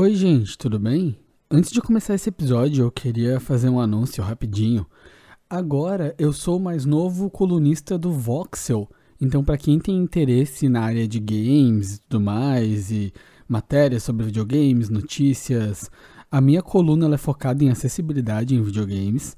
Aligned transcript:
Oi, 0.00 0.14
gente, 0.14 0.56
tudo 0.56 0.78
bem? 0.78 1.14
Antes 1.50 1.70
de 1.70 1.78
começar 1.78 2.14
esse 2.14 2.30
episódio, 2.30 2.86
eu 2.86 2.90
queria 2.90 3.38
fazer 3.38 3.68
um 3.68 3.78
anúncio 3.78 4.24
rapidinho. 4.24 4.86
Agora 5.46 6.14
eu 6.18 6.32
sou 6.32 6.56
o 6.56 6.58
mais 6.58 6.86
novo 6.86 7.28
colunista 7.28 7.98
do 7.98 8.10
Voxel. 8.10 8.88
Então, 9.20 9.44
para 9.44 9.58
quem 9.58 9.78
tem 9.78 9.98
interesse 9.98 10.70
na 10.70 10.80
área 10.80 11.06
de 11.06 11.20
games 11.20 11.96
e 11.96 12.00
tudo 12.00 12.18
mais, 12.18 12.90
e 12.90 13.12
matérias 13.46 14.02
sobre 14.02 14.24
videogames, 14.24 14.88
notícias, 14.88 15.90
a 16.32 16.40
minha 16.40 16.62
coluna 16.62 17.14
é 17.14 17.18
focada 17.18 17.62
em 17.62 17.68
acessibilidade 17.68 18.54
em 18.54 18.62
videogames. 18.62 19.36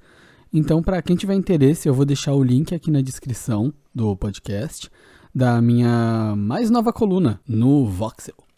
Então, 0.52 0.80
para 0.80 1.02
quem 1.02 1.16
tiver 1.16 1.34
interesse, 1.34 1.88
eu 1.88 1.94
vou 1.94 2.04
deixar 2.04 2.34
o 2.34 2.44
link 2.44 2.72
aqui 2.72 2.88
na 2.88 3.00
descrição 3.00 3.74
do 3.92 4.16
podcast 4.16 4.88
da 5.34 5.60
minha 5.60 6.36
mais 6.36 6.70
nova 6.70 6.92
coluna 6.92 7.40
no 7.48 7.84
Voxel. 7.84 8.51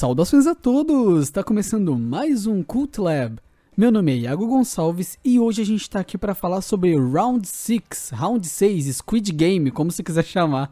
Saudações 0.00 0.46
a 0.46 0.54
todos! 0.54 1.24
Está 1.24 1.44
começando 1.44 1.94
mais 1.94 2.46
um 2.46 2.62
Cult 2.62 2.98
Lab. 2.98 3.36
Meu 3.76 3.92
nome 3.92 4.12
é 4.12 4.16
Iago 4.20 4.46
Gonçalves 4.46 5.18
e 5.22 5.38
hoje 5.38 5.60
a 5.60 5.64
gente 5.66 5.82
está 5.82 6.00
aqui 6.00 6.16
para 6.16 6.34
falar 6.34 6.62
sobre 6.62 6.96
Round 6.96 7.46
6, 7.46 8.12
Round 8.14 8.48
6, 8.48 8.96
Squid 8.96 9.30
Game, 9.30 9.70
como 9.70 9.92
você 9.92 10.02
quiser 10.02 10.24
chamar. 10.24 10.70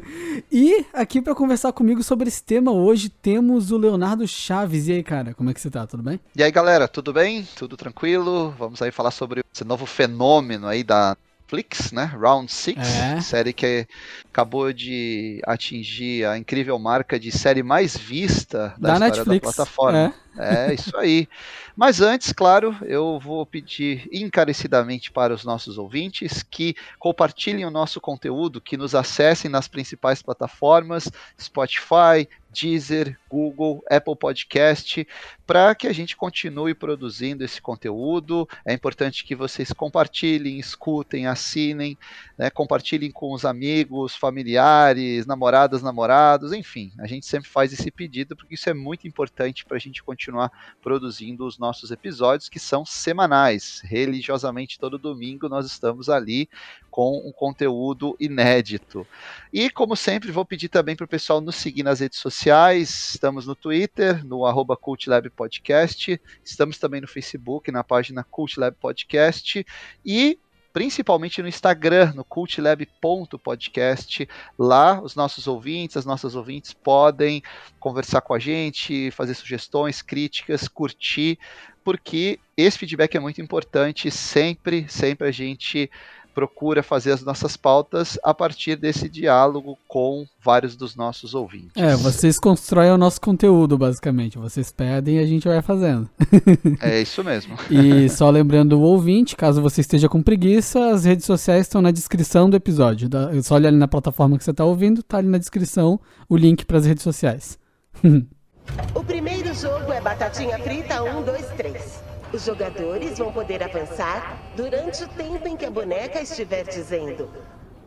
e 0.50 0.86
aqui 0.94 1.20
para 1.20 1.34
conversar 1.34 1.74
comigo 1.74 2.02
sobre 2.02 2.28
esse 2.28 2.42
tema 2.42 2.72
hoje 2.72 3.10
temos 3.10 3.70
o 3.70 3.76
Leonardo 3.76 4.26
Chaves. 4.26 4.88
E 4.88 4.92
aí, 4.92 5.02
cara, 5.02 5.34
como 5.34 5.50
é 5.50 5.52
que 5.52 5.60
você 5.60 5.68
tá? 5.68 5.86
Tudo 5.86 6.02
bem? 6.02 6.18
E 6.34 6.42
aí, 6.42 6.50
galera, 6.50 6.88
tudo 6.88 7.12
bem? 7.12 7.46
Tudo 7.56 7.76
tranquilo? 7.76 8.54
Vamos 8.58 8.80
aí 8.80 8.90
falar 8.90 9.10
sobre 9.10 9.42
esse 9.52 9.62
novo 9.62 9.84
fenômeno 9.84 10.66
aí 10.66 10.82
da 10.82 11.18
Netflix, 11.50 11.90
né? 11.92 12.04
Round 12.04 12.50
6, 12.50 12.76
é. 12.78 13.20
série 13.20 13.52
que 13.52 13.86
acabou 14.32 14.72
de 14.72 15.40
atingir 15.44 16.24
a 16.24 16.38
incrível 16.38 16.78
marca 16.78 17.18
de 17.18 17.32
série 17.32 17.62
mais 17.62 17.96
vista 17.96 18.74
da, 18.78 18.98
da 18.98 19.06
história 19.06 19.24
Netflix. 19.24 19.46
da 19.46 19.52
plataforma. 19.52 20.14
É. 20.38 20.70
é, 20.70 20.74
isso 20.74 20.96
aí. 20.96 21.28
Mas 21.80 22.02
antes, 22.02 22.30
claro, 22.30 22.76
eu 22.82 23.18
vou 23.18 23.46
pedir 23.46 24.06
encarecidamente 24.12 25.10
para 25.10 25.32
os 25.32 25.46
nossos 25.46 25.78
ouvintes 25.78 26.42
que 26.42 26.76
compartilhem 26.98 27.64
o 27.64 27.70
nosso 27.70 28.02
conteúdo, 28.02 28.60
que 28.60 28.76
nos 28.76 28.94
acessem 28.94 29.50
nas 29.50 29.66
principais 29.66 30.20
plataformas, 30.20 31.10
Spotify, 31.40 32.28
Deezer, 32.52 33.18
Google, 33.30 33.82
Apple 33.88 34.16
Podcast, 34.16 35.06
para 35.46 35.74
que 35.74 35.86
a 35.86 35.92
gente 35.92 36.16
continue 36.16 36.74
produzindo 36.74 37.44
esse 37.44 37.62
conteúdo. 37.62 38.46
É 38.64 38.74
importante 38.74 39.24
que 39.24 39.34
vocês 39.34 39.72
compartilhem, 39.72 40.58
escutem, 40.58 41.26
assinem, 41.26 41.96
né, 42.36 42.50
compartilhem 42.50 43.10
com 43.10 43.32
os 43.32 43.44
amigos, 43.44 44.14
familiares, 44.14 45.26
namoradas, 45.26 45.80
namorados, 45.80 46.52
enfim. 46.52 46.92
A 46.98 47.06
gente 47.06 47.24
sempre 47.24 47.48
faz 47.48 47.72
esse 47.72 47.90
pedido 47.90 48.36
porque 48.36 48.54
isso 48.54 48.68
é 48.68 48.74
muito 48.74 49.06
importante 49.06 49.64
para 49.64 49.76
a 49.76 49.80
gente 49.80 50.02
continuar 50.02 50.50
produzindo 50.82 51.46
os 51.46 51.58
nossos 51.58 51.69
episódios, 51.90 52.48
que 52.48 52.58
são 52.58 52.84
semanais. 52.84 53.80
Religiosamente, 53.84 54.78
todo 54.78 54.98
domingo 54.98 55.48
nós 55.48 55.66
estamos 55.66 56.08
ali 56.08 56.48
com 56.90 57.22
um 57.24 57.32
conteúdo 57.32 58.16
inédito. 58.18 59.06
E, 59.52 59.70
como 59.70 59.94
sempre, 59.94 60.32
vou 60.32 60.44
pedir 60.44 60.68
também 60.68 60.96
para 60.96 61.04
o 61.04 61.08
pessoal 61.08 61.40
nos 61.40 61.56
seguir 61.56 61.82
nas 61.82 62.00
redes 62.00 62.18
sociais. 62.18 63.10
Estamos 63.14 63.46
no 63.46 63.54
Twitter, 63.54 64.24
no 64.26 64.44
arroba 64.44 64.76
CultLab 64.76 65.30
Podcast. 65.30 66.20
Estamos 66.44 66.78
também 66.78 67.00
no 67.00 67.08
Facebook, 67.08 67.70
na 67.70 67.84
página 67.84 68.24
CultLab 68.24 68.76
Podcast. 68.80 69.64
E 70.04 70.38
principalmente 70.72 71.42
no 71.42 71.48
Instagram, 71.48 72.12
no 72.14 72.24
cultlab.podcast. 72.24 74.28
Lá, 74.58 75.00
os 75.00 75.14
nossos 75.14 75.46
ouvintes, 75.46 75.96
as 75.96 76.04
nossas 76.04 76.34
ouvintes 76.34 76.72
podem 76.72 77.42
conversar 77.78 78.20
com 78.20 78.34
a 78.34 78.38
gente, 78.38 79.10
fazer 79.10 79.34
sugestões, 79.34 80.02
críticas, 80.02 80.68
curtir, 80.68 81.38
porque 81.82 82.38
esse 82.56 82.78
feedback 82.78 83.16
é 83.16 83.20
muito 83.20 83.40
importante. 83.40 84.10
Sempre, 84.10 84.86
sempre 84.88 85.28
a 85.28 85.32
gente 85.32 85.90
procura 86.34 86.82
fazer 86.82 87.12
as 87.12 87.22
nossas 87.22 87.56
pautas 87.56 88.18
a 88.22 88.32
partir 88.32 88.76
desse 88.76 89.08
diálogo 89.08 89.78
com 89.86 90.26
vários 90.42 90.76
dos 90.76 90.96
nossos 90.96 91.34
ouvintes. 91.34 91.70
É, 91.76 91.94
vocês 91.96 92.38
constroem 92.38 92.90
o 92.90 92.98
nosso 92.98 93.20
conteúdo, 93.20 93.76
basicamente. 93.76 94.38
Vocês 94.38 94.70
pedem 94.70 95.16
e 95.16 95.18
a 95.18 95.26
gente 95.26 95.46
vai 95.46 95.60
fazendo. 95.60 96.08
é 96.80 97.00
isso 97.00 97.22
mesmo. 97.22 97.56
e 97.70 98.08
só 98.08 98.30
lembrando 98.30 98.78
o 98.78 98.82
ouvinte, 98.82 99.36
caso 99.36 99.60
você 99.60 99.80
esteja 99.80 100.08
com 100.08 100.22
preguiça, 100.22 100.90
as 100.90 101.04
redes 101.04 101.26
sociais 101.26 101.62
estão 101.62 101.82
na 101.82 101.90
descrição 101.90 102.48
do 102.48 102.56
episódio. 102.56 103.08
Só 103.42 103.56
olha 103.56 103.68
ali 103.68 103.76
na 103.76 103.88
plataforma 103.88 104.38
que 104.38 104.44
você 104.44 104.50
está 104.50 104.64
ouvindo, 104.64 105.02
tá 105.02 105.18
ali 105.18 105.28
na 105.28 105.38
descrição 105.38 106.00
o 106.28 106.36
link 106.36 106.64
para 106.64 106.78
as 106.78 106.86
redes 106.86 107.02
sociais. 107.02 107.58
o 108.94 109.04
primeiro 109.04 109.52
jogo 109.54 109.92
é 109.92 110.00
Batatinha 110.00 110.58
Frita 110.58 111.02
1, 111.02 111.22
2, 111.22 111.46
3. 111.56 112.09
Os 112.32 112.44
jogadores 112.44 113.18
vão 113.18 113.32
poder 113.32 113.62
avançar 113.62 114.38
durante 114.54 115.02
o 115.02 115.08
tempo 115.08 115.48
em 115.48 115.56
que 115.56 115.66
a 115.66 115.70
boneca 115.70 116.20
estiver 116.20 116.64
dizendo 116.64 117.28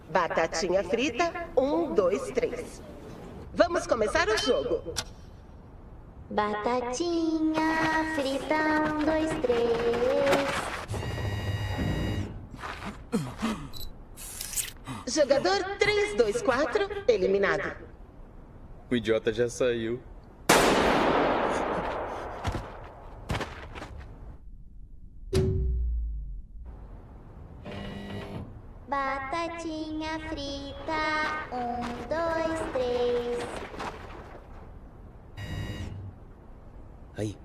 Batatinha 0.10 0.84
frita, 0.84 1.50
um, 1.58 1.94
dois, 1.94 2.30
três. 2.32 2.82
Vamos 3.54 3.88
começar 3.88 4.28
o 4.28 4.38
jogo. 4.38 4.94
Batatinha 6.30 8.14
frita, 8.16 8.56
um, 8.94 9.06
dois, 9.06 9.32
três. 9.42 10.74
Jogador 15.08 15.64
324, 15.80 16.90
eliminado. 17.08 17.76
O 18.92 18.96
idiota 18.96 19.34
já 19.34 19.50
saiu. 19.50 20.00
Batatinha 30.04 30.20
frita, 30.30 31.02
um, 31.54 31.80
dois, 32.10 32.60
três. 32.74 33.40
Aí, 37.16 37.38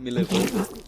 me 0.00 0.10
levou. 0.10 0.85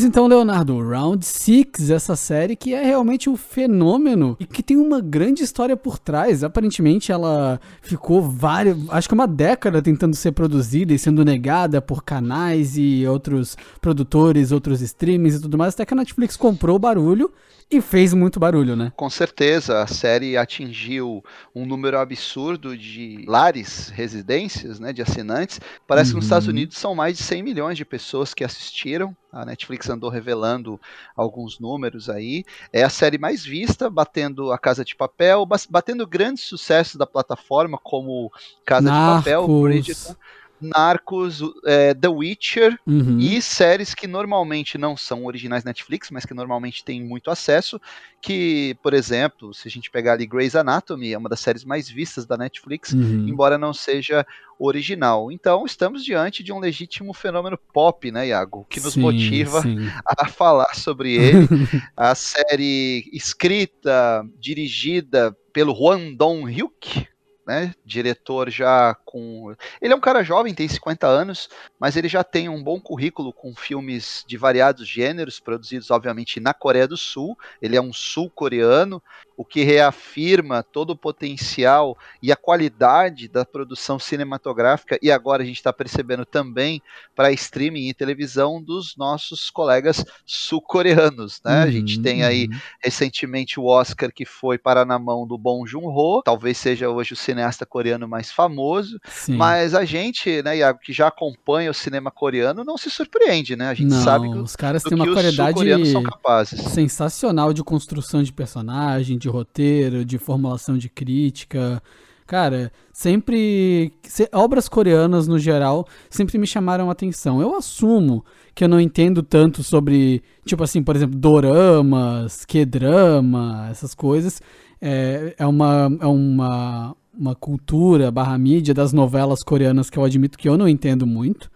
Mas 0.00 0.06
então, 0.06 0.26
Leonardo, 0.26 0.80
Round 0.80 1.26
6, 1.26 1.90
essa 1.90 2.16
série 2.16 2.56
que 2.56 2.72
é 2.72 2.82
realmente 2.82 3.28
um 3.28 3.36
fenômeno 3.36 4.34
e 4.40 4.46
que 4.46 4.62
tem 4.62 4.78
uma 4.78 4.98
grande 4.98 5.42
história 5.42 5.76
por 5.76 5.98
trás. 5.98 6.42
Aparentemente, 6.42 7.12
ela 7.12 7.60
ficou 7.82 8.22
várias, 8.22 8.78
acho 8.88 9.06
que 9.06 9.12
uma 9.12 9.28
década 9.28 9.82
tentando 9.82 10.16
ser 10.16 10.32
produzida 10.32 10.94
e 10.94 10.98
sendo 10.98 11.22
negada 11.22 11.82
por 11.82 12.02
canais 12.02 12.78
e 12.78 13.06
outros 13.06 13.58
produtores, 13.78 14.52
outros 14.52 14.80
streamings 14.80 15.34
e 15.34 15.42
tudo 15.42 15.58
mais, 15.58 15.74
até 15.74 15.84
que 15.84 15.92
a 15.92 15.96
Netflix 15.98 16.34
comprou 16.34 16.76
o 16.76 16.78
barulho 16.78 17.30
e 17.70 17.80
fez 17.80 18.12
muito 18.12 18.40
barulho, 18.40 18.74
né? 18.74 18.92
Com 18.96 19.08
certeza, 19.08 19.80
a 19.80 19.86
série 19.86 20.36
atingiu 20.36 21.22
um 21.54 21.64
número 21.64 21.98
absurdo 21.98 22.76
de 22.76 23.24
lares, 23.28 23.90
residências, 23.90 24.80
né, 24.80 24.92
de 24.92 25.00
assinantes. 25.00 25.60
Parece 25.86 26.10
uhum. 26.10 26.14
que 26.14 26.16
nos 26.16 26.24
Estados 26.24 26.48
uhum. 26.48 26.54
Unidos 26.54 26.78
são 26.78 26.94
mais 26.94 27.16
de 27.16 27.22
100 27.22 27.42
milhões 27.42 27.76
de 27.76 27.84
pessoas 27.84 28.34
que 28.34 28.42
assistiram. 28.42 29.14
A 29.32 29.44
Netflix 29.44 29.88
andou 29.88 30.10
revelando 30.10 30.80
alguns 31.16 31.58
números 31.58 32.08
aí. 32.10 32.44
É 32.72 32.82
a 32.82 32.90
série 32.90 33.18
mais 33.18 33.44
vista, 33.44 33.88
batendo 33.88 34.52
A 34.52 34.58
Casa 34.58 34.84
de 34.84 34.96
Papel, 34.96 35.46
batendo 35.68 36.06
grandes 36.06 36.44
sucessos 36.44 36.96
da 36.96 37.06
plataforma, 37.06 37.78
como 37.78 38.32
Casa 38.64 38.90
Narcos. 38.90 39.18
de 39.18 39.30
Papel, 39.30 39.62
Bridgerton. 39.62 40.16
Narcos, 40.60 41.40
é, 41.64 41.94
The 41.94 42.08
Witcher 42.08 42.78
uhum. 42.86 43.18
e 43.18 43.40
séries 43.40 43.94
que 43.94 44.06
normalmente 44.06 44.76
não 44.76 44.96
são 44.96 45.24
originais 45.24 45.64
Netflix, 45.64 46.10
mas 46.10 46.24
que 46.24 46.34
normalmente 46.34 46.84
têm 46.84 47.02
muito 47.02 47.30
acesso. 47.30 47.80
Que, 48.20 48.76
por 48.82 48.92
exemplo, 48.92 49.54
se 49.54 49.66
a 49.66 49.70
gente 49.70 49.90
pegar 49.90 50.12
ali 50.12 50.26
Grey's 50.26 50.54
Anatomy, 50.54 51.12
é 51.12 51.18
uma 51.18 51.28
das 51.28 51.40
séries 51.40 51.64
mais 51.64 51.88
vistas 51.88 52.26
da 52.26 52.36
Netflix, 52.36 52.92
uhum. 52.92 53.26
embora 53.26 53.56
não 53.56 53.72
seja 53.72 54.26
original. 54.58 55.32
Então, 55.32 55.64
estamos 55.64 56.04
diante 56.04 56.42
de 56.42 56.52
um 56.52 56.58
legítimo 56.58 57.14
fenômeno 57.14 57.58
pop, 57.72 58.10
né, 58.10 58.28
Iago? 58.28 58.66
Que 58.68 58.80
nos 58.80 58.94
sim, 58.94 59.00
motiva 59.00 59.62
sim. 59.62 59.78
a 60.04 60.28
falar 60.28 60.74
sobre 60.74 61.14
ele. 61.14 61.48
a 61.96 62.14
série 62.14 63.08
escrita, 63.12 64.22
dirigida 64.38 65.34
pelo 65.52 65.74
Juan 65.74 66.14
Dong-hyuk, 66.14 67.08
né? 67.46 67.74
Diretor 67.84 68.50
já 68.50 68.94
com. 69.04 69.54
Ele 69.80 69.92
é 69.92 69.96
um 69.96 70.00
cara 70.00 70.22
jovem, 70.22 70.54
tem 70.54 70.68
50 70.68 71.06
anos, 71.06 71.48
mas 71.78 71.96
ele 71.96 72.08
já 72.08 72.22
tem 72.22 72.48
um 72.48 72.62
bom 72.62 72.80
currículo 72.80 73.32
com 73.32 73.54
filmes 73.54 74.24
de 74.26 74.36
variados 74.36 74.86
gêneros, 74.86 75.40
produzidos, 75.40 75.90
obviamente, 75.90 76.40
na 76.40 76.54
Coreia 76.54 76.86
do 76.86 76.96
Sul. 76.96 77.36
Ele 77.60 77.76
é 77.76 77.82
um 77.82 77.92
sul-coreano, 77.92 79.02
o 79.40 79.44
que 79.44 79.64
reafirma 79.64 80.62
todo 80.62 80.90
o 80.90 80.96
potencial 80.96 81.96
e 82.22 82.30
a 82.30 82.36
qualidade 82.36 83.26
da 83.26 83.42
produção 83.42 83.98
cinematográfica, 83.98 84.98
e 85.00 85.10
agora 85.10 85.42
a 85.42 85.46
gente 85.46 85.56
está 85.56 85.72
percebendo 85.72 86.26
também 86.26 86.82
para 87.16 87.32
streaming 87.32 87.88
e 87.88 87.94
televisão 87.94 88.62
dos 88.62 88.94
nossos 88.98 89.48
colegas 89.48 90.04
sul-coreanos. 90.26 91.40
Né? 91.42 91.56
Uhum, 91.56 91.62
a 91.62 91.70
gente 91.70 92.02
tem 92.02 92.22
aí 92.22 92.48
uhum. 92.52 92.58
recentemente 92.84 93.58
o 93.58 93.64
Oscar 93.64 94.12
que 94.12 94.26
foi 94.26 94.58
para 94.58 94.84
na 94.84 94.98
mão 94.98 95.26
do 95.26 95.38
Bong 95.38 95.66
Joon-ho, 95.66 96.20
talvez 96.22 96.58
seja 96.58 96.90
hoje 96.90 97.14
o 97.14 97.16
cineasta 97.16 97.64
coreano 97.64 98.06
mais 98.06 98.30
famoso, 98.30 99.00
Sim. 99.08 99.36
mas 99.36 99.74
a 99.74 99.86
gente, 99.86 100.42
né, 100.42 100.58
Iago, 100.58 100.80
que 100.80 100.92
já 100.92 101.08
acompanha 101.08 101.70
o 101.70 101.74
cinema 101.74 102.10
coreano, 102.10 102.62
não 102.62 102.76
se 102.76 102.90
surpreende, 102.90 103.56
né? 103.56 103.70
A 103.70 103.74
gente 103.74 103.88
não, 103.88 104.04
sabe 104.04 104.30
que 104.30 104.36
os 104.36 104.54
caras 104.54 104.82
têm 104.82 104.96
uma 104.96 105.10
qualidade 105.10 105.90
são 105.90 106.02
capazes. 106.02 106.60
sensacional 106.60 107.54
de 107.54 107.64
construção 107.64 108.22
de 108.22 108.34
personagem, 108.34 109.16
de 109.16 109.29
roteiro, 109.30 110.04
de 110.04 110.18
formulação 110.18 110.76
de 110.76 110.88
crítica. 110.88 111.82
Cara, 112.26 112.70
sempre. 112.92 113.92
Obras 114.32 114.68
coreanas, 114.68 115.26
no 115.26 115.36
geral, 115.36 115.84
sempre 116.08 116.38
me 116.38 116.46
chamaram 116.46 116.88
a 116.88 116.92
atenção. 116.92 117.40
Eu 117.40 117.56
assumo 117.56 118.24
que 118.54 118.62
eu 118.62 118.68
não 118.68 118.80
entendo 118.80 119.20
tanto 119.20 119.64
sobre, 119.64 120.22
tipo 120.44 120.62
assim, 120.62 120.80
por 120.80 120.94
exemplo, 120.94 121.18
doramas, 121.18 122.44
que-drama, 122.44 123.66
essas 123.68 123.94
coisas. 123.94 124.40
É, 124.80 125.34
é, 125.38 125.46
uma, 125.46 125.90
é 126.00 126.06
uma, 126.06 126.96
uma 127.12 127.34
cultura 127.34 128.12
barra 128.12 128.38
mídia 128.38 128.72
das 128.72 128.92
novelas 128.92 129.42
coreanas 129.42 129.90
que 129.90 129.98
eu 129.98 130.04
admito 130.04 130.38
que 130.38 130.48
eu 130.48 130.56
não 130.56 130.68
entendo 130.68 131.06
muito. 131.06 131.50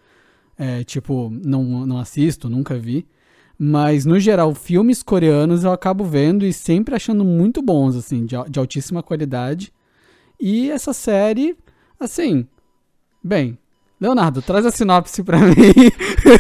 É, 0.59 0.83
tipo, 0.83 1.31
não, 1.45 1.87
não 1.87 1.99
assisto, 1.99 2.49
nunca 2.49 2.77
vi. 2.77 3.07
Mas, 3.67 4.05
no 4.05 4.21
geral, 4.21 4.55
filmes 4.55 5.03
coreanos 5.03 5.65
eu 5.65 5.73
acabo 5.73 6.05
vendo 6.05 6.45
e 6.45 6.53
sempre 6.53 6.95
achando 6.95 7.25
muito 7.25 7.63
bons, 7.63 7.97
assim, 7.97 8.27
de, 8.27 8.37
de 8.51 8.59
altíssima 8.59 9.03
qualidade. 9.03 9.73
E 10.39 10.71
essa 10.71 10.93
série, 10.93 11.57
assim, 11.99 12.47
bem, 13.23 13.57
Leonardo, 13.99 14.43
traz 14.43 14.67
a 14.67 14.71
sinopse 14.71 15.23
para 15.25 15.39
mim. 15.39 15.55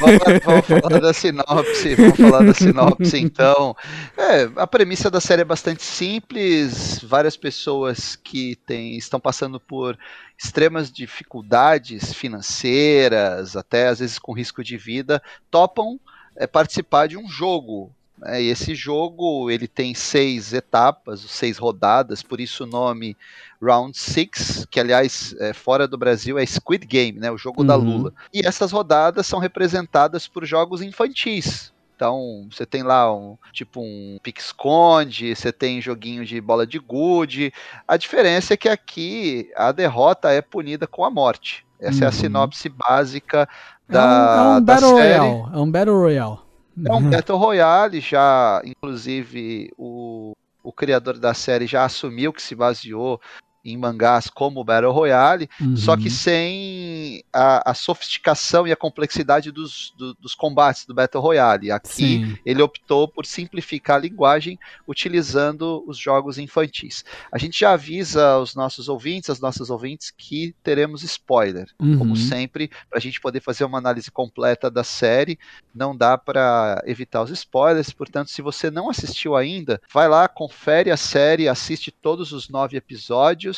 Vamos, 0.00 0.44
vamos, 0.44 0.66
falar 0.66 1.00
da 1.00 1.14
sinopse, 1.14 1.94
vamos 1.94 2.16
falar 2.18 2.44
da 2.44 2.52
sinopse 2.52 3.18
então. 3.18 3.74
É, 4.18 4.50
a 4.56 4.66
premissa 4.66 5.10
da 5.10 5.18
série 5.18 5.40
é 5.40 5.46
bastante 5.46 5.82
simples, 5.82 7.00
várias 7.02 7.38
pessoas 7.38 8.16
que 8.16 8.54
tem, 8.66 8.98
estão 8.98 9.18
passando 9.18 9.58
por 9.58 9.96
extremas 10.36 10.92
dificuldades 10.92 12.12
financeiras, 12.12 13.56
até 13.56 13.88
às 13.88 14.00
vezes 14.00 14.18
com 14.18 14.34
risco 14.34 14.62
de 14.62 14.76
vida, 14.76 15.22
topam 15.50 15.98
é, 16.36 16.46
participar 16.46 17.08
de 17.08 17.16
um 17.16 17.28
jogo 17.28 17.92
né? 18.25 18.42
E 18.42 18.48
esse 18.48 18.75
jogo 18.75 19.50
ele 19.50 19.69
tem 19.69 19.94
seis 19.94 20.52
etapas, 20.52 21.20
seis 21.20 21.58
rodadas, 21.58 22.22
por 22.22 22.40
isso 22.40 22.64
o 22.64 22.66
nome 22.66 23.16
Round 23.60 23.96
Six, 23.96 24.66
que 24.70 24.81
aliás 24.81 25.34
é, 25.38 25.52
fora 25.52 25.86
do 25.86 25.98
Brasil 25.98 26.38
é 26.38 26.46
Squid 26.46 26.86
Game, 26.86 27.19
né, 27.19 27.31
o 27.31 27.38
jogo 27.38 27.60
uhum. 27.60 27.66
da 27.66 27.76
Lula. 27.76 28.12
E 28.32 28.46
essas 28.46 28.72
rodadas 28.72 29.26
são 29.26 29.38
representadas 29.38 30.26
por 30.26 30.44
jogos 30.44 30.81
infantis. 30.82 31.72
Então, 31.96 32.48
você 32.50 32.66
tem 32.66 32.82
lá 32.82 33.14
um 33.14 33.38
tipo 33.52 33.81
um 33.81 34.19
pique-esconde, 34.20 35.34
você 35.34 35.52
tem 35.52 35.81
joguinho 35.81 36.25
de 36.25 36.40
bola 36.40 36.66
de 36.66 36.78
gude. 36.78 37.52
A 37.86 37.96
diferença 37.96 38.54
é 38.54 38.56
que 38.56 38.69
aqui 38.69 39.48
a 39.54 39.70
derrota 39.70 40.31
é 40.31 40.42
punida 40.42 40.88
com 40.88 41.04
a 41.04 41.10
morte. 41.10 41.63
Essa 41.80 41.98
uhum. 41.98 42.02
é 42.02 42.06
a 42.06 42.08
uhum. 42.08 42.12
sinopse 42.12 42.68
básica 42.68 43.48
da, 43.88 44.00
é 44.00 44.04
um, 44.04 44.54
é 44.54 44.58
um 44.58 44.60
Battle 44.62 44.96
série. 44.96 45.18
Royale. 45.18 45.54
É 45.54 45.58
um 45.58 45.70
Battle 45.70 45.98
Royale. 45.98 46.38
É 46.86 46.92
um 46.92 47.10
Battle 47.10 47.38
Royale, 47.38 48.00
já, 48.00 48.62
inclusive, 48.64 49.72
o, 49.78 50.32
o 50.62 50.72
criador 50.72 51.18
da 51.18 51.32
série 51.32 51.66
já 51.66 51.84
assumiu 51.84 52.32
que 52.32 52.42
se 52.42 52.54
baseou 52.54 53.20
em 53.64 53.78
mangás 53.78 54.28
como 54.28 54.62
Battle 54.62 54.93
Royale, 54.93 55.49
uhum. 55.61 55.76
só 55.76 55.96
que 55.96 56.11
sem 56.11 57.25
a, 57.32 57.70
a, 57.70 57.75
sofisticação 57.75 58.66
e 58.66 58.72
a 58.72 58.76
complexidade 58.76 59.50
dos, 59.50 59.94
do, 59.96 60.14
dos 60.14 60.34
combates 60.34 60.84
do 60.84 60.94
Battle 60.94 61.22
Royale. 61.22 61.70
Aqui 61.70 61.88
Sim. 61.88 62.38
ele 62.44 62.61
optou 62.61 63.08
por 63.08 63.25
simplificar 63.25 63.96
a 63.96 64.00
linguagem 64.00 64.58
utilizando 64.87 65.82
os 65.87 65.96
jogos 65.96 66.37
infantis. 66.37 67.05
A 67.32 67.38
gente 67.38 67.58
já 67.58 67.72
avisa 67.72 68.38
os 68.38 68.55
nossos 68.55 68.88
ouvintes, 68.88 69.31
as 69.31 69.40
nossas 69.40 69.70
ouvintes, 69.70 70.12
que 70.17 70.55
teremos 70.62 71.02
spoiler, 71.02 71.67
uhum. 71.81 71.99
como 71.99 72.17
sempre, 72.17 72.69
para 72.90 72.99
a 72.99 73.00
gente 73.00 73.20
poder 73.20 73.40
fazer 73.40 73.64
uma 73.64 73.78
análise 73.78 74.10
completa 74.10 74.70
da 74.70 74.84
série. 74.84 75.38
Não 75.75 75.96
dá 75.96 76.19
para 76.19 76.82
evitar 76.87 77.22
os 77.22 77.31
spoilers, 77.31 77.93
portanto, 77.93 78.31
se 78.31 78.43
você 78.43 78.70
não 78.70 78.90
assistiu 78.90 79.34
ainda, 79.34 79.81
vai 79.93 80.08
lá, 80.08 80.28
confere 80.28 80.90
a 80.90 80.96
série, 80.96 81.49
assiste 81.49 81.90
todos 81.90 82.32
os 82.32 82.49
nove 82.49 82.76
episódios 82.76 83.53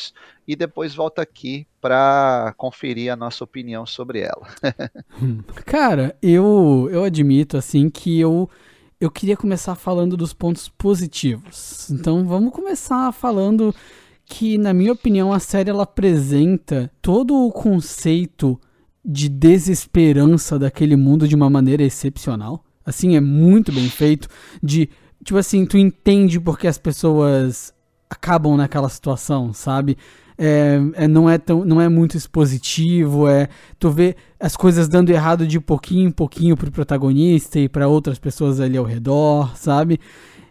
e 0.46 0.54
depois 0.56 0.94
volta 0.94 1.22
aqui 1.22 1.66
para 1.80 2.54
conferir 2.56 3.12
a 3.12 3.16
nossa 3.16 3.44
opinião 3.44 3.84
sobre 3.86 4.20
ela. 4.20 4.46
Cara, 5.64 6.16
eu 6.22 6.88
eu 6.90 7.04
admito 7.04 7.56
assim 7.56 7.90
que 7.90 8.18
eu 8.18 8.48
eu 9.00 9.10
queria 9.10 9.36
começar 9.36 9.74
falando 9.74 10.16
dos 10.16 10.32
pontos 10.32 10.68
positivos. 10.68 11.90
Então 11.90 12.24
vamos 12.24 12.52
começar 12.52 13.12
falando 13.12 13.74
que 14.24 14.58
na 14.58 14.74
minha 14.74 14.92
opinião 14.92 15.32
a 15.32 15.38
série 15.38 15.70
ela 15.70 15.84
apresenta 15.84 16.90
todo 17.00 17.34
o 17.34 17.52
conceito 17.52 18.58
de 19.04 19.28
desesperança 19.28 20.58
daquele 20.58 20.96
mundo 20.96 21.28
de 21.28 21.36
uma 21.36 21.48
maneira 21.48 21.84
excepcional. 21.84 22.64
Assim, 22.84 23.16
é 23.16 23.20
muito 23.20 23.72
bem 23.72 23.88
feito. 23.88 24.28
De, 24.60 24.88
tipo 25.22 25.38
assim, 25.38 25.64
tu 25.64 25.78
entende 25.78 26.40
porque 26.40 26.66
as 26.66 26.76
pessoas 26.76 27.72
acabam 28.08 28.56
naquela 28.56 28.88
situação, 28.88 29.52
sabe? 29.52 29.96
É, 30.38 30.78
é, 30.94 31.08
não, 31.08 31.30
é 31.30 31.38
tão, 31.38 31.64
não 31.64 31.80
é 31.80 31.88
muito 31.88 32.16
expositivo, 32.16 33.26
é 33.26 33.48
tu 33.78 33.90
vê 33.90 34.14
as 34.38 34.54
coisas 34.54 34.86
dando 34.86 35.08
errado 35.10 35.46
de 35.46 35.58
pouquinho 35.58 36.08
em 36.08 36.12
pouquinho 36.12 36.56
pro 36.56 36.70
protagonista 36.70 37.58
e 37.58 37.68
para 37.68 37.88
outras 37.88 38.18
pessoas 38.18 38.60
ali 38.60 38.76
ao 38.76 38.84
redor, 38.84 39.56
sabe? 39.56 39.98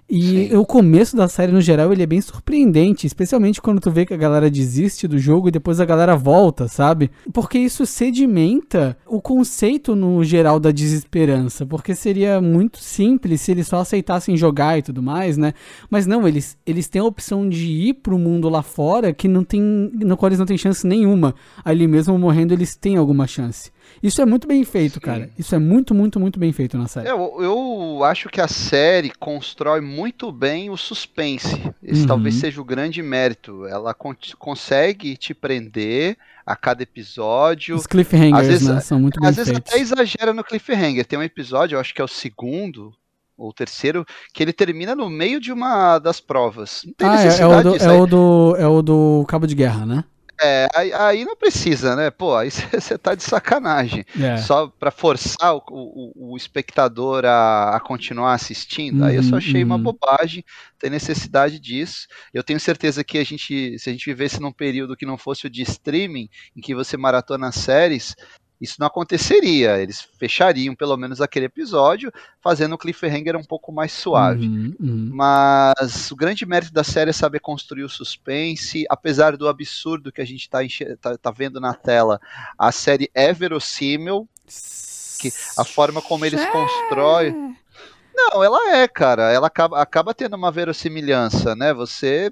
E 0.07 0.50
Sim. 0.50 0.55
o 0.55 0.63
começo 0.63 1.15
da 1.15 1.27
série, 1.27 1.51
no 1.51 1.59
geral, 1.62 1.91
ele 1.91 2.03
é 2.03 2.05
bem 2.05 2.21
surpreendente, 2.21 3.07
especialmente 3.07 3.59
quando 3.59 3.81
tu 3.81 3.89
vê 3.89 4.05
que 4.05 4.13
a 4.13 4.17
galera 4.17 4.51
desiste 4.51 5.07
do 5.07 5.17
jogo 5.17 5.47
e 5.47 5.51
depois 5.51 5.79
a 5.79 5.85
galera 5.85 6.15
volta, 6.15 6.67
sabe? 6.67 7.09
Porque 7.33 7.57
isso 7.57 7.88
sedimenta 7.88 8.95
o 9.07 9.19
conceito 9.19 9.95
no 9.95 10.24
geral 10.24 10.59
da 10.59 10.71
desesperança, 10.71 11.65
porque 11.65 11.95
seria 11.95 12.39
muito 12.39 12.77
simples 12.77 13.41
se 13.41 13.51
eles 13.51 13.67
só 13.67 13.77
aceitassem 13.77 14.38
jogar 14.38 14.77
e 14.77 14.83
tudo 14.83 15.01
mais, 15.01 15.38
né? 15.38 15.53
Mas 15.89 16.05
não, 16.05 16.27
eles, 16.27 16.55
eles 16.67 16.88
têm 16.88 17.01
a 17.01 17.05
opção 17.05 17.50
de 17.50 17.65
ir 17.65 17.95
pro 17.95 18.19
mundo 18.19 18.47
lá 18.47 18.62
fora 18.62 19.12
que 19.12 19.27
não 19.27 19.43
tem, 19.43 19.59
no 19.62 20.15
qual 20.15 20.29
eles 20.29 20.39
não 20.39 20.45
têm 20.45 20.57
chance 20.57 20.85
nenhuma. 20.85 21.33
Ali 21.63 21.88
mesmo 21.88 22.15
morrendo, 22.19 22.53
eles 22.53 22.75
têm 22.75 22.95
alguma 22.95 23.25
chance. 23.25 23.71
Isso 24.01 24.22
é 24.22 24.25
muito 24.25 24.48
bem 24.48 24.63
feito, 24.63 25.00
cara. 25.01 25.30
Isso 25.38 25.56
é 25.56 25.60
muito, 25.60 25.94
muito, 25.94 26.20
muito 26.20 26.39
bem 26.39 26.51
feito 26.51 26.77
na 26.77 26.88
série. 26.88 27.10
Eu, 27.10 27.38
eu 27.39 28.04
acho 28.04 28.30
que 28.30 28.42
a 28.42 28.48
série 28.48 29.12
constrói 29.20 29.82
muito 29.82 30.32
bem 30.32 30.70
o 30.70 30.77
suspense. 30.77 31.74
Esse 31.82 32.01
uhum. 32.01 32.08
talvez 32.08 32.36
seja 32.36 32.62
o 32.62 32.65
grande 32.65 33.01
mérito. 33.01 33.65
Ela 33.65 33.94
con 33.94 34.15
consegue 34.38 35.18
te 35.18 35.34
prender 35.34 36.18
a 36.46 36.56
cada 36.56 36.84
episódio. 36.84 37.75
Os 37.75 37.88
cliffhangers, 37.88 38.42
às 38.42 38.48
vezes, 38.48 38.68
né, 38.68 38.80
são 38.80 39.00
muito 39.00 39.20
bem 39.20 39.30
Às 39.30 39.36
vezes 39.36 39.56
até 39.56 39.80
exagera 39.80 40.34
no 40.34 40.44
cliffhanger. 40.44 41.06
Tem 41.06 41.18
um 41.18 41.24
episódio, 41.24 41.75
eu 41.75 41.80
acho 41.80 41.94
que 41.94 42.01
é 42.01 42.04
o 42.04 42.08
segundo, 42.08 42.94
ou 43.38 43.51
terceiro, 43.51 44.06
que 44.34 44.44
ele 44.44 44.54
termina 44.54 44.96
no 44.96 45.10
meio 45.10 45.39
de 45.39 45.51
uma 45.51 46.00
das 46.00 46.20
provas. 46.20 46.82
Não 46.86 46.94
tem 46.94 47.08
ah, 47.08 47.15
necessidade 47.15 47.68
é, 47.68 47.68
é, 47.68 47.68
o 47.68 47.77
do, 47.77 47.84
é, 47.84 47.92
o 47.92 48.06
do, 48.06 48.56
é 48.58 48.68
o 48.68 48.82
do 48.82 49.25
Cabo 49.27 49.48
de 49.48 49.56
Guerra, 49.56 49.86
né? 49.86 50.04
É, 50.42 50.68
aí, 50.75 50.94
aí, 50.94 51.25
não 51.25 51.36
precisa, 51.36 51.96
né? 51.96 52.12
Pô, 52.12 52.36
aí 52.36 52.50
você 52.51 52.98
tá 52.98 53.15
de 53.15 53.24
sacanagem. 53.24 54.06
É. 54.20 54.38
Só 54.38 54.68
para 54.68 54.92
forçar 54.92 55.56
o, 55.56 55.63
o, 55.70 56.32
o, 56.34 56.38
espectador 56.38 57.25
a, 57.25 57.75
a 57.75 57.80
continuar 57.80 58.34
assistindo. 58.34 59.00
Uhum, 59.01 59.06
aí 59.06 59.15
eu 59.15 59.24
só 59.24 59.32
uhum, 59.32 59.38
achei 59.38 59.62
uhum. 59.62 59.68
uma 59.68 59.77
bobagem, 59.77 60.44
tem 60.80 60.89
necessidade 60.89 61.60
disso. 61.60 62.08
Eu 62.34 62.44
tenho 62.44 62.60
certeza 62.60 63.04
que 63.04 63.18
a 63.18 63.24
gente, 63.24 63.80
se 63.80 63.89
a 63.89 63.94
gente 63.94 64.06
vivesse 64.06 64.42
num 64.42 64.51
período 64.51 64.96
que 64.96 65.06
não 65.06 65.18
fosse 65.18 65.48
o 65.48 65.50
de 65.50 65.62
streaming, 65.62 66.30
em 66.56 66.62
que 66.62 66.75
você 66.75 66.98
maratona 66.98 67.51
séries, 67.51 68.15
isso 68.59 68.75
não 68.79 68.88
aconteceria. 68.88 69.77
Eles 69.77 70.01
fechariam 70.17 70.75
pelo 70.75 70.95
menos 70.97 71.21
aquele 71.21 71.45
episódio, 71.45 72.12
fazendo 72.41 72.74
o 72.74 72.77
cliffhanger 72.77 73.35
um 73.35 73.43
pouco 73.43 73.71
mais 73.71 73.91
suave. 73.91 74.45
Uhum, 74.45 74.75
uhum. 74.79 75.09
Mas 75.13 76.12
o 76.12 76.15
grande 76.15 76.45
mérito 76.45 76.74
da 76.74 76.83
série 76.83 77.09
é 77.09 77.13
saber 77.13 77.39
construir 77.39 77.83
o 77.83 77.89
suspense, 77.89 78.85
apesar 78.89 79.38
do 79.38 79.47
absurdo 79.47 80.12
que 80.12 80.21
a 80.21 80.25
gente 80.25 80.41
está 80.41 80.59
tá, 81.01 81.17
tá 81.17 81.31
vendo 81.31 81.59
na 81.59 81.74
tela. 81.74 82.19
A 82.57 82.71
série 82.71 83.09
é 83.13 83.33
verossímil, 83.33 84.27
que 85.19 85.31
a 85.57 85.63
forma 85.63 86.01
como 86.01 86.25
eles 86.25 86.43
constroem. 86.45 87.55
Não, 88.15 88.41
ela 88.41 88.77
é, 88.77 88.88
cara. 88.88 89.31
Ela 89.31 89.47
acaba, 89.47 89.81
acaba 89.81 90.13
tendo 90.13 90.35
uma 90.35 90.51
verossimilhança, 90.51 91.55
né? 91.55 91.74
Você 91.74 92.31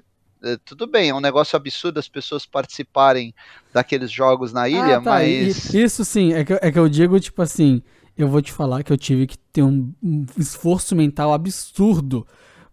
tudo 0.64 0.86
bem, 0.86 1.10
é 1.10 1.14
um 1.14 1.20
negócio 1.20 1.56
absurdo 1.56 1.98
as 1.98 2.08
pessoas 2.08 2.44
participarem 2.46 3.34
daqueles 3.72 4.10
jogos 4.10 4.52
na 4.52 4.68
ilha, 4.68 4.98
ah, 4.98 5.00
tá. 5.00 5.10
mas. 5.10 5.72
Isso 5.72 6.04
sim, 6.04 6.32
é 6.32 6.44
que, 6.44 6.52
é 6.52 6.72
que 6.72 6.78
eu 6.78 6.88
digo, 6.88 7.18
tipo 7.18 7.42
assim, 7.42 7.82
eu 8.16 8.28
vou 8.28 8.40
te 8.40 8.52
falar 8.52 8.82
que 8.82 8.92
eu 8.92 8.96
tive 8.96 9.26
que 9.26 9.38
ter 9.38 9.62
um, 9.62 9.92
um 10.02 10.24
esforço 10.38 10.94
mental 10.94 11.32
absurdo 11.32 12.26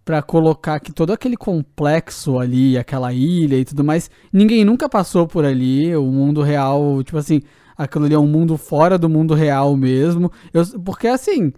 para 0.03 0.21
colocar 0.21 0.79
que 0.79 0.91
todo 0.91 1.13
aquele 1.13 1.37
complexo 1.37 2.39
ali, 2.39 2.77
aquela 2.77 3.13
ilha 3.13 3.55
e 3.55 3.65
tudo 3.65 3.83
mais, 3.83 4.09
ninguém 4.31 4.65
nunca 4.65 4.89
passou 4.89 5.27
por 5.27 5.45
ali, 5.45 5.95
o 5.95 6.05
mundo 6.05 6.41
real, 6.41 7.03
tipo 7.03 7.17
assim, 7.17 7.41
aquilo 7.77 8.05
ali 8.05 8.13
é 8.13 8.19
um 8.19 8.27
mundo 8.27 8.57
fora 8.57 8.97
do 8.97 9.09
mundo 9.09 9.33
real 9.33 9.75
mesmo. 9.75 10.31
Eu, 10.53 10.65
porque 10.83 11.07
assim, 11.07 11.53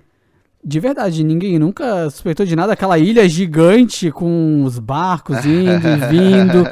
de 0.65 0.79
verdade, 0.79 1.23
ninguém 1.23 1.59
nunca 1.59 2.09
suspeitou 2.09 2.45
de 2.45 2.55
nada. 2.55 2.73
Aquela 2.73 2.97
ilha 2.97 3.27
gigante 3.27 4.09
com 4.11 4.63
os 4.63 4.79
barcos 4.79 5.37
indo 5.45 5.87
e 5.87 5.95
vindo. 6.09 6.65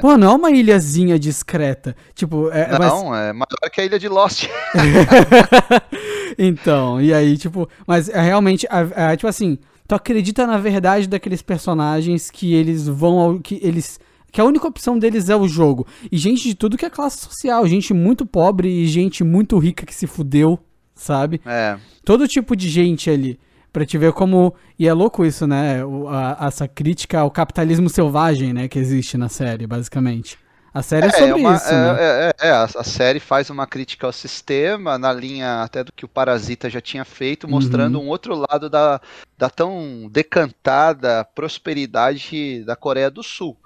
Pô, 0.00 0.16
não 0.16 0.32
é 0.32 0.34
uma 0.34 0.50
ilhazinha 0.50 1.18
discreta. 1.18 1.94
Tipo, 2.14 2.50
é, 2.50 2.78
não, 2.78 3.10
mas... 3.10 3.28
é 3.28 3.32
maior 3.32 3.70
que 3.72 3.80
a 3.80 3.84
ilha 3.84 3.98
de 3.98 4.08
Lost. 4.08 4.48
então, 6.38 7.00
e 7.00 7.12
aí, 7.12 7.36
tipo, 7.36 7.68
mas 7.86 8.08
é 8.08 8.20
realmente, 8.20 8.66
é, 8.66 9.12
é, 9.12 9.16
tipo 9.16 9.28
assim, 9.28 9.58
tu 9.86 9.94
acredita 9.94 10.46
na 10.46 10.56
verdade 10.56 11.06
daqueles 11.06 11.42
personagens 11.42 12.30
que 12.30 12.54
eles 12.54 12.88
vão 12.88 13.18
ao, 13.18 13.40
que 13.40 13.60
eles 13.62 14.00
que 14.32 14.40
a 14.40 14.44
única 14.44 14.66
opção 14.66 14.98
deles 14.98 15.28
é 15.28 15.36
o 15.36 15.46
jogo. 15.46 15.86
E 16.10 16.16
gente 16.16 16.42
de 16.42 16.56
tudo 16.56 16.76
que 16.76 16.84
é 16.84 16.90
classe 16.90 17.18
social, 17.18 17.64
gente 17.68 17.94
muito 17.94 18.26
pobre 18.26 18.68
e 18.68 18.84
gente 18.84 19.22
muito 19.22 19.56
rica 19.58 19.86
que 19.86 19.94
se 19.94 20.08
fudeu 20.08 20.58
sabe? 20.94 21.40
É. 21.44 21.76
Todo 22.04 22.28
tipo 22.28 22.54
de 22.54 22.68
gente 22.68 23.10
ali. 23.10 23.38
Pra 23.72 23.84
te 23.84 23.98
ver 23.98 24.12
como. 24.12 24.54
E 24.78 24.86
é 24.86 24.92
louco 24.92 25.24
isso, 25.24 25.48
né? 25.48 25.84
O, 25.84 26.08
a, 26.08 26.38
essa 26.46 26.68
crítica 26.68 27.18
ao 27.18 27.30
capitalismo 27.30 27.88
selvagem, 27.88 28.52
né? 28.52 28.68
Que 28.68 28.78
existe 28.78 29.16
na 29.16 29.28
série, 29.28 29.66
basicamente. 29.66 30.38
A 30.72 30.82
série 30.82 31.06
é, 31.06 31.08
é 31.08 31.12
sobre 31.12 31.40
uma, 31.40 31.54
isso, 31.54 31.68
é, 31.68 31.72
né? 31.72 31.96
É, 31.98 32.34
é, 32.40 32.48
é 32.48 32.50
a, 32.50 32.64
a, 32.64 32.84
série 32.84 33.18
faz 33.18 33.50
uma 33.50 33.66
crítica 33.66 34.06
ao 34.06 34.12
sistema, 34.12 34.96
na 34.96 35.12
linha 35.12 35.62
até 35.62 35.82
do 35.82 35.92
que 35.92 36.04
o 36.04 36.08
Parasita 36.08 36.70
já 36.70 36.80
tinha 36.80 37.04
feito, 37.04 37.48
mostrando 37.48 37.98
uhum. 37.98 38.06
um 38.06 38.08
outro 38.08 38.34
lado 38.34 38.70
da, 38.70 39.00
da 39.36 39.50
tão 39.50 40.08
decantada 40.10 41.24
prosperidade 41.34 42.64
da 42.64 42.76
Coreia 42.76 43.10
do 43.10 43.22
Sul 43.22 43.56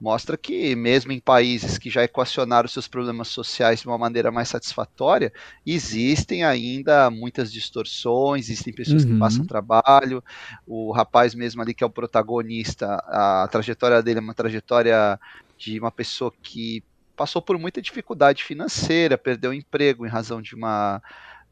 mostra 0.00 0.36
que 0.36 0.76
mesmo 0.76 1.10
em 1.10 1.18
países 1.18 1.76
que 1.76 1.90
já 1.90 2.04
equacionaram 2.04 2.68
seus 2.68 2.86
problemas 2.86 3.28
sociais 3.28 3.80
de 3.80 3.86
uma 3.86 3.98
maneira 3.98 4.30
mais 4.30 4.48
satisfatória, 4.48 5.32
existem 5.66 6.44
ainda 6.44 7.10
muitas 7.10 7.52
distorções, 7.52 8.48
existem 8.48 8.72
pessoas 8.72 9.04
uhum. 9.04 9.12
que 9.12 9.18
passam 9.18 9.44
trabalho. 9.44 10.22
O 10.66 10.92
rapaz 10.92 11.34
mesmo 11.34 11.60
ali 11.60 11.74
que 11.74 11.82
é 11.82 11.86
o 11.86 11.90
protagonista, 11.90 12.94
a 13.06 13.48
trajetória 13.50 14.02
dele 14.02 14.18
é 14.18 14.22
uma 14.22 14.34
trajetória 14.34 15.18
de 15.56 15.78
uma 15.80 15.90
pessoa 15.90 16.32
que 16.42 16.82
passou 17.16 17.42
por 17.42 17.58
muita 17.58 17.82
dificuldade 17.82 18.44
financeira, 18.44 19.18
perdeu 19.18 19.50
o 19.50 19.54
emprego 19.54 20.06
em 20.06 20.08
razão 20.08 20.40
de 20.40 20.54
uma 20.54 21.02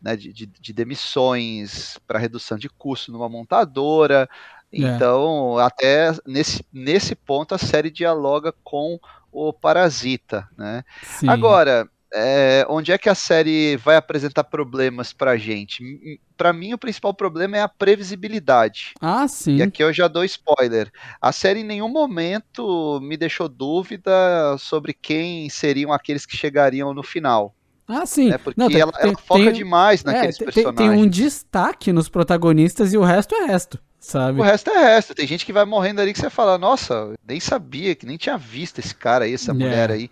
né, 0.01 0.15
de, 0.15 0.33
de, 0.33 0.47
de, 0.47 0.73
demissões 0.73 1.99
para 2.07 2.19
redução 2.19 2.59
de 2.59 2.69
custo 2.69 3.11
numa 3.11 3.29
montadora. 3.29 4.29
Então, 4.73 5.61
é. 5.61 5.65
até 5.65 6.13
nesse, 6.27 6.65
nesse 6.73 7.15
ponto, 7.15 7.55
a 7.55 7.59
série 7.59 7.91
dialoga 7.91 8.53
com 8.65 8.99
o 9.33 9.53
Parasita, 9.53 10.49
né? 10.57 10.85
Sim. 11.03 11.29
Agora, 11.29 11.89
é, 12.13 12.65
onde 12.69 12.93
é 12.93 12.99
que 12.99 13.09
a 13.09 13.15
série 13.15 13.77
vai 13.77 13.97
apresentar 13.97 14.45
problemas 14.45 15.13
pra 15.13 15.37
gente? 15.37 16.19
Para 16.37 16.53
mim, 16.53 16.73
o 16.73 16.79
principal 16.79 17.13
problema 17.13 17.57
é 17.57 17.61
a 17.61 17.69
previsibilidade. 17.69 18.95
Ah, 19.01 19.27
sim. 19.29 19.57
E 19.57 19.63
aqui 19.63 19.83
eu 19.83 19.93
já 19.93 20.09
dou 20.09 20.25
spoiler. 20.25 20.91
A 21.21 21.33
série 21.33 21.61
em 21.61 21.65
nenhum 21.65 21.89
momento 21.89 23.01
me 23.03 23.17
deixou 23.17 23.49
dúvida 23.49 24.11
sobre 24.59 24.95
quem 24.95 25.49
seriam 25.51 25.93
aqueles 25.93 26.25
que 26.25 26.37
chegariam 26.37 26.95
no 26.95 27.03
final. 27.03 27.55
Ah, 27.89 28.07
sim. 28.07 28.33
É 28.33 28.39
porque 28.39 28.61
Não, 28.61 28.69
tem, 28.69 28.81
ela, 28.81 28.93
ela 28.99 29.17
foca 29.17 29.45
tem, 29.45 29.53
demais 29.53 30.03
naqueles 30.03 30.41
é, 30.41 30.45
personagens. 30.45 30.77
Tem 30.77 30.91
um 30.91 31.07
destaque 31.07 31.93
nos 31.93 32.09
protagonistas 32.09 32.93
e 32.93 32.99
o 32.99 33.03
resto 33.03 33.35
é 33.35 33.47
resto 33.47 33.79
sabe? 33.99 34.41
O 34.41 34.43
resto 34.43 34.71
é 34.71 34.95
resto. 34.95 35.15
Tem 35.15 35.27
gente 35.27 35.45
que 35.45 35.53
vai 35.53 35.65
morrendo 35.65 36.01
ali 36.01 36.13
que 36.13 36.19
você 36.19 36.31
fala, 36.31 36.59
nossa, 36.59 37.15
nem 37.27 37.41
sabia, 37.41 37.95
que 37.95 38.07
nem 38.07 38.17
tinha 38.17 38.37
visto 38.37 38.79
esse 38.79 38.95
cara 38.95 39.25
aí, 39.25 39.35
essa 39.35 39.53
yeah. 39.53 39.65
mulher 39.65 39.91
aí. 39.91 40.11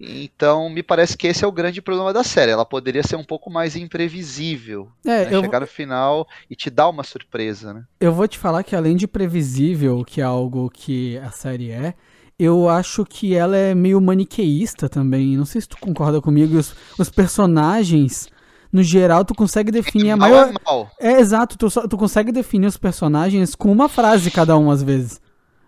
Então, 0.00 0.68
me 0.68 0.82
parece 0.82 1.16
que 1.16 1.26
esse 1.26 1.44
é 1.44 1.46
o 1.46 1.52
grande 1.52 1.80
problema 1.80 2.12
da 2.12 2.24
série. 2.24 2.52
Ela 2.52 2.64
poderia 2.64 3.02
ser 3.02 3.16
um 3.16 3.24
pouco 3.24 3.50
mais 3.50 3.76
imprevisível. 3.76 4.88
É, 5.04 5.26
né? 5.26 5.40
Chegar 5.40 5.60
no 5.60 5.66
final 5.66 6.26
e 6.50 6.56
te 6.56 6.68
dar 6.70 6.88
uma 6.88 7.04
surpresa, 7.04 7.72
né? 7.72 7.84
Eu 8.00 8.12
vou 8.12 8.26
te 8.26 8.38
falar 8.38 8.62
que 8.62 8.74
além 8.74 8.96
de 8.96 9.06
previsível, 9.06 10.04
que 10.04 10.20
é 10.20 10.24
algo 10.24 10.70
que 10.70 11.18
a 11.18 11.30
série 11.30 11.70
é, 11.70 11.94
eu 12.38 12.68
acho 12.68 13.04
que 13.04 13.34
ela 13.34 13.56
é 13.56 13.74
meio 13.74 14.00
maniqueísta 14.00 14.88
também. 14.88 15.36
Não 15.36 15.44
sei 15.44 15.60
se 15.60 15.68
tu 15.68 15.76
concorda 15.78 16.20
comigo. 16.20 16.58
Os, 16.58 16.74
os 16.98 17.08
personagens 17.08 18.28
no 18.72 18.82
geral, 18.82 19.24
tu 19.24 19.34
consegue 19.34 19.70
definir 19.70 20.12
a 20.12 20.16
maior. 20.16 20.48
É, 20.48 20.54
mal. 20.64 20.90
é 20.98 21.20
exato, 21.20 21.58
tu, 21.58 21.68
tu 21.88 21.96
consegue 21.96 22.32
definir 22.32 22.66
os 22.66 22.76
personagens 22.76 23.54
com 23.54 23.70
uma 23.70 23.88
frase 23.88 24.30
cada 24.30 24.56
um, 24.56 24.70
às 24.70 24.82
vezes. 24.82 25.20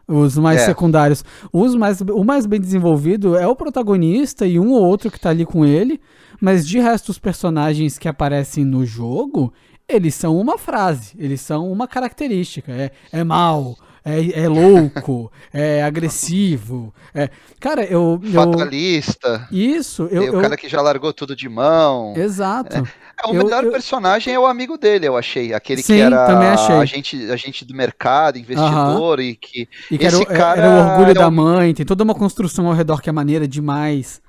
Os 0.07 0.37
mais 0.37 0.61
é. 0.61 0.67
secundários. 0.67 1.25
Os 1.53 1.75
mais, 1.75 2.01
o 2.01 2.25
mais 2.25 2.47
bem 2.47 2.61
desenvolvido 2.61 3.37
é 3.37 3.47
o 3.47 3.57
protagonista 3.57 4.47
e 4.47 4.59
um 4.61 4.73
ou 4.73 4.83
outro 4.83 5.11
que 5.11 5.21
tá 5.21 5.31
ali 5.31 5.45
com 5.47 5.65
ele. 5.65 6.01
Mas 6.41 6.67
de 6.67 6.79
resto, 6.79 7.11
os 7.11 7.19
personagens 7.19 7.99
que 7.99 8.09
aparecem 8.09 8.65
no 8.65 8.85
jogo, 8.85 9.53
eles 9.89 10.15
são 10.15 10.39
uma 10.39 10.59
frase, 10.59 11.15
eles 11.19 11.41
são 11.41 11.71
uma 11.71 11.89
característica. 11.89 12.73
É, 12.73 12.91
é 13.13 13.25
mal, 13.25 13.77
é, 14.05 14.43
é 14.43 14.49
louco, 14.49 15.33
é 15.51 15.83
agressivo. 15.83 16.93
É... 17.15 17.31
Cara, 17.59 17.83
eu, 17.85 18.21
eu. 18.23 18.33
Fatalista. 18.33 19.49
Isso, 19.51 20.07
eu. 20.11 20.39
o 20.39 20.41
cara 20.43 20.59
que 20.59 20.69
já 20.69 20.83
largou 20.83 21.11
tudo 21.13 21.35
de 21.35 21.49
mão. 21.49 22.13
Exato. 22.15 22.77
É, 22.77 23.25
é 23.25 23.31
o 23.31 23.33
melhor 23.33 23.65
eu, 23.65 23.73
personagem 23.73 24.35
é 24.35 24.39
o 24.39 24.45
amigo 24.45 24.77
dele, 24.77 25.09
eu 25.09 25.17
achei. 25.17 25.55
Aquele 25.55 25.83
Sim, 25.83 25.95
que 25.95 26.01
era. 26.01 26.79
Agente, 26.79 27.31
agente 27.31 27.65
do 27.65 27.75
mercado, 27.75 28.39
investidor, 28.39 29.21
e 29.21 29.35
que. 29.35 29.67
E 29.91 29.97
que 29.97 30.05
esse 30.05 30.23
era, 30.23 30.27
cara 30.27 30.61
era 30.61 30.71
o 30.71 30.91
orgulho 30.91 31.11
é 31.11 31.15
da 31.15 31.31
mãe, 31.31 31.73
tem 31.73 31.87
toda 31.87 32.05
uma 32.05 32.15
construção 32.15 32.67
ao 32.67 32.75
redor 32.75 33.01
que 33.01 33.09
é 33.09 33.13
maneira 33.13 33.49
demais. 33.49 34.23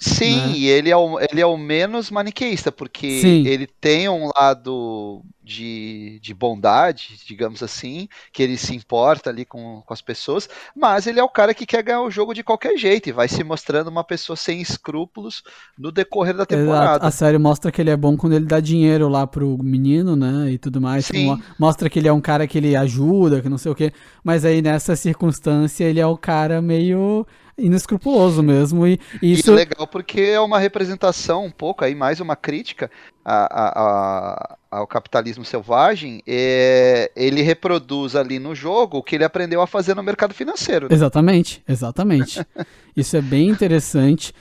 Sim, 0.00 0.36
né? 0.36 0.58
ele 0.58 0.90
é, 0.90 0.96
o, 0.96 1.20
ele 1.20 1.40
é 1.40 1.46
o 1.46 1.56
menos 1.56 2.10
maniqueísta, 2.10 2.72
porque 2.72 3.20
Sim. 3.20 3.46
ele 3.46 3.68
tem 3.68 4.08
um 4.08 4.30
lado 4.36 5.22
de, 5.42 6.20
de 6.20 6.32
bondade, 6.32 7.18
digamos 7.26 7.62
assim, 7.62 8.08
que 8.32 8.42
ele 8.42 8.56
se 8.56 8.74
importa 8.74 9.30
ali 9.30 9.44
com, 9.44 9.82
com 9.84 9.92
as 9.92 10.00
pessoas, 10.00 10.48
mas 10.74 11.06
ele 11.06 11.18
é 11.18 11.24
o 11.24 11.28
cara 11.28 11.52
que 11.52 11.66
quer 11.66 11.82
ganhar 11.82 12.02
o 12.02 12.10
jogo 12.10 12.32
de 12.32 12.44
qualquer 12.44 12.76
jeito 12.76 13.08
e 13.08 13.12
vai 13.12 13.28
se 13.28 13.42
mostrando 13.42 13.88
uma 13.88 14.04
pessoa 14.04 14.36
sem 14.36 14.60
escrúpulos 14.60 15.42
no 15.76 15.90
decorrer 15.90 16.36
da 16.36 16.46
temporada. 16.46 16.90
Exato. 16.92 17.06
A 17.06 17.10
série 17.10 17.38
mostra 17.38 17.72
que 17.72 17.80
ele 17.80 17.90
é 17.90 17.96
bom 17.96 18.16
quando 18.16 18.34
ele 18.34 18.46
dá 18.46 18.60
dinheiro 18.60 19.08
lá 19.08 19.26
pro 19.26 19.58
menino, 19.62 20.14
né, 20.14 20.50
e 20.50 20.58
tudo 20.58 20.80
mais. 20.80 21.06
Sim. 21.06 21.40
Mostra 21.58 21.90
que 21.90 21.98
ele 21.98 22.08
é 22.08 22.12
um 22.12 22.20
cara 22.20 22.46
que 22.46 22.58
ele 22.58 22.76
ajuda, 22.76 23.40
que 23.40 23.48
não 23.48 23.58
sei 23.58 23.72
o 23.72 23.74
quê, 23.74 23.92
mas 24.22 24.44
aí 24.44 24.62
nessa 24.62 24.94
circunstância 24.94 25.84
ele 25.84 26.00
é 26.00 26.06
o 26.06 26.16
cara 26.16 26.62
meio 26.62 27.26
inescrupuloso 27.58 28.42
mesmo. 28.42 28.86
E, 28.86 29.00
e 29.20 29.32
isso... 29.32 29.52
é 29.52 29.56
legal 29.56 29.86
porque 29.86 30.20
é 30.20 30.40
uma 30.40 30.58
representação 30.58 31.44
um 31.44 31.50
pouco, 31.50 31.84
aí 31.84 31.94
mais 31.94 32.20
uma 32.20 32.36
crítica 32.36 32.90
a, 33.24 33.34
a, 33.34 33.72
a, 33.76 34.56
ao 34.72 34.86
capitalismo 34.86 35.44
selvagem. 35.44 36.22
É, 36.26 37.12
ele 37.14 37.42
reproduz 37.42 38.16
ali 38.16 38.38
no 38.38 38.54
jogo 38.54 38.98
o 38.98 39.02
que 39.02 39.16
ele 39.16 39.24
aprendeu 39.24 39.60
a 39.60 39.66
fazer 39.66 39.94
no 39.94 40.02
mercado 40.02 40.32
financeiro. 40.32 40.88
Né? 40.88 40.94
Exatamente, 40.94 41.62
exatamente. 41.68 42.40
isso 42.96 43.14
é 43.14 43.20
bem 43.20 43.50
interessante. 43.50 44.32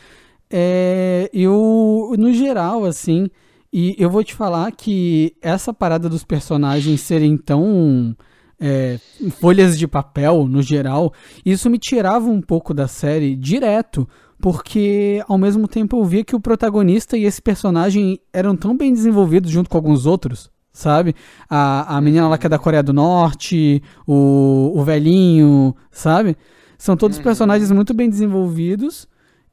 É, 0.49 1.29
eu, 1.33 2.15
no 2.17 2.33
geral, 2.33 2.85
assim, 2.85 3.29
e 3.73 3.93
eu 3.99 4.09
vou 4.09 4.23
te 4.23 4.33
falar 4.33 4.71
que 4.71 5.35
essa 5.41 5.73
parada 5.73 6.07
dos 6.07 6.23
personagens 6.23 7.01
serem 7.01 7.37
tão 7.37 8.15
é, 8.61 8.99
folhas 9.39 9.77
de 9.77 9.87
papel 9.87 10.47
no 10.47 10.61
geral, 10.61 11.11
isso 11.43 11.69
me 11.69 11.79
tirava 11.79 12.29
um 12.29 12.39
pouco 12.39 12.73
da 12.73 12.87
série 12.87 13.35
direto, 13.35 14.07
porque 14.39 15.23
ao 15.27 15.37
mesmo 15.37 15.67
tempo 15.67 15.97
eu 15.97 16.05
via 16.05 16.23
que 16.23 16.35
o 16.35 16.39
protagonista 16.39 17.17
e 17.17 17.25
esse 17.25 17.41
personagem 17.41 18.19
eram 18.31 18.55
tão 18.55 18.77
bem 18.77 18.93
desenvolvidos 18.93 19.49
junto 19.49 19.69
com 19.69 19.77
alguns 19.77 20.05
outros, 20.05 20.51
sabe? 20.71 21.15
A, 21.49 21.97
a 21.97 22.01
menina 22.01 22.27
lá 22.27 22.37
que 22.37 22.45
é 22.45 22.49
da 22.49 22.59
Coreia 22.59 22.83
do 22.83 22.93
Norte, 22.93 23.81
o, 24.05 24.71
o 24.75 24.83
velhinho, 24.83 25.75
sabe? 25.89 26.37
São 26.77 26.95
todos 26.95 27.17
uhum. 27.17 27.23
personagens 27.23 27.71
muito 27.71 27.93
bem 27.93 28.09
desenvolvidos 28.09 29.07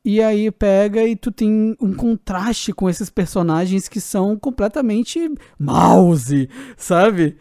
e 0.04 0.22
aí 0.22 0.50
pega 0.50 1.02
e 1.02 1.16
tu 1.16 1.30
tem 1.30 1.76
um 1.80 1.92
contraste 1.92 2.72
com 2.72 2.88
esses 2.88 3.10
personagens 3.10 3.88
que 3.88 4.00
são 4.00 4.38
completamente 4.38 5.30
mouse, 5.58 6.48
sabe? 6.76 7.36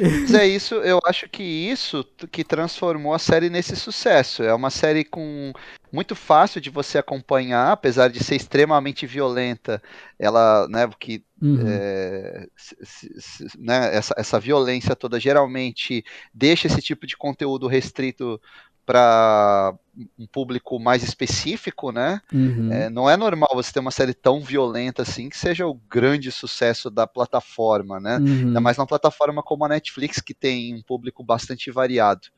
Mas 0.00 0.34
é 0.34 0.46
isso, 0.46 0.76
eu 0.76 0.98
acho 1.04 1.28
que 1.28 1.42
isso 1.42 2.04
que 2.30 2.44
transformou 2.44 3.14
a 3.14 3.18
série 3.18 3.50
nesse 3.50 3.76
sucesso. 3.76 4.42
É 4.42 4.54
uma 4.54 4.70
série 4.70 5.04
com 5.04 5.52
muito 5.92 6.14
fácil 6.14 6.60
de 6.60 6.70
você 6.70 6.98
acompanhar, 6.98 7.72
apesar 7.72 8.08
de 8.08 8.22
ser 8.22 8.36
extremamente 8.36 9.06
violenta. 9.06 9.82
Ela, 10.18 10.66
né, 10.68 10.88
que 10.98 11.22
uhum. 11.40 11.60
é, 11.66 12.46
né, 13.58 13.94
essa, 13.94 14.14
essa 14.16 14.40
violência 14.40 14.96
toda 14.96 15.20
geralmente 15.20 16.04
deixa 16.32 16.66
esse 16.66 16.80
tipo 16.80 17.06
de 17.06 17.16
conteúdo 17.16 17.66
restrito 17.66 18.40
para 18.84 19.74
um 20.18 20.26
público 20.26 20.78
mais 20.78 21.02
específico, 21.02 21.92
né? 21.92 22.20
Uhum. 22.32 22.72
É, 22.72 22.88
não 22.88 23.08
é 23.08 23.16
normal 23.16 23.50
você 23.54 23.72
ter 23.72 23.80
uma 23.80 23.90
série 23.90 24.14
tão 24.14 24.40
violenta 24.40 25.02
assim 25.02 25.28
que 25.28 25.36
seja 25.36 25.66
o 25.66 25.74
grande 25.74 26.32
sucesso 26.32 26.90
da 26.90 27.06
plataforma, 27.06 28.00
né? 28.00 28.16
Uhum. 28.16 28.46
Ainda 28.46 28.60
mais 28.60 28.76
numa 28.76 28.86
plataforma 28.86 29.42
como 29.42 29.64
a 29.64 29.68
Netflix, 29.68 30.20
que 30.20 30.32
tem 30.32 30.74
um 30.74 30.82
público 30.82 31.22
bastante 31.22 31.70
variado 31.70 32.28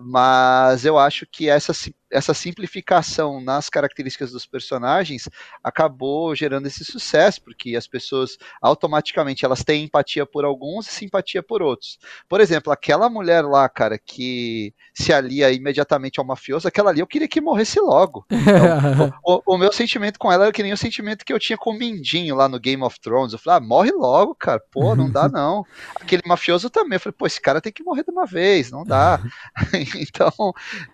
mas 0.00 0.84
eu 0.84 0.98
acho 0.98 1.26
que 1.26 1.48
essa, 1.48 1.72
essa 2.10 2.32
simplificação 2.32 3.40
nas 3.40 3.68
características 3.68 4.30
dos 4.30 4.46
personagens 4.46 5.28
acabou 5.62 6.34
gerando 6.34 6.66
esse 6.66 6.84
sucesso, 6.84 7.42
porque 7.42 7.76
as 7.76 7.86
pessoas 7.86 8.36
automaticamente 8.60 9.44
elas 9.44 9.64
têm 9.64 9.84
empatia 9.84 10.24
por 10.24 10.44
alguns 10.44 10.86
e 10.86 10.92
simpatia 10.92 11.42
por 11.42 11.62
outros. 11.62 11.98
Por 12.28 12.40
exemplo, 12.40 12.72
aquela 12.72 13.08
mulher 13.08 13.42
lá, 13.42 13.68
cara, 13.68 13.98
que 13.98 14.72
se 14.94 15.12
alia 15.12 15.50
imediatamente 15.52 16.20
ao 16.20 16.26
mafioso, 16.26 16.68
aquela 16.68 16.90
ali 16.90 17.00
eu 17.00 17.06
queria 17.06 17.28
que 17.28 17.40
morresse 17.40 17.80
logo. 17.80 18.24
Então, 18.30 19.12
o, 19.24 19.54
o, 19.54 19.58
meu 19.58 19.72
sentimento 19.72 20.18
com 20.18 20.30
ela 20.30 20.44
era 20.44 20.52
que 20.52 20.62
nem 20.62 20.72
o 20.72 20.76
sentimento 20.76 21.24
que 21.24 21.32
eu 21.32 21.38
tinha 21.38 21.58
com 21.58 21.70
o 21.70 21.78
Mindinho 21.78 22.34
lá 22.34 22.48
no 22.48 22.60
Game 22.60 22.82
of 22.82 23.00
Thrones. 23.00 23.32
Eu 23.32 23.38
falei, 23.38 23.58
ah, 23.58 23.66
morre 23.66 23.90
logo, 23.90 24.34
cara, 24.34 24.60
pô, 24.70 24.94
não 24.94 25.10
dá 25.10 25.28
não. 25.30 25.64
Aquele 26.00 26.22
mafioso 26.26 26.70
também, 26.70 26.96
eu 26.96 27.00
falei, 27.00 27.16
pô, 27.16 27.26
esse 27.26 27.40
cara 27.40 27.60
tem 27.60 27.72
que 27.72 27.82
morrer 27.82 28.04
de 28.04 28.10
uma 28.10 28.26
vez, 28.26 28.70
não 28.70 28.84
dá. 28.84 29.20
então, 29.96 30.32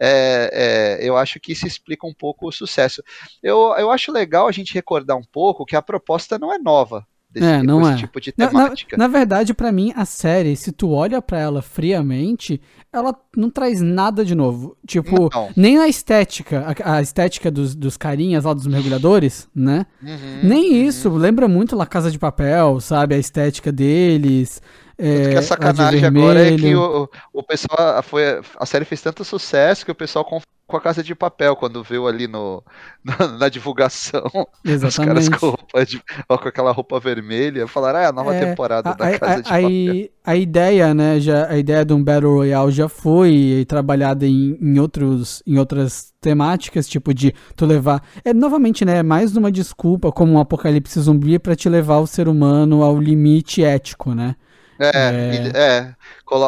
é, 0.00 0.98
é, 1.00 1.01
eu 1.02 1.16
acho 1.16 1.40
que 1.40 1.52
isso 1.52 1.66
explica 1.66 2.06
um 2.06 2.14
pouco 2.14 2.48
o 2.48 2.52
sucesso. 2.52 3.02
Eu, 3.42 3.74
eu 3.76 3.90
acho 3.90 4.12
legal 4.12 4.48
a 4.48 4.52
gente 4.52 4.74
recordar 4.74 5.16
um 5.16 5.24
pouco 5.24 5.64
que 5.64 5.76
a 5.76 5.82
proposta 5.82 6.38
não 6.38 6.52
é 6.52 6.58
nova. 6.58 7.06
Desse, 7.32 7.46
é, 7.46 7.62
não 7.62 7.88
é. 7.88 7.96
tipo 7.96 8.20
de 8.20 8.30
temática. 8.30 8.94
Na, 8.94 9.04
na, 9.04 9.08
na 9.08 9.18
verdade, 9.18 9.54
para 9.54 9.72
mim, 9.72 9.90
a 9.96 10.04
série, 10.04 10.54
se 10.54 10.70
tu 10.70 10.90
olha 10.90 11.22
para 11.22 11.40
ela 11.40 11.62
friamente, 11.62 12.60
ela 12.92 13.18
não 13.34 13.48
traz 13.48 13.80
nada 13.80 14.22
de 14.22 14.34
novo. 14.34 14.76
Tipo, 14.86 15.30
não. 15.32 15.48
nem 15.56 15.78
a 15.78 15.88
estética, 15.88 16.76
a, 16.84 16.96
a, 16.96 17.00
estética 17.00 17.50
dos, 17.50 17.74
dos 17.74 17.96
carinhas 17.96 18.44
lá 18.44 18.52
dos 18.52 18.66
mergulhadores, 18.66 19.48
né? 19.54 19.86
Uhum, 20.02 20.40
nem 20.42 20.72
uhum. 20.72 20.88
isso. 20.88 21.08
Lembra 21.08 21.48
muito 21.48 21.74
La 21.74 21.86
Casa 21.86 22.10
de 22.10 22.18
Papel, 22.18 22.80
sabe? 22.80 23.14
A 23.14 23.18
estética 23.18 23.72
deles. 23.72 24.60
É, 24.98 25.30
que 25.30 25.36
a 25.38 25.42
sacanagem 25.42 26.04
agora 26.04 26.46
é 26.46 26.54
que 26.54 26.74
o, 26.74 27.08
o 27.32 27.42
pessoal. 27.42 28.02
Foi, 28.02 28.42
a 28.58 28.66
série 28.66 28.84
fez 28.84 29.00
tanto 29.00 29.24
sucesso 29.24 29.86
que 29.86 29.90
o 29.90 29.94
pessoal 29.94 30.22
com 30.72 30.78
a 30.78 30.80
Casa 30.80 31.02
de 31.02 31.14
Papel 31.14 31.54
quando 31.54 31.82
viu 31.84 32.08
ali 32.08 32.26
no, 32.26 32.62
na, 33.04 33.28
na 33.38 33.48
divulgação. 33.48 34.24
Exatamente. 34.64 34.86
Os 34.88 34.96
caras 34.96 35.28
com, 35.28 35.46
roupa 35.50 35.84
de, 35.86 36.02
com 36.26 36.48
aquela 36.48 36.72
roupa 36.72 36.98
vermelha 36.98 37.68
falaram, 37.68 37.98
ah, 37.98 38.02
é 38.02 38.06
a 38.06 38.12
nova 38.12 38.34
é, 38.34 38.46
temporada 38.46 38.90
a, 38.90 38.94
da 38.94 39.06
a, 39.06 39.18
Casa 39.18 39.34
a, 39.34 39.36
de 39.36 39.42
Papel. 39.44 40.08
A 40.24 40.36
ideia, 40.36 40.94
né, 40.94 41.20
já, 41.20 41.46
a 41.48 41.58
ideia 41.58 41.84
de 41.84 41.92
um 41.92 42.02
Battle 42.02 42.34
Royale 42.34 42.72
já 42.72 42.88
foi 42.88 43.66
trabalhada 43.68 44.26
em, 44.26 44.56
em, 44.60 44.78
outros, 44.78 45.42
em 45.46 45.58
outras 45.58 46.12
temáticas, 46.20 46.88
tipo 46.88 47.12
de 47.12 47.34
tu 47.54 47.66
levar. 47.66 48.02
É 48.24 48.32
novamente, 48.32 48.84
né? 48.84 49.02
Mais 49.02 49.36
uma 49.36 49.52
desculpa 49.52 50.10
como 50.10 50.32
um 50.32 50.38
apocalipse 50.38 50.98
zumbi 51.00 51.38
para 51.38 51.54
te 51.54 51.68
levar 51.68 51.98
o 51.98 52.06
ser 52.06 52.28
humano 52.28 52.82
ao 52.82 52.98
limite 52.98 53.62
ético, 53.62 54.14
né? 54.14 54.36
É, 54.82 55.52
é, 55.54 55.86
é, 55.86 55.94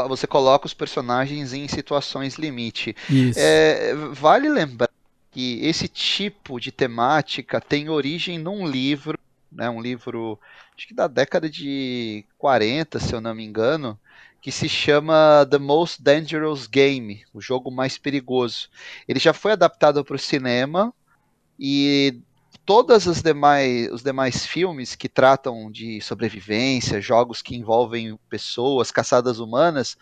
você 0.08 0.26
coloca 0.26 0.66
os 0.66 0.74
personagens 0.74 1.52
em 1.52 1.68
situações 1.68 2.34
limite. 2.36 2.96
É, 3.36 3.94
vale 4.12 4.48
lembrar 4.48 4.90
que 5.30 5.64
esse 5.64 5.88
tipo 5.88 6.58
de 6.58 6.72
temática 6.72 7.60
tem 7.60 7.88
origem 7.88 8.38
num 8.38 8.66
livro, 8.66 9.18
né, 9.50 9.68
um 9.68 9.80
livro 9.80 10.38
acho 10.76 10.88
que 10.88 10.94
da 10.94 11.06
década 11.06 11.48
de 11.48 12.24
40, 12.38 12.98
se 12.98 13.14
eu 13.14 13.20
não 13.20 13.34
me 13.34 13.44
engano, 13.44 13.98
que 14.40 14.52
se 14.52 14.68
chama 14.68 15.46
The 15.50 15.59
Most 15.59 16.02
Dangerous 16.02 16.66
Game, 16.66 17.24
o 17.32 17.40
jogo 17.40 17.70
mais 17.70 17.96
perigoso. 17.96 18.68
Ele 19.09 19.18
já 19.18 19.32
foi 19.32 19.52
adaptado 19.52 20.04
para 20.04 20.16
o 20.16 20.18
cinema 20.18 20.92
e 21.59 22.20
todas 22.64 23.07
as 23.09 23.22
demais 23.22 23.90
os 23.92 24.03
demais 24.03 24.46
filmes 24.46 24.94
que 24.96 25.09
tratam 25.09 25.70
de 25.70 26.00
sobrevivência, 26.00 27.00
jogos 27.00 27.42
que 27.42 27.57
envolvem 27.57 28.18
pessoas, 28.29 28.90
caçadas 28.90 29.38
humanas, 29.38 29.96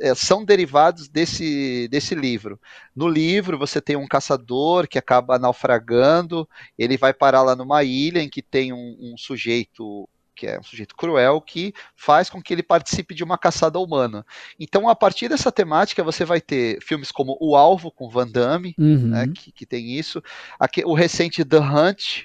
é, 0.00 0.14
são 0.14 0.44
derivados 0.44 1.08
desse, 1.08 1.88
desse 1.88 2.14
livro. 2.14 2.60
No 2.94 3.08
livro, 3.08 3.58
você 3.58 3.80
tem 3.80 3.96
um 3.96 4.06
caçador 4.06 4.86
que 4.86 4.98
acaba 4.98 5.38
naufragando, 5.38 6.48
ele 6.78 6.96
vai 6.96 7.14
parar 7.14 7.42
lá 7.42 7.56
numa 7.56 7.82
ilha 7.82 8.22
em 8.22 8.28
que 8.28 8.42
tem 8.42 8.72
um, 8.72 8.96
um 9.00 9.16
sujeito 9.16 10.08
que 10.40 10.46
é 10.46 10.58
um 10.58 10.62
sujeito 10.62 10.96
cruel, 10.96 11.38
que 11.38 11.74
faz 11.94 12.30
com 12.30 12.40
que 12.40 12.54
ele 12.54 12.62
participe 12.62 13.14
de 13.14 13.22
uma 13.22 13.36
caçada 13.36 13.78
humana. 13.78 14.24
Então, 14.58 14.88
a 14.88 14.96
partir 14.96 15.28
dessa 15.28 15.52
temática, 15.52 16.02
você 16.02 16.24
vai 16.24 16.40
ter 16.40 16.82
filmes 16.82 17.12
como 17.12 17.36
O 17.38 17.54
Alvo, 17.54 17.90
com 17.90 18.08
Van 18.08 18.26
Damme, 18.26 18.74
uhum. 18.78 19.08
né, 19.08 19.28
que, 19.34 19.52
que, 19.52 19.66
tem 19.66 19.98
isso. 19.98 20.22
Aqui, 20.58 20.82
o 20.82 20.94
recente 20.94 21.44
The 21.44 21.58
Hunt, 21.58 22.22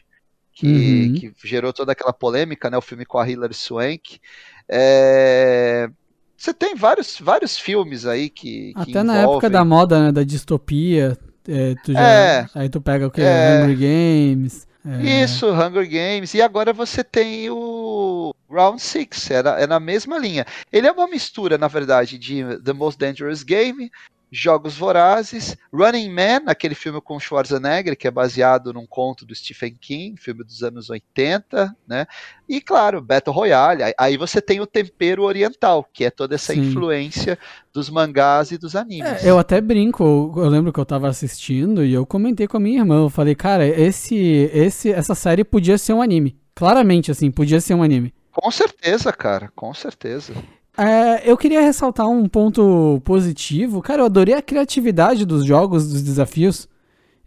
que, 0.53 0.65
uhum. 0.65 1.13
que, 1.13 1.33
gerou 1.43 1.73
toda 1.73 1.91
aquela 1.91 2.13
polêmica, 2.13 2.69
né, 2.69 2.77
o 2.77 2.81
filme 2.81 3.05
com 3.05 3.17
a 3.17 3.29
Hilary 3.29 3.53
Swank. 3.53 4.21
É... 4.69 5.89
Você 6.37 6.53
tem 6.53 6.73
vários, 6.73 7.19
vários 7.19 7.57
filmes 7.57 8.05
aí 8.05 8.29
que. 8.29 8.71
Até 8.75 9.03
na 9.03 9.23
época 9.23 9.49
da 9.49 9.65
moda, 9.65 10.05
né, 10.05 10.11
da 10.13 10.23
distopia. 10.23 11.17
É, 11.47 11.75
tu 11.83 11.91
já, 11.91 11.99
é, 11.99 12.47
aí 12.55 12.69
tu 12.69 12.81
pega 12.81 13.07
o 13.07 13.11
que? 13.11 13.21
É, 13.21 13.63
Hunger 13.63 13.77
Games. 13.77 14.67
É. 14.85 15.23
Isso, 15.23 15.51
Hunger 15.51 15.89
Games. 15.89 16.33
E 16.33 16.41
agora 16.41 16.71
você 16.71 17.03
tem 17.03 17.49
o 17.49 18.33
Round 18.49 18.79
6, 18.81 19.31
é 19.31 19.63
é 19.63 19.67
na 19.67 19.79
mesma 19.79 20.17
linha. 20.19 20.45
Ele 20.71 20.87
é 20.87 20.91
uma 20.91 21.07
mistura, 21.07 21.57
na 21.57 21.67
verdade, 21.67 22.19
de 22.19 22.43
The 22.63 22.73
Most 22.73 22.99
Dangerous 22.99 23.41
Game, 23.41 23.91
Jogos 24.35 24.77
Vorazes, 24.77 25.55
Running 25.71 26.09
Man, 26.09 26.41
aquele 26.45 26.75
filme 26.75 26.99
com 26.99 27.19
Schwarzenegger, 27.19 27.97
que 27.97 28.07
é 28.07 28.11
baseado 28.11 28.73
num 28.73 28.85
conto 28.85 29.25
do 29.25 29.33
Stephen 29.33 29.75
King, 29.79 30.19
filme 30.19 30.43
dos 30.43 30.61
anos 30.61 30.89
80, 30.89 31.75
né? 31.87 32.05
E 32.47 32.59
claro, 32.59 33.01
Battle 33.01 33.33
Royale. 33.33 33.93
Aí 33.97 34.17
você 34.17 34.41
tem 34.41 34.59
o 34.59 34.67
tempero 34.67 35.23
oriental, 35.23 35.87
que 35.91 36.03
é 36.03 36.09
toda 36.09 36.35
essa 36.35 36.53
Sim. 36.53 36.61
influência 36.61 37.39
dos 37.73 37.89
mangás 37.89 38.51
e 38.51 38.57
dos 38.57 38.75
animes. 38.75 39.23
É, 39.23 39.29
eu 39.29 39.39
até 39.39 39.61
brinco, 39.61 40.03
eu 40.35 40.49
lembro 40.49 40.73
que 40.73 40.79
eu 40.79 40.85
tava 40.85 41.07
assistindo 41.07 41.83
e 41.83 41.93
eu 41.93 42.05
comentei 42.05 42.47
com 42.47 42.57
a 42.57 42.59
minha 42.59 42.79
irmã, 42.79 43.03
eu 43.03 43.09
falei, 43.09 43.35
cara, 43.35 43.65
esse, 43.65 44.15
esse, 44.53 44.91
essa 44.91 45.15
série 45.15 45.43
podia 45.43 45.77
ser 45.77 45.93
um 45.93 46.01
anime. 46.01 46.37
Claramente, 46.53 47.09
assim, 47.09 47.31
podia 47.31 47.61
ser 47.61 47.73
um 47.73 47.83
anime. 47.83 48.13
Com 48.31 48.51
certeza, 48.51 49.13
cara, 49.13 49.49
com 49.55 49.73
certeza. 49.73 50.33
É, 50.77 51.29
eu 51.29 51.37
queria 51.37 51.61
ressaltar 51.61 52.07
um 52.07 52.27
ponto 52.27 53.01
positivo. 53.05 53.81
Cara, 53.81 54.01
eu 54.01 54.05
adorei 54.05 54.35
a 54.35 54.41
criatividade 54.41 55.25
dos 55.25 55.45
jogos, 55.45 55.89
dos 55.89 56.01
desafios. 56.01 56.67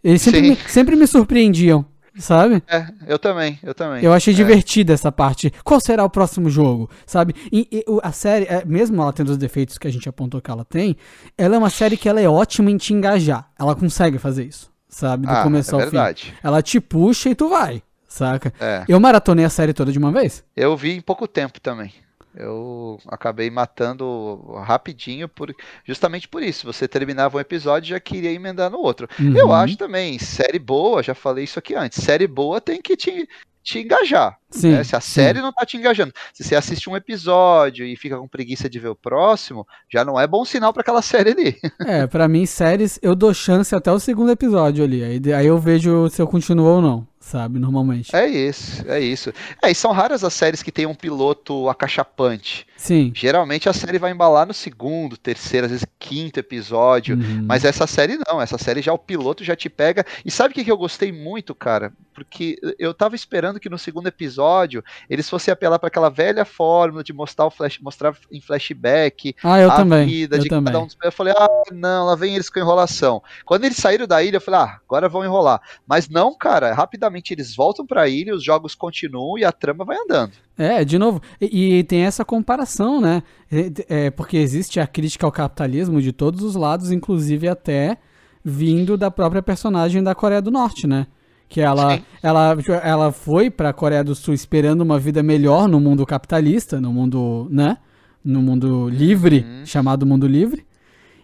Eles 0.03 0.21
sempre, 0.21 0.41
me, 0.41 0.55
sempre 0.67 0.95
me 0.95 1.07
surpreendiam, 1.07 1.85
sabe? 2.17 2.63
É, 2.67 2.87
eu 3.07 3.19
também, 3.19 3.59
eu 3.61 3.73
também. 3.73 4.03
Eu 4.03 4.13
achei 4.13 4.33
é. 4.33 4.35
divertida 4.35 4.93
essa 4.93 5.11
parte. 5.11 5.51
Qual 5.63 5.79
será 5.79 6.05
o 6.05 6.09
próximo 6.09 6.49
jogo, 6.49 6.89
sabe? 7.05 7.33
E, 7.51 7.67
e 7.71 7.85
a 8.01 8.11
série, 8.11 8.45
é, 8.45 8.63
mesmo 8.65 9.01
ela 9.01 9.11
tendo 9.11 9.29
os 9.29 9.37
defeitos 9.37 9.77
que 9.77 9.87
a 9.87 9.91
gente 9.91 10.07
apontou 10.07 10.41
que 10.41 10.49
ela 10.49 10.63
tem, 10.63 10.95
ela 11.37 11.55
é 11.55 11.57
uma 11.57 11.69
série 11.69 11.97
que 11.97 12.07
ela 12.07 12.21
é 12.21 12.29
ótima 12.29 12.71
em 12.71 12.77
te 12.77 12.93
engajar. 12.93 13.49
Ela 13.59 13.75
consegue 13.75 14.17
fazer 14.17 14.45
isso, 14.45 14.71
sabe? 14.87 15.27
Do 15.27 15.33
ah, 15.33 15.43
começo 15.43 15.71
é 15.71 15.73
ao 15.73 15.79
verdade. 15.81 16.25
fim. 16.27 16.33
Ela 16.41 16.61
te 16.61 16.79
puxa 16.79 17.29
e 17.29 17.35
tu 17.35 17.49
vai, 17.49 17.83
saca? 18.07 18.53
É. 18.59 18.85
Eu 18.87 18.99
maratonei 19.01 19.43
a 19.43 19.49
série 19.49 19.73
toda 19.73 19.91
de 19.91 19.97
uma 19.97 20.13
vez. 20.13 20.45
Eu 20.55 20.77
vi 20.77 20.93
em 20.93 21.01
pouco 21.01 21.27
tempo 21.27 21.59
também. 21.59 21.91
Eu 22.39 22.97
acabei 23.07 23.49
matando 23.49 24.41
rapidinho, 24.65 25.27
por, 25.27 25.53
justamente 25.83 26.27
por 26.27 26.41
isso. 26.41 26.65
Você 26.65 26.87
terminava 26.87 27.37
um 27.37 27.39
episódio 27.41 27.87
e 27.87 27.89
já 27.91 27.99
queria 27.99 28.31
emendar 28.31 28.69
no 28.69 28.79
outro. 28.79 29.09
Uhum. 29.19 29.35
Eu 29.35 29.51
acho 29.51 29.77
também, 29.77 30.17
série 30.17 30.57
boa, 30.57 31.03
já 31.03 31.13
falei 31.13 31.43
isso 31.43 31.59
aqui 31.59 31.75
antes, 31.75 32.01
série 32.01 32.27
boa 32.27 32.61
tem 32.61 32.81
que 32.81 32.95
te, 32.95 33.27
te 33.61 33.79
engajar. 33.79 34.37
Sim, 34.49 34.71
né? 34.71 34.83
Se 34.83 34.95
a 34.95 35.01
série 35.01 35.39
sim. 35.39 35.43
não 35.43 35.51
tá 35.51 35.65
te 35.65 35.75
engajando. 35.75 36.13
Se 36.33 36.43
você 36.43 36.55
assiste 36.55 36.89
um 36.89 36.95
episódio 36.95 37.85
e 37.85 37.95
fica 37.97 38.17
com 38.17 38.27
preguiça 38.27 38.69
de 38.69 38.79
ver 38.79 38.87
o 38.87 38.95
próximo, 38.95 39.67
já 39.91 40.05
não 40.05 40.19
é 40.19 40.25
bom 40.25 40.45
sinal 40.45 40.71
para 40.71 40.81
aquela 40.81 41.01
série 41.03 41.31
ali. 41.31 41.57
É, 41.85 42.07
para 42.07 42.27
mim, 42.27 42.45
séries, 42.45 42.97
eu 43.01 43.15
dou 43.15 43.33
chance 43.33 43.75
até 43.75 43.91
o 43.91 43.99
segundo 43.99 44.31
episódio 44.31 44.83
ali. 44.83 45.03
Aí, 45.03 45.33
aí 45.33 45.45
eu 45.45 45.59
vejo 45.59 46.09
se 46.09 46.21
eu 46.21 46.27
continuo 46.27 46.65
ou 46.65 46.81
não 46.81 47.07
sabe? 47.29 47.59
Normalmente. 47.59 48.15
É 48.15 48.27
isso, 48.27 48.83
é 48.87 48.99
isso. 48.99 49.31
É, 49.61 49.69
e 49.69 49.75
são 49.75 49.91
raras 49.91 50.23
as 50.23 50.33
séries 50.33 50.63
que 50.63 50.71
tem 50.71 50.85
um 50.85 50.95
piloto 50.95 51.69
acachapante. 51.69 52.65
Sim. 52.79 53.11
Geralmente 53.13 53.67
a 53.67 53.73
série 53.73 53.99
vai 53.99 54.09
embalar 54.09 54.47
no 54.47 54.53
segundo, 54.53 55.17
terceiro, 55.17 55.65
às 55.65 55.71
vezes 55.71 55.85
quinto 55.99 56.39
episódio. 56.39 57.17
Uhum. 57.17 57.43
Mas 57.45 57.65
essa 57.65 57.85
série 57.85 58.17
não. 58.25 58.41
Essa 58.41 58.57
série 58.57 58.81
já 58.81 58.93
o 58.93 58.97
piloto 58.97 59.43
já 59.43 59.53
te 59.53 59.69
pega. 59.69 60.05
E 60.23 60.31
sabe 60.31 60.51
o 60.51 60.55
que, 60.55 60.63
que 60.63 60.71
eu 60.71 60.77
gostei 60.77 61.11
muito, 61.11 61.53
cara? 61.53 61.91
Porque 62.13 62.57
eu 62.79 62.93
tava 62.93 63.17
esperando 63.17 63.59
que 63.59 63.69
no 63.69 63.77
segundo 63.77 64.07
episódio 64.07 64.81
eles 65.09 65.29
fossem 65.29 65.51
apelar 65.51 65.77
para 65.77 65.87
aquela 65.87 66.09
velha 66.09 66.45
fórmula 66.45 67.03
de 67.03 67.11
mostrar 67.11 67.47
o 67.47 67.51
flash, 67.51 67.79
mostrar 67.79 68.15
em 68.31 68.39
flashback 68.39 69.35
ah, 69.43 69.59
eu 69.59 69.69
a 69.69 69.75
também, 69.75 70.07
vida 70.07 70.37
eu 70.37 70.41
de 70.41 70.47
também. 70.47 70.73
cada 70.73 70.83
um 70.83 70.87
dos. 70.87 70.95
Eu 71.03 71.11
falei, 71.11 71.33
ah, 71.37 71.49
não, 71.73 72.05
lá 72.05 72.15
vem 72.15 72.35
eles 72.35 72.49
com 72.49 72.59
enrolação. 72.59 73.21
Quando 73.45 73.65
eles 73.65 73.77
saíram 73.77 74.07
da 74.07 74.23
ilha, 74.23 74.37
eu 74.37 74.41
falei, 74.41 74.61
ah, 74.61 74.79
agora 74.85 75.09
vão 75.09 75.25
enrolar. 75.25 75.61
Mas 75.85 76.07
não, 76.07 76.33
cara, 76.33 76.73
rapidamente 76.73 77.33
eles 77.33 77.53
voltam 77.53 77.85
para 77.85 78.03
a 78.03 78.07
ilha, 78.07 78.33
os 78.33 78.43
jogos 78.43 78.73
continuam 78.73 79.37
e 79.37 79.43
a 79.43 79.51
trama 79.51 79.83
vai 79.83 79.97
andando. 79.97 80.31
É, 80.59 80.83
de 80.83 80.99
novo, 80.99 81.21
e, 81.39 81.77
e 81.77 81.83
tem 81.85 82.01
essa 82.01 82.25
comparação, 82.25 82.99
né? 82.99 83.23
É, 83.49 84.07
é, 84.07 84.11
porque 84.11 84.35
existe 84.35 84.77
a 84.77 84.85
crítica 84.85 85.25
ao 85.25 85.31
capitalismo 85.31 86.01
de 86.01 86.11
todos 86.11 86.43
os 86.43 86.53
lados, 86.53 86.91
inclusive 86.91 87.47
até 87.47 87.97
vindo 88.43 88.97
da 88.97 89.09
própria 89.09 89.41
personagem 89.41 90.03
da 90.03 90.13
Coreia 90.13 90.41
do 90.41 90.51
Norte, 90.51 90.85
né? 90.85 91.07
Que 91.47 91.61
ela, 91.61 92.01
ela, 92.21 92.57
ela 92.83 93.11
foi 93.13 93.49
para 93.49 93.69
a 93.69 93.73
Coreia 93.73 94.03
do 94.03 94.13
Sul 94.13 94.33
esperando 94.33 94.81
uma 94.81 94.99
vida 94.99 95.23
melhor 95.23 95.69
no 95.69 95.79
mundo 95.79 96.05
capitalista, 96.05 96.81
no 96.81 96.91
mundo, 96.91 97.47
né? 97.49 97.77
No 98.21 98.41
mundo 98.41 98.89
livre, 98.89 99.45
uhum. 99.47 99.65
chamado 99.65 100.05
mundo 100.05 100.27
livre. 100.27 100.65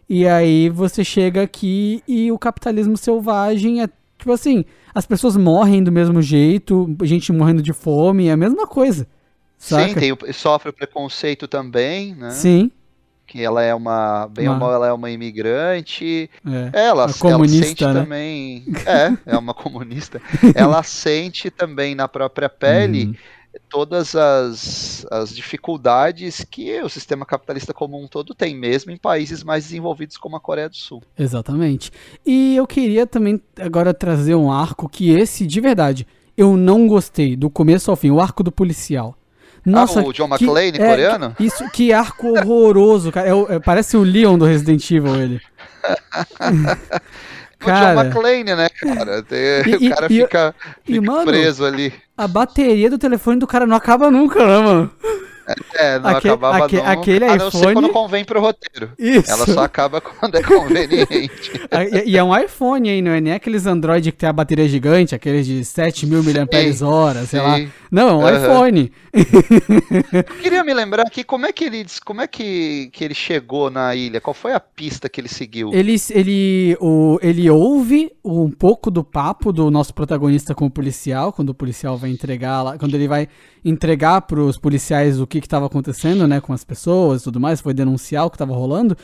E 0.07 0.25
aí 0.25 0.69
você 0.69 1.03
chega 1.03 1.41
aqui 1.41 2.01
e 2.07 2.31
o 2.31 2.39
capitalismo 2.39 2.95
selvagem 2.95 3.81
é 3.81 3.89
tipo 4.17 4.31
assim, 4.31 4.63
as 4.93 5.05
pessoas 5.05 5.35
morrem 5.35 5.83
do 5.83 5.91
mesmo 5.91 6.21
jeito, 6.21 6.95
gente 7.03 7.33
morrendo 7.33 7.61
de 7.61 7.73
fome, 7.73 8.27
é 8.27 8.31
a 8.31 8.37
mesma 8.37 8.65
coisa. 8.65 9.05
Saca? 9.57 9.87
Sim, 9.87 9.95
tem, 9.95 10.33
sofre 10.33 10.69
o 10.69 10.73
preconceito 10.73 11.47
também, 11.47 12.13
né? 12.15 12.31
Sim. 12.31 12.71
Que 13.25 13.41
ela 13.41 13.63
é 13.63 13.73
uma. 13.73 14.27
Bem 14.27 14.47
uma... 14.47 14.53
ou 14.53 14.59
mal, 14.59 14.73
ela 14.73 14.87
é 14.87 14.93
uma 14.93 15.09
imigrante. 15.09 16.29
É. 16.45 16.85
Ela, 16.87 17.11
comunista, 17.13 17.25
ela 17.27 17.47
sente 17.47 17.85
né? 17.85 17.93
também. 17.93 18.65
É, 18.85 19.33
é 19.33 19.37
uma 19.37 19.53
comunista. 19.53 20.21
ela 20.53 20.83
sente 20.83 21.49
também 21.49 21.95
na 21.95 22.07
própria 22.07 22.49
pele. 22.49 23.05
Uhum 23.05 23.15
todas 23.69 24.15
as, 24.15 25.05
as 25.09 25.35
dificuldades 25.35 26.45
que 26.49 26.81
o 26.81 26.89
sistema 26.89 27.25
capitalista 27.25 27.73
como 27.73 28.01
um 28.01 28.07
todo 28.07 28.33
tem, 28.33 28.55
mesmo 28.55 28.91
em 28.91 28.97
países 28.97 29.43
mais 29.43 29.65
desenvolvidos 29.65 30.17
como 30.17 30.35
a 30.35 30.39
Coreia 30.39 30.69
do 30.69 30.75
Sul. 30.75 31.01
Exatamente. 31.17 31.91
E 32.25 32.55
eu 32.55 32.67
queria 32.67 33.07
também 33.07 33.41
agora 33.59 33.93
trazer 33.93 34.35
um 34.35 34.51
arco 34.51 34.89
que 34.89 35.09
esse, 35.09 35.45
de 35.45 35.61
verdade, 35.61 36.07
eu 36.37 36.55
não 36.57 36.87
gostei 36.87 37.35
do 37.35 37.49
começo 37.49 37.89
ao 37.89 37.97
fim, 37.97 38.11
o 38.11 38.19
arco 38.19 38.43
do 38.43 38.51
policial. 38.51 39.17
Nossa, 39.65 39.99
ah, 39.99 40.03
o 40.03 40.13
John 40.13 40.27
McClane, 40.27 40.73
que, 40.73 40.77
coreano? 40.77 41.35
É, 41.39 41.43
isso, 41.43 41.67
que 41.71 41.91
arco 41.91 42.27
horroroso, 42.27 43.11
cara. 43.11 43.27
É, 43.27 43.55
é, 43.55 43.59
parece 43.59 43.97
o 43.97 44.03
Leon 44.03 44.37
do 44.37 44.45
Resident 44.45 44.89
Evil, 44.91 45.15
ele. 45.15 45.41
cara, 47.59 47.93
o 47.93 47.95
John 47.95 48.01
McClane, 48.01 48.55
né, 48.55 48.69
cara? 48.69 49.23
Tem, 49.23 49.39
e, 49.39 49.87
o 49.89 49.95
cara 49.95 50.05
e, 50.05 50.21
fica, 50.21 50.55
e, 50.87 50.93
fica 50.93 51.11
mano, 51.11 51.25
preso 51.25 51.65
ali. 51.65 51.91
A 52.15 52.27
bateria 52.27 52.89
do 52.89 52.99
telefone 52.99 53.39
do 53.39 53.47
cara 53.47 53.65
não 53.65 53.75
acaba 53.75 54.11
nunca, 54.11 54.45
né, 54.45 54.59
mano? 54.59 54.91
É, 55.75 55.99
não 55.99 56.09
aquele, 56.09 56.33
acabava 56.33 56.65
aquele, 56.65 56.81
nunca. 56.81 56.93
Aquele 56.93 57.25
a 57.25 57.35
não 57.35 57.47
iPhone... 57.47 57.65
ser 57.65 57.73
quando 57.73 57.89
convém 57.89 58.25
pro 58.25 58.39
roteiro. 58.39 58.91
Isso. 58.97 59.29
Ela 59.29 59.45
só 59.45 59.63
acaba 59.63 60.01
quando 60.01 60.35
é 60.35 60.43
conveniente. 60.43 61.51
e, 62.05 62.11
e, 62.11 62.17
é 62.17 62.23
um 62.23 62.35
iPhone 62.35 62.89
aí, 62.89 63.01
não 63.01 63.11
é 63.11 63.21
nem 63.21 63.33
aqueles 63.33 63.65
Android 63.65 64.11
que 64.11 64.17
tem 64.17 64.29
a 64.29 64.33
bateria 64.33 64.67
gigante, 64.67 65.13
aqueles 65.13 65.45
de 65.45 65.63
7 65.63 66.05
mil 66.05 66.23
mAh, 66.23 67.25
sei 67.27 67.41
lá. 67.41 67.59
Não, 67.91 68.09
é 68.09 68.13
um 68.13 68.19
uhum. 68.19 68.43
iPhone. 68.43 68.91
Eu 70.11 70.23
queria 70.41 70.63
me 70.63 70.73
lembrar 70.73 71.03
aqui 71.03 71.23
como 71.23 71.45
é 71.45 71.53
que 71.53 71.63
ele 71.63 71.85
como 72.03 72.21
é 72.21 72.27
que, 72.27 72.89
que 72.91 73.03
ele 73.03 73.13
chegou 73.13 73.69
na 73.69 73.95
ilha? 73.95 74.19
Qual 74.19 74.33
foi 74.33 74.53
a 74.53 74.59
pista 74.59 75.07
que 75.07 75.21
ele 75.21 75.29
seguiu? 75.29 75.71
Ele, 75.73 75.95
ele, 76.11 76.77
o, 76.81 77.17
ele 77.21 77.49
ouve 77.49 78.11
um 78.23 78.49
pouco 78.49 78.91
do 78.91 79.03
papo 79.03 79.53
do 79.53 79.71
nosso 79.71 79.93
protagonista 79.93 80.53
com 80.53 80.65
o 80.65 80.69
policial, 80.69 81.31
quando 81.31 81.49
o 81.49 81.53
policial 81.53 81.97
vai 81.97 82.09
entregar 82.09 82.61
lá, 82.61 82.77
quando 82.77 82.95
ele 82.95 83.07
vai 83.07 83.27
entregar 83.63 84.21
para 84.21 84.39
os 84.39 84.57
policiais 84.57 85.19
o 85.19 85.25
que 85.25 85.39
estava 85.39 85.64
acontecendo, 85.65 86.27
né, 86.27 86.39
com 86.39 86.53
as 86.53 86.63
pessoas 86.63 87.21
e 87.21 87.23
tudo 87.25 87.39
mais, 87.39 87.61
foi 87.61 87.73
denunciar 87.73 88.25
o 88.25 88.29
que 88.29 88.35
estava 88.35 88.53
rolando. 88.53 88.97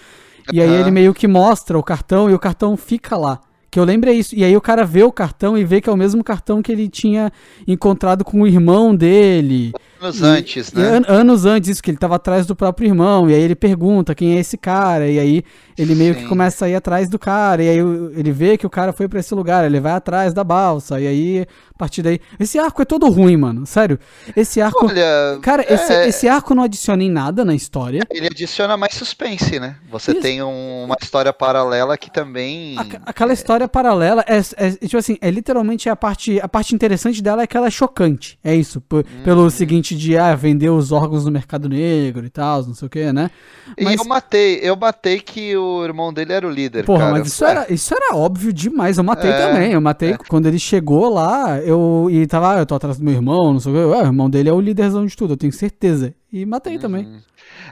E 0.52 0.62
aí 0.62 0.72
ele 0.72 0.92
meio 0.92 1.14
que 1.14 1.28
mostra 1.28 1.78
o 1.78 1.84
cartão 1.84 2.30
e 2.30 2.34
o 2.34 2.40
cartão 2.40 2.76
fica 2.76 3.16
lá. 3.16 3.40
Que 3.70 3.80
eu 3.80 3.86
lembro 3.86 4.10
é 4.10 4.14
isso. 4.14 4.36
E 4.36 4.44
aí 4.44 4.56
o 4.56 4.62
cara 4.62 4.84
vê 4.84 5.04
o 5.04 5.12
cartão 5.12 5.58
e 5.58 5.64
vê 5.64 5.80
que 5.80 5.90
é 5.90 5.94
o 5.94 5.98
mesmo 5.98 6.24
cartão 6.24 6.62
que 6.62 6.72
ele 6.72 6.90
tinha 6.90 7.32
encontrado 7.66 8.26
com 8.26 8.42
o 8.42 8.48
irmão 8.48 8.94
dele. 8.94 9.72
Anos 10.02 10.24
antes, 10.24 10.74
né? 10.74 10.98
An 10.98 11.04
anos 11.08 11.46
antes, 11.46 11.70
isso, 11.70 11.84
que 11.84 11.92
ele 11.92 11.98
estava 11.98 12.16
atrás 12.16 12.48
do 12.48 12.56
próprio 12.56 12.88
irmão. 12.88 13.30
E 13.30 13.36
aí 13.36 13.42
ele 13.42 13.56
pergunta 13.56 14.16
quem 14.16 14.36
é 14.36 14.40
esse 14.40 14.58
cara. 14.58 15.08
E 15.08 15.20
aí 15.20 15.44
ele 15.78 15.94
meio 15.94 16.16
Sim. 16.16 16.22
que 16.22 16.28
começa 16.28 16.66
a 16.66 16.70
ir 16.70 16.76
atrás 16.76 17.08
do 17.08 17.20
cara. 17.20 17.64
E 17.64 17.70
aí 17.70 17.78
ele 17.78 18.32
vê 18.32 18.58
que 18.58 18.66
o 18.66 18.70
cara 18.70 18.92
foi 18.92 19.08
para 19.08 19.20
esse 19.20 19.34
lugar. 19.36 19.64
Ele 19.64 19.80
vai 19.80 19.92
atrás 19.94 20.34
da 20.34 20.44
balsa. 20.44 21.00
E 21.00 21.08
aí, 21.08 21.46
a 21.74 21.78
partir 21.78 22.02
daí. 22.02 22.20
Esse 22.40 22.58
arco 22.58 22.82
é 22.82 22.86
todo 22.86 23.08
ruim, 23.10 23.38
mano. 23.38 23.66
Sério. 23.68 24.00
Esse 24.36 24.60
arco. 24.60 24.88
Olha, 24.88 25.40
cara, 25.42 25.64
é... 25.64 25.74
esse, 25.74 25.94
esse 26.08 26.28
arco 26.28 26.56
não 26.56 26.64
adiciona 26.64 27.04
em 27.04 27.10
nada 27.10 27.46
na 27.46 27.54
história. 27.54 28.02
Ele 28.10 28.26
adiciona 28.28 28.76
mais 28.76 28.96
suspense, 28.96 29.60
né? 29.60 29.76
Você 29.92 30.14
isso. 30.14 30.22
tem 30.22 30.42
um, 30.42 30.86
uma 30.86 30.96
história 31.00 31.32
paralela 31.32 31.98
que 31.98 32.10
também. 32.10 32.76
aquela 33.06 33.34
história 33.34 33.68
paralela 33.68 34.26
é, 34.28 34.38
é, 34.58 34.72
tipo 34.72 34.98
assim, 34.98 35.18
é 35.22 35.30
literalmente 35.30 35.90
a 35.90 35.96
parte, 35.96 36.40
a 36.40 36.48
parte 36.48 36.74
interessante 36.74 37.22
dela 37.22 37.44
é 37.44 37.48
que 37.48 37.56
ela 37.56 37.68
é 37.68 37.72
chocante. 37.72 38.40
É 38.44 38.56
isso. 38.56 38.82
Hum. 38.92 39.04
Pelo 39.24 39.50
seguinte 39.50 39.91
de 39.96 40.18
ah, 40.18 40.36
vender 40.36 40.70
os 40.70 40.92
órgãos 40.92 41.26
no 41.26 41.32
mercado 41.32 41.70
negro 41.70 42.26
e 42.26 42.30
tal, 42.30 42.66
não 42.66 42.74
sei 42.74 42.86
o 42.86 42.90
que, 42.90 43.12
né? 43.12 43.30
Mas... 43.80 43.94
E 43.96 43.98
eu 43.98 44.06
matei, 44.06 44.60
eu 44.62 44.76
matei 44.76 45.20
que 45.20 45.56
o 45.56 45.84
irmão 45.84 46.14
dele 46.14 46.34
era 46.34 46.48
o 46.48 46.52
líder. 46.52 46.86
Porra, 46.86 47.00
cara. 47.00 47.12
mas 47.12 47.28
isso, 47.28 47.46
era, 47.46 47.74
isso 47.74 47.94
era 47.94 48.16
óbvio 48.16 48.52
demais. 48.52 48.98
Eu 48.98 49.04
matei 49.04 49.30
é, 49.32 49.48
também. 49.48 49.72
Eu 49.74 49.82
matei 49.82 50.12
é. 50.12 50.18
quando 50.18 50.48
ele 50.48 50.60
chegou 50.60 51.14
lá, 51.14 51.60
eu 51.60 52.08
e 52.12 52.26
tava, 52.28 52.56
ah, 52.56 52.60
eu 52.60 52.66
tô 52.66 52.76
atrás 52.76 52.98
do 52.98 53.04
meu 53.04 53.14
irmão, 53.14 53.54
não 53.54 53.60
sei 53.60 53.72
o 53.72 53.76
que. 53.76 53.96
Ah, 53.96 54.04
o 54.04 54.08
irmão 54.08 54.30
dele 54.30 54.50
é 54.50 54.54
o 54.54 54.62
líderzão 54.62 55.06
de 55.06 55.16
tudo, 55.16 55.34
eu 55.34 55.38
tenho 55.38 55.54
certeza. 55.54 56.14
E 56.32 56.46
matei 56.46 56.76
uhum. 56.76 56.80
também. 56.80 57.24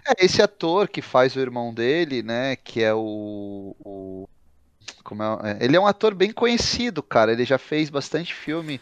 É, 0.07 0.25
esse 0.25 0.41
ator 0.41 0.87
que 0.87 1.01
faz 1.01 1.35
o 1.35 1.39
irmão 1.39 1.73
dele, 1.73 2.23
né, 2.23 2.55
que 2.55 2.81
é 2.81 2.93
o, 2.93 3.75
o 3.79 4.27
como 5.03 5.23
é, 5.23 5.27
é, 5.43 5.65
ele 5.65 5.75
é 5.75 5.79
um 5.79 5.87
ator 5.87 6.13
bem 6.13 6.31
conhecido, 6.31 7.01
cara. 7.01 7.31
Ele 7.31 7.45
já 7.45 7.57
fez 7.57 7.89
bastante 7.89 8.33
filme 8.33 8.79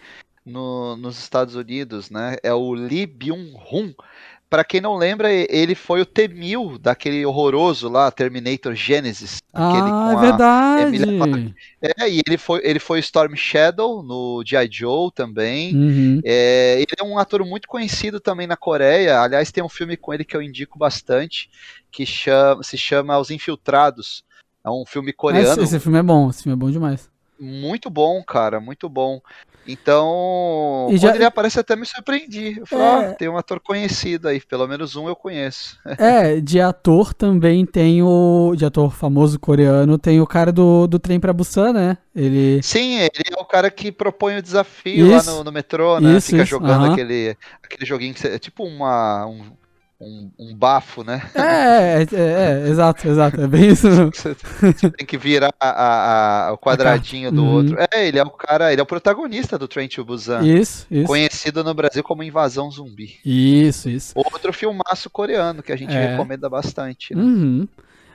no, 0.47 0.95
nos 0.95 1.19
Estados 1.19 1.55
Unidos, 1.55 2.09
né? 2.09 2.37
É 2.41 2.53
o 2.53 2.73
Lee 2.73 3.05
Byung-hun. 3.05 3.93
Para 4.49 4.63
quem 4.63 4.79
não 4.79 4.95
lembra, 4.95 5.29
ele 5.29 5.75
foi 5.75 5.99
o 5.99 6.05
T-1000 6.05 6.77
daquele 6.77 7.25
horroroso 7.25 7.89
lá, 7.89 8.09
Terminator 8.09 8.73
Genesis. 8.73 9.39
Ah, 9.53 10.13
é 10.13 10.21
verdade. 10.21 11.53
É, 11.81 12.09
e 12.09 12.21
ele 12.25 12.37
foi, 12.37 12.61
ele 12.63 12.79
foi 12.79 12.99
Storm 12.99 13.35
Shadow 13.35 14.01
no 14.01 14.41
G.I. 14.45 14.69
Joe 14.71 15.11
também. 15.13 15.75
Uhum. 15.75 16.21
É, 16.23 16.75
ele 16.77 16.87
é 16.97 17.03
um 17.03 17.19
ator 17.19 17.45
muito 17.45 17.67
conhecido 17.67 18.21
também 18.21 18.47
na 18.47 18.55
Coreia. 18.55 19.19
Aliás, 19.19 19.51
tem 19.51 19.61
um 19.61 19.69
filme 19.69 19.97
com 19.97 20.13
ele 20.13 20.23
que 20.23 20.37
eu 20.37 20.41
indico 20.41 20.79
bastante, 20.79 21.49
que 21.91 22.05
chama, 22.05 22.63
se 22.63 22.77
chama 22.77 23.19
Os 23.19 23.29
Infiltrados. 23.29 24.23
É 24.63 24.69
um 24.69 24.85
filme 24.87 25.11
coreano. 25.11 25.61
Esse, 25.61 25.75
esse 25.75 25.79
filme 25.81 25.99
é 25.99 26.03
bom, 26.03 26.29
esse 26.29 26.43
filme 26.43 26.53
é 26.53 26.57
bom 26.57 26.71
demais. 26.71 27.09
Muito 27.39 27.89
bom, 27.89 28.23
cara, 28.23 28.59
muito 28.59 28.89
bom. 28.89 29.21
Então, 29.67 30.87
e 30.89 30.97
já... 30.97 31.09
quando 31.09 31.15
ele 31.15 31.25
aparece, 31.25 31.59
até 31.59 31.75
me 31.75 31.85
surpreendi. 31.85 32.57
Eu 32.57 32.65
falei, 32.65 32.85
é... 32.85 32.89
ah, 32.89 33.13
tem 33.13 33.27
um 33.27 33.37
ator 33.37 33.59
conhecido 33.59 34.29
aí, 34.29 34.39
pelo 34.39 34.65
menos 34.65 34.95
um 34.95 35.07
eu 35.07 35.15
conheço. 35.15 35.77
É, 35.99 36.39
de 36.39 36.61
ator 36.61 37.13
também 37.13 37.65
tem 37.65 38.01
o. 38.01 38.53
De 38.55 38.63
ator 38.65 38.93
famoso 38.93 39.39
coreano, 39.39 39.97
tem 39.97 40.21
o 40.21 40.27
cara 40.27 40.51
do, 40.51 40.87
do 40.87 40.99
Trem 40.99 41.19
pra 41.19 41.33
Busan, 41.33 41.73
né? 41.73 41.97
Ele... 42.15 42.61
Sim, 42.63 42.99
ele 42.99 43.35
é 43.35 43.41
o 43.41 43.45
cara 43.45 43.69
que 43.69 43.91
propõe 43.91 44.37
o 44.37 44.41
desafio 44.41 45.07
isso, 45.07 45.29
lá 45.29 45.37
no, 45.37 45.43
no 45.45 45.51
metrô, 45.51 45.99
né? 45.99 46.15
Isso, 46.17 46.27
Fica 46.27 46.43
isso, 46.43 46.51
jogando 46.51 46.85
uh 46.85 46.89
-huh. 46.89 46.93
aquele, 46.93 47.35
aquele 47.63 47.85
joguinho 47.85 48.13
que 48.13 48.27
é 48.27 48.39
tipo 48.39 48.63
uma. 48.63 49.25
Um 49.25 49.51
um, 49.99 50.31
um 50.37 50.55
bafo, 50.55 51.03
né? 51.03 51.21
É, 51.33 52.01
é, 52.01 52.07
é, 52.11 52.67
é, 52.67 52.69
exato, 52.69 53.07
exato. 53.07 53.41
É 53.41 53.47
bem 53.47 53.69
isso. 53.69 53.87
Você, 54.13 54.35
tem 54.91 55.05
que 55.05 55.17
virar 55.17 55.53
a, 55.59 56.49
a, 56.49 56.53
o 56.53 56.57
quadradinho 56.57 57.31
do 57.31 57.43
uhum. 57.43 57.53
outro. 57.53 57.77
É, 57.91 58.07
ele 58.07 58.19
é 58.19 58.23
o 58.23 58.29
cara, 58.29 58.71
ele 58.71 58.79
é 58.79 58.83
o 58.83 58.87
protagonista 58.87 59.57
do 59.57 59.67
Train 59.67 59.87
to 59.87 60.05
Busan. 60.05 60.43
Isso, 60.43 60.85
isso. 60.89 61.07
Conhecido 61.07 61.63
no 61.63 61.73
Brasil 61.73 62.03
como 62.03 62.23
Invasão 62.23 62.69
Zumbi. 62.69 63.19
Isso, 63.25 63.89
isso. 63.89 64.13
Outro 64.15 64.53
filmaço 64.53 65.09
coreano 65.09 65.63
que 65.63 65.71
a 65.71 65.75
gente 65.75 65.93
é. 65.93 66.11
recomenda 66.11 66.47
bastante. 66.47 67.15
Né? 67.15 67.21
Uhum. 67.21 67.67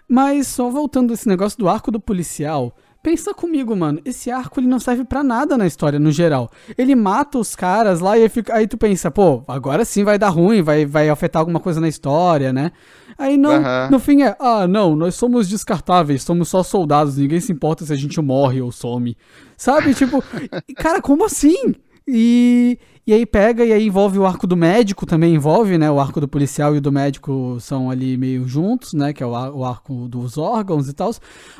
Mas 0.08 0.46
só 0.46 0.70
voltando 0.70 1.12
esse 1.12 1.26
negócio 1.26 1.58
do 1.58 1.68
arco 1.68 1.90
do 1.90 1.98
policial, 1.98 2.76
Pensa 3.02 3.34
comigo, 3.34 3.74
mano. 3.74 4.00
Esse 4.04 4.30
arco 4.30 4.60
ele 4.60 4.68
não 4.68 4.78
serve 4.78 5.04
para 5.04 5.24
nada 5.24 5.58
na 5.58 5.66
história, 5.66 5.98
no 5.98 6.12
geral. 6.12 6.48
Ele 6.78 6.94
mata 6.94 7.36
os 7.36 7.56
caras 7.56 7.98
lá 7.98 8.16
e 8.16 8.22
aí, 8.22 8.28
fica, 8.28 8.54
aí 8.54 8.68
tu 8.68 8.78
pensa, 8.78 9.10
pô, 9.10 9.42
agora 9.48 9.84
sim 9.84 10.04
vai 10.04 10.18
dar 10.18 10.28
ruim, 10.28 10.62
vai, 10.62 10.86
vai 10.86 11.08
afetar 11.08 11.40
alguma 11.40 11.58
coisa 11.58 11.80
na 11.80 11.88
história, 11.88 12.52
né? 12.52 12.70
Aí 13.18 13.36
não, 13.36 13.56
uhum. 13.56 13.90
no 13.90 13.98
fim 13.98 14.22
é, 14.22 14.36
ah, 14.38 14.66
não, 14.68 14.94
nós 14.94 15.16
somos 15.16 15.48
descartáveis, 15.48 16.22
somos 16.22 16.48
só 16.48 16.62
soldados, 16.62 17.16
ninguém 17.16 17.40
se 17.40 17.52
importa 17.52 17.84
se 17.84 17.92
a 17.92 17.96
gente 17.96 18.20
morre 18.20 18.60
ou 18.60 18.70
some. 18.70 19.16
Sabe? 19.56 19.94
Tipo, 19.94 20.22
cara, 20.76 21.02
como 21.02 21.24
assim? 21.24 21.74
E, 22.06 22.78
e 23.04 23.12
aí 23.12 23.26
pega 23.26 23.64
e 23.64 23.72
aí 23.72 23.86
envolve 23.86 24.16
o 24.18 24.24
arco 24.24 24.46
do 24.46 24.56
médico 24.56 25.04
também 25.04 25.34
envolve, 25.34 25.76
né? 25.76 25.90
O 25.90 25.98
arco 25.98 26.20
do 26.20 26.28
policial 26.28 26.74
e 26.74 26.78
o 26.78 26.80
do 26.80 26.92
médico 26.92 27.58
são 27.60 27.90
ali 27.90 28.16
meio 28.16 28.46
juntos, 28.46 28.92
né? 28.92 29.12
Que 29.12 29.24
é 29.24 29.26
o, 29.26 29.30
o 29.30 29.64
arco 29.64 30.06
dos 30.08 30.38
órgãos 30.38 30.88
e 30.88 30.92
tal. 30.92 31.10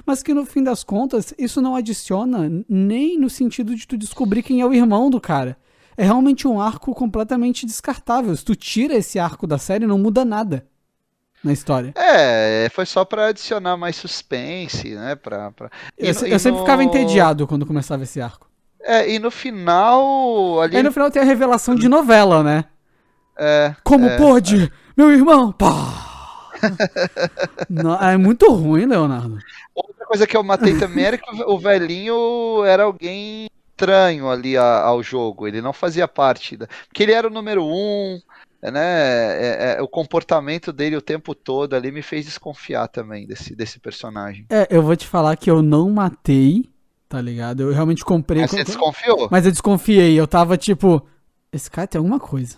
Mas 0.06 0.22
que 0.22 0.32
no 0.32 0.46
fim 0.46 0.62
das 0.62 0.84
contas, 0.84 1.34
isso 1.36 1.60
não 1.60 1.74
adiciona 1.74 2.48
nem 2.68 3.18
no 3.18 3.28
sentido 3.28 3.74
de 3.74 3.88
tu 3.88 3.96
descobrir 3.96 4.42
quem 4.42 4.60
é 4.60 4.66
o 4.66 4.72
irmão 4.72 5.10
do 5.10 5.20
cara. 5.20 5.56
É 5.96 6.04
realmente 6.04 6.46
um 6.46 6.60
arco 6.60 6.94
completamente 6.94 7.66
descartável. 7.66 8.36
Se 8.36 8.44
tu 8.44 8.54
tira 8.54 8.94
esse 8.94 9.18
arco 9.18 9.46
da 9.46 9.58
série, 9.58 9.86
não 9.86 9.98
muda 9.98 10.24
nada 10.24 10.64
na 11.42 11.52
história. 11.52 11.92
É, 11.96 12.68
foi 12.72 12.86
só 12.86 13.04
para 13.04 13.26
adicionar 13.26 13.76
mais 13.76 13.96
suspense, 13.96 14.94
né? 14.94 15.16
Pra, 15.16 15.50
pra... 15.50 15.70
E, 15.98 16.06
eu, 16.06 16.14
eu 16.26 16.38
sempre 16.38 16.60
ficava 16.60 16.84
entediado 16.84 17.48
quando 17.48 17.66
começava 17.66 18.04
esse 18.04 18.20
arco. 18.20 18.51
É, 18.82 19.10
e 19.12 19.18
no 19.18 19.30
final. 19.30 20.60
Ali... 20.60 20.76
Aí 20.76 20.82
no 20.82 20.92
final 20.92 21.10
tem 21.10 21.22
a 21.22 21.24
revelação 21.24 21.74
de 21.74 21.88
novela, 21.88 22.42
né? 22.42 22.64
É. 23.38 23.74
Como 23.82 24.06
é, 24.06 24.16
pôde? 24.16 24.64
É. 24.64 24.70
Meu 24.96 25.12
irmão! 25.12 25.52
Pá! 25.52 25.70
Não, 27.68 27.94
é 28.00 28.16
muito 28.16 28.50
ruim, 28.52 28.86
Leonardo. 28.86 29.38
Outra 29.74 30.06
coisa 30.06 30.26
que 30.26 30.36
eu 30.36 30.42
matei 30.42 30.78
também 30.78 31.04
era 31.04 31.18
que 31.18 31.42
o 31.44 31.58
velhinho 31.58 32.64
era 32.64 32.84
alguém 32.84 33.48
estranho 33.70 34.30
ali 34.30 34.56
ao 34.56 35.02
jogo. 35.02 35.48
Ele 35.48 35.60
não 35.60 35.72
fazia 35.72 36.06
parte 36.06 36.56
da. 36.56 36.68
Porque 36.86 37.02
ele 37.02 37.12
era 37.12 37.26
o 37.26 37.30
número 37.30 37.64
um, 37.64 38.20
né? 38.62 38.74
É, 38.74 39.76
é, 39.78 39.82
o 39.82 39.88
comportamento 39.88 40.72
dele 40.72 40.96
o 40.96 41.02
tempo 41.02 41.34
todo 41.34 41.74
ali 41.74 41.90
me 41.90 42.02
fez 42.02 42.24
desconfiar 42.26 42.86
também 42.88 43.26
desse, 43.26 43.54
desse 43.56 43.80
personagem. 43.80 44.46
É, 44.50 44.68
eu 44.70 44.82
vou 44.82 44.94
te 44.94 45.06
falar 45.06 45.36
que 45.36 45.50
eu 45.50 45.62
não 45.62 45.90
matei 45.90 46.70
tá 47.12 47.20
ligado? 47.20 47.64
Eu 47.64 47.74
realmente 47.74 48.02
comprei. 48.02 48.40
Mas 48.40 48.50
você 48.50 48.64
desconfiou? 48.64 49.28
Mas 49.30 49.44
eu 49.44 49.52
desconfiei. 49.52 50.18
Eu 50.18 50.26
tava 50.26 50.56
tipo, 50.56 51.06
esse 51.52 51.70
cara 51.70 51.86
tem 51.86 51.98
alguma 51.98 52.18
coisa. 52.18 52.56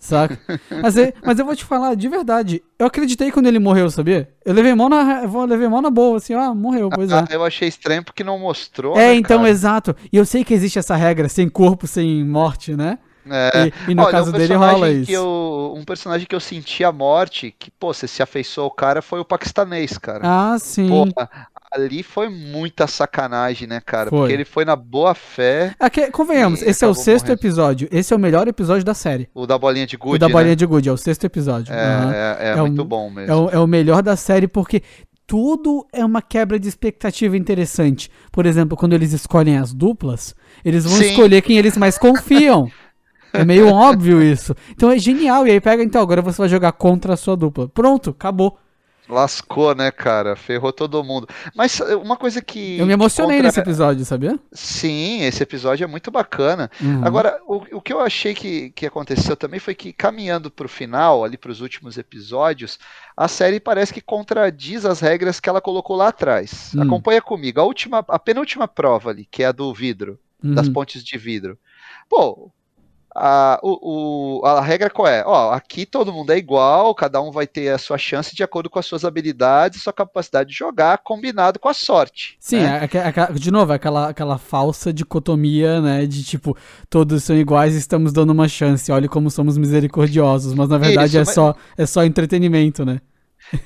Saca? 0.00 0.36
mas, 0.82 0.96
eu, 0.96 1.12
mas 1.24 1.38
eu 1.38 1.44
vou 1.44 1.54
te 1.54 1.64
falar, 1.64 1.94
de 1.94 2.08
verdade, 2.08 2.60
eu 2.76 2.86
acreditei 2.86 3.30
quando 3.30 3.46
ele 3.46 3.60
morreu, 3.60 3.88
sabia? 3.88 4.28
Eu 4.44 4.52
levei 4.52 4.74
mão 4.74 4.88
na, 4.88 5.22
eu 5.22 5.44
levei 5.44 5.68
mão 5.68 5.80
na 5.80 5.90
boa, 5.90 6.16
assim, 6.16 6.34
ah, 6.34 6.52
morreu, 6.52 6.90
pois 6.90 7.12
ah, 7.12 7.24
é. 7.30 7.30
Eu 7.36 7.44
achei 7.44 7.68
estranho 7.68 8.02
porque 8.02 8.24
não 8.24 8.36
mostrou. 8.36 8.96
É, 8.96 9.10
né, 9.10 9.14
então, 9.14 9.38
cara? 9.38 9.50
exato. 9.50 9.96
E 10.12 10.16
eu 10.16 10.26
sei 10.26 10.42
que 10.42 10.52
existe 10.52 10.80
essa 10.80 10.96
regra, 10.96 11.28
sem 11.28 11.48
corpo, 11.48 11.86
sem 11.86 12.24
morte, 12.24 12.74
né? 12.74 12.98
É. 13.28 13.66
E, 13.66 13.92
e, 13.92 13.94
no 13.94 14.02
Olha, 14.02 14.10
caso 14.10 14.30
um 14.30 14.32
dele 14.32 14.54
rola 14.54 14.90
isso. 14.90 15.10
Eu, 15.10 15.74
um 15.76 15.84
personagem 15.84 16.26
que 16.26 16.34
eu 16.34 16.40
senti 16.40 16.84
a 16.84 16.92
morte, 16.92 17.54
que, 17.58 17.70
pô, 17.70 17.92
você 17.92 18.08
se 18.08 18.22
afeiçoou 18.22 18.64
ao 18.64 18.70
cara, 18.70 19.00
foi 19.02 19.20
o 19.20 19.24
paquistanês, 19.24 19.96
cara. 19.98 20.20
Ah, 20.22 20.56
sim. 20.58 20.88
Pô, 20.88 21.06
ali 21.72 22.02
foi 22.02 22.28
muita 22.28 22.86
sacanagem, 22.86 23.66
né, 23.66 23.80
cara? 23.80 24.10
Foi. 24.10 24.18
Porque 24.20 24.32
ele 24.32 24.44
foi 24.44 24.64
na 24.64 24.76
boa 24.76 25.14
fé. 25.14 25.74
Aqui, 25.78 26.10
convenhamos, 26.10 26.62
esse 26.62 26.84
é 26.84 26.88
o 26.88 26.94
sexto 26.94 27.26
morrendo. 27.26 27.40
episódio. 27.40 27.88
Esse 27.90 28.12
é 28.12 28.16
o 28.16 28.20
melhor 28.20 28.46
episódio 28.48 28.84
da 28.84 28.94
série. 28.94 29.28
O 29.34 29.46
da 29.46 29.56
bolinha 29.56 29.86
de 29.86 29.96
Good. 29.96 30.16
O 30.16 30.18
da 30.18 30.28
né? 30.28 30.32
bolinha 30.32 30.56
de 30.56 30.66
Good, 30.66 30.88
é 30.88 30.92
o 30.92 30.96
sexto 30.96 31.24
episódio. 31.24 31.72
É, 31.72 31.76
uhum. 31.76 32.12
é, 32.12 32.36
é, 32.40 32.48
é, 32.50 32.56
muito 32.56 32.82
o, 32.82 32.84
bom 32.84 33.10
mesmo. 33.10 33.32
É 33.32 33.36
o, 33.36 33.50
é 33.50 33.58
o 33.58 33.66
melhor 33.66 34.02
da 34.02 34.16
série 34.16 34.48
porque 34.48 34.82
tudo 35.26 35.86
é 35.92 36.04
uma 36.04 36.20
quebra 36.20 36.58
de 36.58 36.68
expectativa 36.68 37.36
interessante. 37.36 38.10
Por 38.30 38.44
exemplo, 38.44 38.76
quando 38.76 38.92
eles 38.92 39.12
escolhem 39.12 39.56
as 39.56 39.72
duplas, 39.72 40.34
eles 40.64 40.84
vão 40.84 40.98
Sim. 40.98 41.06
escolher 41.06 41.40
quem 41.40 41.56
eles 41.56 41.76
mais 41.76 41.96
confiam. 41.96 42.70
É 43.32 43.44
meio 43.44 43.68
óbvio 43.68 44.22
isso. 44.22 44.54
Então 44.70 44.90
é 44.90 44.98
genial. 44.98 45.46
E 45.46 45.50
aí 45.50 45.60
pega, 45.60 45.82
então, 45.82 46.02
agora 46.02 46.22
você 46.22 46.38
vai 46.38 46.48
jogar 46.48 46.72
contra 46.72 47.14
a 47.14 47.16
sua 47.16 47.36
dupla. 47.36 47.68
Pronto, 47.68 48.10
acabou. 48.10 48.58
Lascou, 49.08 49.74
né, 49.74 49.90
cara? 49.90 50.36
Ferrou 50.36 50.72
todo 50.72 51.02
mundo. 51.02 51.28
Mas 51.54 51.80
uma 51.80 52.16
coisa 52.16 52.40
que. 52.40 52.78
Eu 52.78 52.86
me 52.86 52.92
emocionei 52.92 53.38
contra... 53.38 53.48
nesse 53.48 53.60
episódio, 53.60 54.04
sabia? 54.04 54.38
Sim, 54.52 55.22
esse 55.22 55.42
episódio 55.42 55.84
é 55.84 55.86
muito 55.86 56.10
bacana. 56.10 56.70
Uhum. 56.80 57.04
Agora, 57.04 57.40
o, 57.46 57.56
o 57.76 57.80
que 57.80 57.92
eu 57.92 58.00
achei 58.00 58.32
que, 58.32 58.70
que 58.70 58.86
aconteceu 58.86 59.36
também 59.36 59.58
foi 59.58 59.74
que, 59.74 59.92
caminhando 59.92 60.50
pro 60.50 60.68
final, 60.68 61.24
ali 61.24 61.36
pros 61.36 61.60
últimos 61.60 61.98
episódios, 61.98 62.78
a 63.16 63.26
série 63.26 63.58
parece 63.58 63.92
que 63.92 64.00
contradiz 64.00 64.84
as 64.84 65.00
regras 65.00 65.40
que 65.40 65.48
ela 65.48 65.60
colocou 65.60 65.96
lá 65.96 66.08
atrás. 66.08 66.72
Uhum. 66.72 66.82
Acompanha 66.82 67.20
comigo. 67.20 67.60
A, 67.60 67.64
última, 67.64 68.04
a 68.08 68.18
penúltima 68.18 68.68
prova 68.68 69.10
ali, 69.10 69.26
que 69.30 69.42
é 69.42 69.46
a 69.46 69.52
do 69.52 69.74
vidro, 69.74 70.18
uhum. 70.42 70.54
das 70.54 70.68
pontes 70.68 71.02
de 71.02 71.18
vidro. 71.18 71.58
Pô, 72.08 72.52
a, 73.14 73.58
o, 73.62 74.40
o, 74.40 74.46
a 74.46 74.60
regra 74.60 74.88
qual 74.88 75.06
é? 75.06 75.22
Ó, 75.26 75.52
aqui 75.52 75.84
todo 75.84 76.12
mundo 76.12 76.32
é 76.32 76.38
igual, 76.38 76.94
cada 76.94 77.20
um 77.20 77.30
vai 77.30 77.46
ter 77.46 77.68
a 77.68 77.78
sua 77.78 77.98
chance 77.98 78.34
de 78.34 78.42
acordo 78.42 78.70
com 78.70 78.78
as 78.78 78.86
suas 78.86 79.04
habilidades, 79.04 79.82
sua 79.82 79.92
capacidade 79.92 80.50
de 80.50 80.56
jogar, 80.56 80.98
combinado 80.98 81.58
com 81.58 81.68
a 81.68 81.74
sorte. 81.74 82.36
Sim, 82.40 82.60
né? 82.60 82.88
de 83.34 83.50
novo, 83.50 83.72
aquela, 83.72 84.08
aquela 84.08 84.38
falsa 84.38 84.92
dicotomia, 84.92 85.80
né? 85.80 86.06
De 86.06 86.24
tipo, 86.24 86.56
todos 86.88 87.22
são 87.24 87.36
iguais 87.36 87.74
e 87.74 87.78
estamos 87.78 88.12
dando 88.12 88.30
uma 88.30 88.48
chance, 88.48 88.90
olha 88.90 89.08
como 89.08 89.30
somos 89.30 89.58
misericordiosos, 89.58 90.54
mas 90.54 90.68
na 90.68 90.78
verdade 90.78 91.08
isso, 91.08 91.16
é, 91.16 91.20
mas... 91.20 91.34
Só, 91.34 91.54
é 91.76 91.86
só 91.86 92.04
entretenimento, 92.04 92.84
né? 92.84 93.00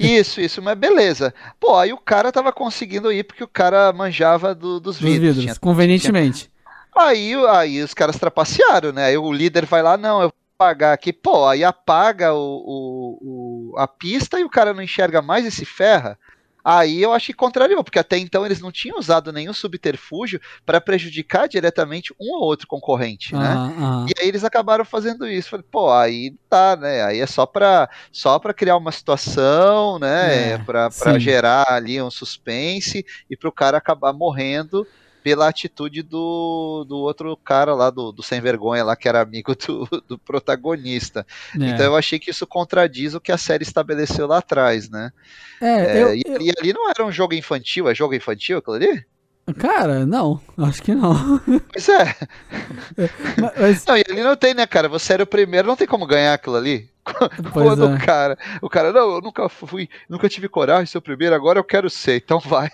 Isso, 0.00 0.40
isso, 0.40 0.60
mas 0.60 0.76
beleza. 0.76 1.32
Pô, 1.60 1.76
aí 1.76 1.92
o 1.92 1.98
cara 1.98 2.32
tava 2.32 2.52
conseguindo 2.52 3.12
ir 3.12 3.24
porque 3.24 3.44
o 3.44 3.48
cara 3.48 3.92
manjava 3.92 4.54
do, 4.54 4.80
dos, 4.80 4.98
dos 4.98 4.98
vidros. 4.98 5.38
Tinha, 5.38 5.54
convenientemente. 5.56 6.44
Tinha, 6.44 6.55
Aí, 6.96 7.34
aí 7.50 7.82
os 7.82 7.92
caras 7.92 8.18
trapacearam, 8.18 8.92
né? 8.92 9.06
Aí 9.06 9.18
o 9.18 9.32
líder 9.32 9.66
vai 9.66 9.82
lá, 9.82 9.96
não, 9.96 10.22
eu 10.22 10.28
vou 10.28 10.34
pagar 10.56 10.92
aqui. 10.92 11.12
Pô, 11.12 11.46
aí 11.46 11.62
apaga 11.62 12.32
o, 12.32 12.38
o, 12.38 13.72
o, 13.74 13.78
a 13.78 13.86
pista 13.86 14.40
e 14.40 14.44
o 14.44 14.50
cara 14.50 14.72
não 14.72 14.82
enxerga 14.82 15.20
mais 15.20 15.44
e 15.44 15.50
se 15.50 15.64
ferra. 15.64 16.18
Aí 16.68 17.00
eu 17.00 17.12
acho 17.12 17.26
que 17.26 17.32
contrariou, 17.32 17.84
porque 17.84 17.98
até 17.98 18.18
então 18.18 18.44
eles 18.44 18.60
não 18.60 18.72
tinham 18.72 18.98
usado 18.98 19.32
nenhum 19.32 19.52
subterfúgio 19.52 20.40
para 20.64 20.80
prejudicar 20.80 21.46
diretamente 21.46 22.12
um 22.20 22.34
ou 22.34 22.42
outro 22.42 22.66
concorrente, 22.66 23.32
né? 23.36 23.54
E 24.08 24.20
aí 24.20 24.26
eles 24.26 24.42
acabaram 24.42 24.84
fazendo 24.84 25.28
isso. 25.28 25.50
Falei, 25.50 25.64
pô, 25.70 25.92
aí 25.92 26.34
tá, 26.50 26.74
né? 26.74 27.04
Aí 27.04 27.20
é 27.20 27.26
só 27.26 27.46
para 27.46 27.88
só 28.10 28.40
para 28.40 28.52
criar 28.52 28.76
uma 28.78 28.90
situação, 28.90 30.00
né? 30.00 30.54
É, 30.54 30.58
para 30.58 31.18
gerar 31.20 31.70
ali 31.70 32.02
um 32.02 32.10
suspense 32.10 33.06
e 33.30 33.36
para 33.36 33.48
o 33.48 33.52
cara 33.52 33.78
acabar 33.78 34.12
morrendo 34.12 34.84
pela 35.26 35.48
atitude 35.48 36.02
do, 36.04 36.86
do 36.88 36.98
outro 36.98 37.36
cara 37.38 37.74
lá, 37.74 37.90
do, 37.90 38.12
do 38.12 38.22
sem 38.22 38.40
vergonha 38.40 38.84
lá, 38.84 38.94
que 38.94 39.08
era 39.08 39.20
amigo 39.20 39.56
do, 39.56 39.84
do 40.06 40.16
protagonista. 40.16 41.26
É. 41.60 41.64
Então 41.64 41.86
eu 41.86 41.96
achei 41.96 42.16
que 42.16 42.30
isso 42.30 42.46
contradiz 42.46 43.12
o 43.12 43.20
que 43.20 43.32
a 43.32 43.36
série 43.36 43.64
estabeleceu 43.64 44.28
lá 44.28 44.38
atrás, 44.38 44.88
né? 44.88 45.10
É, 45.60 45.98
é 45.98 46.02
eu, 46.04 46.14
e, 46.14 46.22
eu... 46.24 46.40
e, 46.40 46.52
ali 46.56 46.72
não 46.72 46.88
era 46.88 47.04
um 47.04 47.10
jogo 47.10 47.34
infantil, 47.34 47.88
é 47.88 47.94
jogo 47.94 48.14
infantil 48.14 48.58
aquilo 48.58 48.76
ali? 48.76 49.04
Cara, 49.58 50.06
não, 50.06 50.40
acho 50.58 50.80
que 50.80 50.94
não. 50.94 51.40
Pois 51.72 51.88
é. 51.88 52.02
é 52.96 53.10
mas... 53.60 53.84
Não, 53.84 53.96
e 53.96 54.04
ali 54.08 54.22
não 54.22 54.36
tem, 54.36 54.54
né, 54.54 54.64
cara? 54.64 54.88
Você 54.88 55.14
era 55.14 55.24
o 55.24 55.26
primeiro, 55.26 55.66
não 55.66 55.74
tem 55.74 55.88
como 55.88 56.06
ganhar 56.06 56.34
aquilo 56.34 56.54
ali. 56.54 56.88
Quando 57.52 57.84
é. 57.84 57.94
o 57.96 57.98
cara, 57.98 58.38
o 58.62 58.68
cara, 58.68 58.92
não, 58.92 59.16
eu 59.16 59.20
nunca 59.20 59.48
fui, 59.48 59.88
nunca 60.08 60.28
tive 60.28 60.48
coragem 60.48 60.84
de 60.84 60.90
ser 60.90 60.98
o 60.98 61.02
primeiro, 61.02 61.34
agora 61.34 61.58
eu 61.58 61.64
quero 61.64 61.90
ser, 61.90 62.22
então 62.24 62.38
vai. 62.38 62.70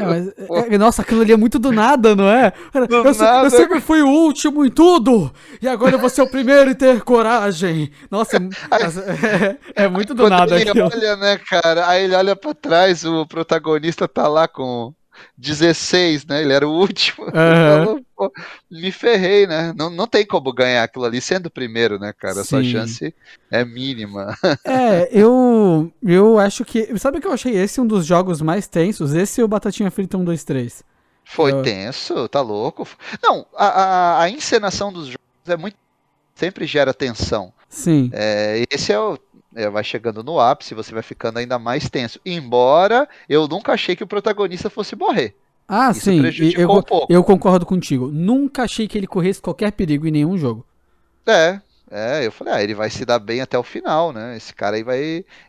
É, 0.50 0.74
é, 0.74 0.78
nossa, 0.78 1.02
aquilo 1.02 1.22
ali 1.22 1.32
é 1.32 1.36
muito 1.36 1.58
do 1.58 1.70
nada, 1.70 2.14
não 2.14 2.28
é? 2.28 2.52
Do 2.88 2.94
eu, 2.94 3.04
nada. 3.04 3.46
eu, 3.46 3.50
sempre 3.50 3.80
fui 3.80 4.02
o 4.02 4.08
último 4.08 4.64
em 4.64 4.70
tudo, 4.70 5.32
e 5.60 5.68
agora 5.68 5.94
eu 5.94 5.98
vou 5.98 6.08
ser 6.08 6.22
o 6.22 6.30
primeiro 6.30 6.70
em 6.70 6.74
ter 6.74 7.00
coragem. 7.02 7.90
Nossa, 8.10 8.36
é, 8.36 9.84
é, 9.84 9.88
muito 9.88 10.14
do 10.14 10.28
nada 10.28 10.60
ele 10.60 10.70
aquilo. 10.70 10.90
olha, 10.92 11.16
né, 11.16 11.38
cara? 11.38 11.88
Aí 11.88 12.04
ele 12.04 12.14
olha 12.14 12.34
pra 12.34 12.54
trás, 12.54 13.04
o 13.04 13.26
protagonista 13.26 14.08
tá 14.08 14.26
lá 14.26 14.48
com 14.48 14.92
16, 15.36 16.26
né? 16.26 16.42
Ele 16.42 16.52
era 16.52 16.66
o 16.66 16.72
último. 16.72 17.26
Uhum. 17.30 17.99
Me 18.70 18.90
ferrei, 18.90 19.46
né? 19.46 19.72
Não, 19.76 19.88
não 19.88 20.06
tem 20.06 20.26
como 20.26 20.52
ganhar 20.52 20.82
aquilo 20.82 21.04
ali 21.04 21.20
sendo 21.20 21.46
o 21.46 21.50
primeiro, 21.50 21.98
né, 21.98 22.12
cara? 22.12 22.42
Sim. 22.42 22.44
Sua 22.44 22.64
chance 22.64 23.14
é 23.50 23.64
mínima. 23.64 24.36
É, 24.64 25.08
eu, 25.12 25.92
eu 26.02 26.38
acho 26.38 26.64
que. 26.64 26.98
Sabe 26.98 27.20
que 27.20 27.26
eu 27.26 27.32
achei 27.32 27.54
esse 27.56 27.80
um 27.80 27.86
dos 27.86 28.04
jogos 28.04 28.40
mais 28.40 28.66
tensos? 28.66 29.14
Esse 29.14 29.40
e 29.40 29.44
o 29.44 29.48
Batatinha 29.48 29.90
Frita 29.90 30.16
1, 30.16 30.24
2, 30.24 30.44
3. 30.44 30.84
Foi 31.24 31.52
eu... 31.52 31.62
tenso, 31.62 32.28
tá 32.28 32.40
louco? 32.40 32.86
Não, 33.22 33.46
a, 33.54 33.66
a, 33.66 34.22
a 34.22 34.30
encenação 34.30 34.92
dos 34.92 35.06
jogos 35.06 35.48
é 35.48 35.56
muito. 35.56 35.76
Sempre 36.34 36.66
gera 36.66 36.94
tensão. 36.94 37.52
Sim. 37.68 38.10
É, 38.12 38.64
esse 38.70 38.92
é 38.92 38.98
o 38.98 39.18
é, 39.54 39.68
vai 39.68 39.82
chegando 39.82 40.22
no 40.22 40.38
ápice, 40.38 40.74
você 40.74 40.92
vai 40.92 41.02
ficando 41.02 41.38
ainda 41.38 41.58
mais 41.58 41.88
tenso. 41.88 42.20
Embora 42.24 43.08
eu 43.28 43.48
nunca 43.48 43.72
achei 43.72 43.96
que 43.96 44.04
o 44.04 44.06
protagonista 44.06 44.70
fosse 44.70 44.94
morrer. 44.94 45.34
Ah, 45.72 45.92
Isso 45.92 46.00
sim, 46.00 46.20
eu, 46.56 46.68
um 46.68 46.82
eu 47.08 47.22
concordo 47.22 47.64
contigo. 47.64 48.08
Nunca 48.08 48.64
achei 48.64 48.88
que 48.88 48.98
ele 48.98 49.06
corresse 49.06 49.40
qualquer 49.40 49.70
perigo 49.70 50.04
em 50.04 50.10
nenhum 50.10 50.36
jogo. 50.36 50.66
É, 51.24 51.60
é, 51.88 52.26
eu 52.26 52.32
falei, 52.32 52.54
ah, 52.54 52.60
ele 52.60 52.74
vai 52.74 52.90
se 52.90 53.04
dar 53.04 53.20
bem 53.20 53.40
até 53.40 53.56
o 53.56 53.62
final, 53.62 54.12
né? 54.12 54.36
Esse 54.36 54.52
cara 54.52 54.74
aí 54.74 54.82
vai. 54.82 54.98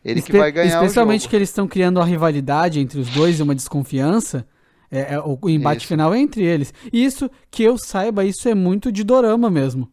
Ele 0.06 0.20
Espe 0.20 0.34
que 0.34 0.38
vai 0.38 0.52
ganhar 0.52 0.76
Especialmente 0.76 1.28
que 1.28 1.36
eles 1.36 1.50
estão 1.50 1.68
criando 1.68 2.00
a 2.00 2.06
rivalidade 2.06 2.80
entre 2.80 3.00
os 3.00 3.10
dois 3.10 3.40
e 3.40 3.42
uma 3.42 3.56
desconfiança. 3.56 4.46
É, 4.92 5.16
é 5.16 5.20
o 5.20 5.40
embate 5.50 5.80
isso. 5.80 5.88
final 5.88 6.14
é 6.14 6.20
entre 6.20 6.44
eles. 6.44 6.72
E 6.94 7.04
isso, 7.04 7.28
que 7.50 7.64
eu 7.64 7.76
saiba, 7.76 8.24
isso 8.24 8.48
é 8.48 8.54
muito 8.54 8.92
de 8.92 9.04
dorama 9.04 9.50
mesmo. 9.50 9.92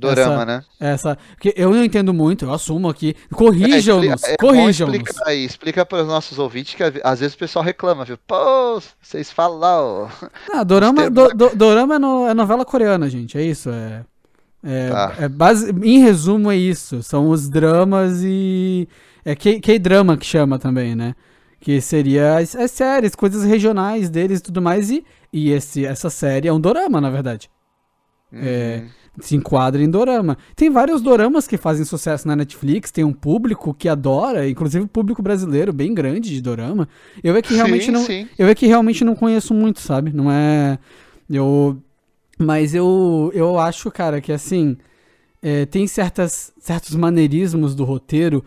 Dorama, 0.00 0.34
essa, 0.34 0.44
né? 0.46 0.64
Essa, 0.80 1.18
porque 1.32 1.52
eu 1.54 1.70
não 1.70 1.84
entendo 1.84 2.14
muito, 2.14 2.46
eu 2.46 2.54
assumo 2.54 2.88
aqui. 2.88 3.14
Corrijam-nos, 3.30 4.24
é, 4.24 4.32
é 4.32 4.36
corrijam-nos. 4.38 4.96
Explica 4.96 5.28
aí, 5.28 5.44
explica 5.44 5.86
para 5.86 6.02
os 6.02 6.08
nossos 6.08 6.38
ouvintes 6.38 6.74
que 6.74 6.82
às 7.04 7.20
vezes 7.20 7.34
o 7.34 7.38
pessoal 7.38 7.62
reclama, 7.62 8.04
viu? 8.04 8.16
Pô, 8.26 8.80
vocês 9.00 9.30
falam. 9.30 10.08
Ah, 10.52 10.64
dorama, 10.64 11.10
do, 11.10 11.28
do, 11.28 11.54
dorama 11.54 11.96
é, 11.96 11.98
no, 11.98 12.26
é, 12.26 12.34
novela 12.34 12.64
coreana, 12.64 13.10
gente, 13.10 13.36
é 13.36 13.42
isso. 13.42 13.68
É, 13.68 14.04
é, 14.64 14.88
tá. 14.88 15.14
é 15.18 15.28
base, 15.28 15.70
em 15.82 15.98
resumo, 15.98 16.50
é 16.50 16.56
isso. 16.56 17.02
São 17.02 17.28
os 17.28 17.48
dramas 17.48 18.22
e. 18.24 18.88
É 19.22 19.34
K-drama 19.34 20.16
que 20.16 20.24
chama 20.24 20.58
também, 20.58 20.94
né? 20.94 21.14
Que 21.60 21.78
seria 21.82 22.38
as, 22.38 22.56
as, 22.56 22.70
séries, 22.70 23.14
coisas 23.14 23.44
regionais 23.44 24.08
deles 24.08 24.38
e 24.38 24.42
tudo 24.42 24.62
mais. 24.62 24.90
E, 24.90 25.04
e 25.30 25.50
esse, 25.50 25.84
essa 25.84 26.08
série 26.08 26.48
é 26.48 26.52
um 26.52 26.58
dorama, 26.58 27.02
na 27.02 27.10
verdade. 27.10 27.50
Uhum. 28.32 28.40
É 28.42 28.99
se 29.18 29.34
enquadra 29.34 29.82
em 29.82 29.90
dorama. 29.90 30.38
Tem 30.54 30.70
vários 30.70 31.02
doramas 31.02 31.46
que 31.46 31.56
fazem 31.56 31.84
sucesso 31.84 32.26
na 32.28 32.36
Netflix, 32.36 32.90
tem 32.90 33.04
um 33.04 33.12
público 33.12 33.74
que 33.74 33.88
adora, 33.88 34.48
inclusive 34.48 34.84
o 34.84 34.88
público 34.88 35.22
brasileiro 35.22 35.72
bem 35.72 35.92
grande 35.92 36.30
de 36.30 36.40
dorama. 36.40 36.88
Eu 37.22 37.36
é 37.36 37.42
que 37.42 37.54
realmente 37.54 37.86
sim, 37.86 37.90
não, 37.90 38.04
sim. 38.04 38.28
eu 38.38 38.46
é 38.46 38.54
que 38.54 38.66
realmente 38.66 39.04
não 39.04 39.14
conheço 39.14 39.52
muito, 39.52 39.80
sabe? 39.80 40.12
Não 40.12 40.30
é 40.30 40.78
eu 41.28 41.76
mas 42.38 42.74
eu 42.74 43.30
eu 43.34 43.58
acho, 43.58 43.90
cara, 43.90 44.20
que 44.20 44.32
assim, 44.32 44.76
é, 45.42 45.66
tem 45.66 45.86
certas 45.86 46.52
certos 46.58 46.94
maneirismos 46.94 47.74
do 47.74 47.84
roteiro 47.84 48.44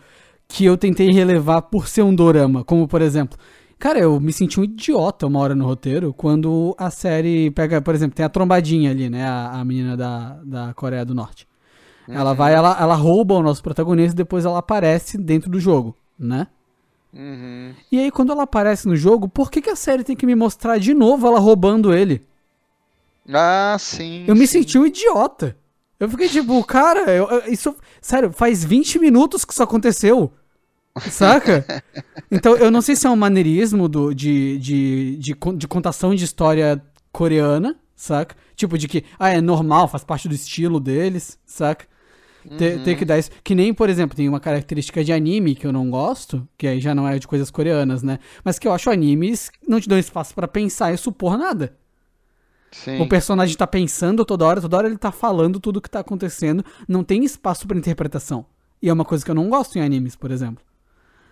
que 0.47 0.65
eu 0.65 0.77
tentei 0.77 1.11
relevar 1.11 1.63
por 1.63 1.87
ser 1.87 2.03
um 2.03 2.13
dorama, 2.13 2.63
como 2.63 2.87
por 2.87 3.01
exemplo, 3.01 3.37
Cara, 3.83 3.99
eu 3.99 4.17
me 4.17 4.31
senti 4.31 4.61
um 4.61 4.63
idiota 4.63 5.27
uma 5.27 5.41
hora 5.41 5.53
no 5.53 5.65
roteiro 5.65 6.13
quando 6.13 6.73
a 6.79 6.89
série 6.89 7.51
pega, 7.51 7.81
por 7.81 7.93
exemplo, 7.93 8.15
tem 8.15 8.25
a 8.25 8.29
trombadinha 8.29 8.89
ali, 8.89 9.09
né? 9.09 9.25
A, 9.25 9.59
a 9.59 9.65
menina 9.65 9.97
da, 9.97 10.39
da 10.41 10.73
Coreia 10.73 11.03
do 11.03 11.13
Norte. 11.13 11.45
Uhum. 12.07 12.13
Ela 12.15 12.33
vai, 12.33 12.53
ela, 12.53 12.77
ela 12.79 12.95
rouba 12.95 13.33
o 13.33 13.43
nosso 13.43 13.61
protagonista 13.61 14.13
e 14.13 14.15
depois 14.15 14.45
ela 14.45 14.59
aparece 14.59 15.17
dentro 15.17 15.51
do 15.51 15.59
jogo, 15.59 15.97
né? 16.17 16.47
Uhum. 17.13 17.73
E 17.91 17.99
aí, 17.99 18.09
quando 18.09 18.31
ela 18.31 18.43
aparece 18.43 18.87
no 18.87 18.95
jogo, 18.95 19.27
por 19.27 19.51
que, 19.51 19.61
que 19.61 19.69
a 19.69 19.75
série 19.75 20.05
tem 20.05 20.15
que 20.15 20.25
me 20.25 20.33
mostrar 20.33 20.77
de 20.77 20.93
novo 20.93 21.27
ela 21.27 21.39
roubando 21.41 21.93
ele? 21.93 22.25
Ah, 23.33 23.75
sim. 23.77 24.23
Eu 24.25 24.33
sim. 24.33 24.39
me 24.39 24.47
senti 24.47 24.79
um 24.79 24.85
idiota. 24.85 25.57
Eu 25.99 26.07
fiquei 26.07 26.29
tipo, 26.29 26.63
cara, 26.63 27.11
eu, 27.11 27.27
isso. 27.51 27.75
Sério, 27.99 28.31
faz 28.31 28.63
20 28.63 28.97
minutos 28.99 29.43
que 29.43 29.51
isso 29.51 29.61
aconteceu. 29.61 30.31
Saca? 31.09 31.65
Então, 32.31 32.55
eu 32.55 32.69
não 32.69 32.81
sei 32.81 32.95
se 32.95 33.07
é 33.07 33.09
um 33.09 33.15
maneirismo 33.15 33.87
do, 33.87 34.13
de, 34.13 34.57
de, 34.59 35.17
de, 35.17 35.35
de 35.55 35.67
contação 35.67 36.13
de 36.13 36.23
história 36.23 36.81
coreana, 37.11 37.75
saca? 37.95 38.35
Tipo, 38.55 38.77
de 38.77 38.87
que, 38.87 39.03
ah, 39.17 39.29
é 39.29 39.41
normal, 39.41 39.87
faz 39.87 40.03
parte 40.03 40.27
do 40.27 40.35
estilo 40.35 40.79
deles, 40.79 41.39
saca? 41.45 41.85
Uhum. 42.49 42.57
Ter, 42.57 42.83
ter, 42.83 42.95
que 42.95 43.05
dar 43.05 43.17
isso. 43.17 43.31
Que 43.43 43.55
nem, 43.55 43.73
por 43.73 43.89
exemplo, 43.89 44.15
tem 44.15 44.27
uma 44.27 44.39
característica 44.39 45.03
de 45.03 45.13
anime 45.13 45.55
que 45.55 45.65
eu 45.65 45.71
não 45.71 45.89
gosto, 45.89 46.47
que 46.57 46.67
aí 46.67 46.79
já 46.79 46.93
não 46.93 47.07
é 47.07 47.17
de 47.17 47.27
coisas 47.27 47.49
coreanas, 47.49 48.03
né? 48.03 48.19
Mas 48.43 48.59
que 48.59 48.67
eu 48.67 48.73
acho 48.73 48.89
animes 48.89 49.49
não 49.67 49.79
te 49.79 49.87
dão 49.87 49.97
espaço 49.97 50.35
para 50.35 50.47
pensar 50.47 50.93
e 50.93 50.97
supor 50.97 51.37
nada. 51.37 51.75
Sim. 52.71 52.99
O 52.99 53.07
personagem 53.07 53.55
tá 53.55 53.67
pensando 53.67 54.25
toda 54.25 54.45
hora, 54.45 54.59
toda 54.59 54.77
hora 54.77 54.87
ele 54.87 54.97
tá 54.97 55.11
falando 55.11 55.59
tudo 55.59 55.77
o 55.77 55.81
que 55.81 55.89
tá 55.89 55.99
acontecendo, 55.99 56.65
não 56.87 57.03
tem 57.03 57.23
espaço 57.23 57.67
para 57.67 57.77
interpretação. 57.77 58.45
E 58.81 58.89
é 58.89 58.93
uma 58.93 59.05
coisa 59.05 59.23
que 59.23 59.31
eu 59.31 59.35
não 59.35 59.49
gosto 59.49 59.77
em 59.77 59.81
animes, 59.81 60.15
por 60.15 60.31
exemplo. 60.31 60.63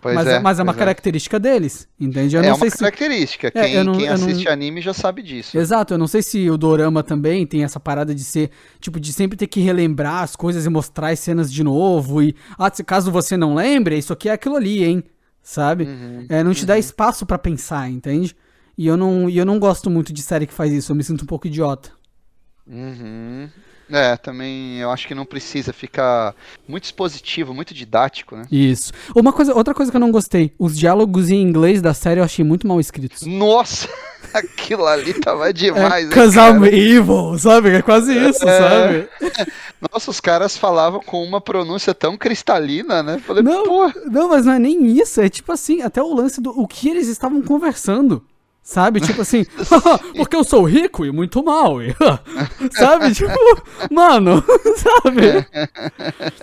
Pois 0.02 0.16
mas 0.16 0.26
é, 0.26 0.32
é 0.32 0.40
mas 0.40 0.58
é 0.58 0.64
uma 0.64 0.72
é. 0.72 0.74
característica 0.74 1.38
deles, 1.38 1.88
entende? 1.98 2.34
Eu 2.34 2.42
é 2.42 2.52
uma 2.52 2.68
característica. 2.68 3.46
Se... 3.46 3.52
Quem, 3.52 3.76
é, 3.76 3.84
não, 3.84 3.92
quem 3.92 4.08
assiste 4.08 4.46
não... 4.46 4.52
anime 4.52 4.80
já 4.80 4.92
sabe 4.92 5.22
disso. 5.22 5.56
Exato, 5.56 5.94
eu 5.94 5.98
não 5.98 6.08
sei 6.08 6.22
se 6.22 6.50
o 6.50 6.58
Dorama 6.58 7.04
também 7.04 7.46
tem 7.46 7.62
essa 7.62 7.78
parada 7.78 8.12
de 8.12 8.24
ser, 8.24 8.50
tipo, 8.80 8.98
de 8.98 9.12
sempre 9.12 9.36
ter 9.36 9.46
que 9.46 9.60
relembrar 9.60 10.24
as 10.24 10.34
coisas 10.34 10.66
e 10.66 10.68
mostrar 10.68 11.10
as 11.10 11.20
cenas 11.20 11.52
de 11.52 11.62
novo. 11.62 12.20
E, 12.20 12.34
ah, 12.58 12.68
caso 12.84 13.12
você 13.12 13.36
não 13.36 13.54
lembre, 13.54 13.96
isso 13.96 14.12
aqui 14.12 14.28
é 14.28 14.32
aquilo 14.32 14.56
ali, 14.56 14.82
hein? 14.82 15.04
Sabe? 15.40 15.84
Uhum, 15.84 16.26
é, 16.28 16.42
não 16.42 16.52
te 16.52 16.62
uhum. 16.62 16.66
dá 16.66 16.76
espaço 16.76 17.24
para 17.24 17.38
pensar, 17.38 17.88
entende? 17.88 18.34
E 18.76 18.88
eu, 18.88 18.96
não, 18.96 19.30
e 19.30 19.38
eu 19.38 19.46
não 19.46 19.60
gosto 19.60 19.88
muito 19.88 20.12
de 20.12 20.20
série 20.20 20.48
que 20.48 20.52
faz 20.54 20.72
isso, 20.72 20.90
eu 20.90 20.96
me 20.96 21.04
sinto 21.04 21.22
um 21.22 21.26
pouco 21.26 21.46
idiota. 21.46 21.92
Uhum. 22.66 23.48
É, 23.90 24.16
também 24.16 24.78
eu 24.78 24.90
acho 24.90 25.06
que 25.06 25.14
não 25.14 25.24
precisa 25.24 25.72
ficar 25.72 26.34
muito 26.66 26.84
expositivo, 26.84 27.54
muito 27.54 27.74
didático, 27.74 28.36
né? 28.36 28.44
Isso. 28.50 28.92
Uma 29.14 29.32
coisa, 29.32 29.54
outra 29.54 29.74
coisa 29.74 29.90
que 29.90 29.96
eu 29.96 30.00
não 30.00 30.10
gostei, 30.10 30.52
os 30.58 30.78
diálogos 30.78 31.30
em 31.30 31.42
inglês 31.42 31.82
da 31.82 31.92
série 31.92 32.20
eu 32.20 32.24
achei 32.24 32.44
muito 32.44 32.66
mal 32.66 32.80
escritos. 32.80 33.26
Nossa! 33.26 33.88
Aquilo 34.32 34.86
ali 34.86 35.12
tava 35.14 35.52
demais. 35.52 36.10
É, 36.10 36.14
Cause 36.14 36.38
I'm 36.38 36.64
evil, 36.64 37.38
sabe? 37.38 37.70
É 37.70 37.82
quase 37.82 38.16
isso, 38.16 38.48
é... 38.48 38.58
sabe? 38.58 39.08
Nossa, 39.92 40.10
os 40.10 40.20
caras 40.20 40.56
falavam 40.56 41.00
com 41.00 41.22
uma 41.22 41.40
pronúncia 41.40 41.92
tão 41.92 42.16
cristalina, 42.16 43.02
né? 43.02 43.18
Falei, 43.18 43.42
não, 43.42 43.64
Pô. 43.64 43.92
não, 44.06 44.28
mas 44.28 44.46
não 44.46 44.54
é 44.54 44.58
nem 44.58 44.86
isso. 44.98 45.20
É 45.20 45.28
tipo 45.28 45.52
assim, 45.52 45.82
até 45.82 46.02
o 46.02 46.14
lance 46.14 46.40
do 46.40 46.50
o 46.58 46.66
que 46.66 46.88
eles 46.88 47.08
estavam 47.08 47.42
conversando. 47.42 48.24
Sabe? 48.62 49.00
Tipo 49.00 49.22
assim, 49.22 49.44
porque 50.16 50.36
eu 50.36 50.44
sou 50.44 50.62
rico 50.62 51.04
e 51.04 51.10
muito 51.10 51.42
mal. 51.42 51.78
sabe? 52.72 53.12
Tipo, 53.12 53.32
mano, 53.90 54.42
sabe? 54.76 55.46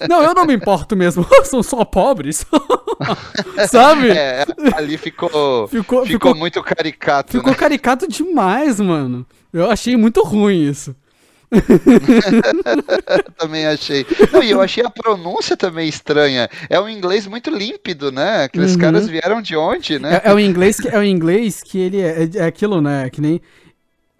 Não, 0.07 0.21
eu 0.21 0.33
não 0.33 0.45
me 0.45 0.53
importo 0.53 0.95
mesmo. 0.95 1.25
São 1.45 1.63
só 1.63 1.85
pobres. 1.85 2.45
sabe? 3.69 4.09
É, 4.11 4.45
ali 4.75 4.97
ficou, 4.97 5.67
ficou, 5.67 5.69
ficou, 5.69 6.05
ficou 6.05 6.35
muito 6.35 6.61
caricato. 6.61 7.31
Ficou 7.31 7.51
né? 7.51 7.57
caricato 7.57 8.07
demais, 8.07 8.79
mano. 8.79 9.25
Eu 9.53 9.71
achei 9.71 9.95
muito 9.95 10.21
ruim 10.21 10.69
isso. 10.69 10.95
também 13.37 13.65
achei. 13.65 14.05
Não, 14.31 14.43
e 14.43 14.51
eu 14.51 14.61
achei 14.61 14.85
a 14.85 14.89
pronúncia 14.89 15.57
também 15.57 15.87
estranha. 15.87 16.49
É 16.69 16.79
um 16.79 16.87
inglês 16.87 17.25
muito 17.27 17.49
límpido, 17.49 18.11
né? 18.11 18.43
Aqueles 18.43 18.73
uhum. 18.73 18.79
caras 18.79 19.07
vieram 19.07 19.41
de 19.41 19.55
onde, 19.55 19.97
né? 19.99 20.21
É, 20.23 20.29
é, 20.29 20.33
o 20.33 20.39
inglês 20.39 20.79
que 20.79 20.87
é 20.87 20.97
o 20.97 21.03
inglês 21.03 21.61
que 21.63 21.79
ele 21.79 22.01
é, 22.01 22.23
é, 22.23 22.29
é, 22.35 22.45
aquilo, 22.45 22.81
né? 22.81 23.09
Que 23.09 23.19
nem. 23.19 23.41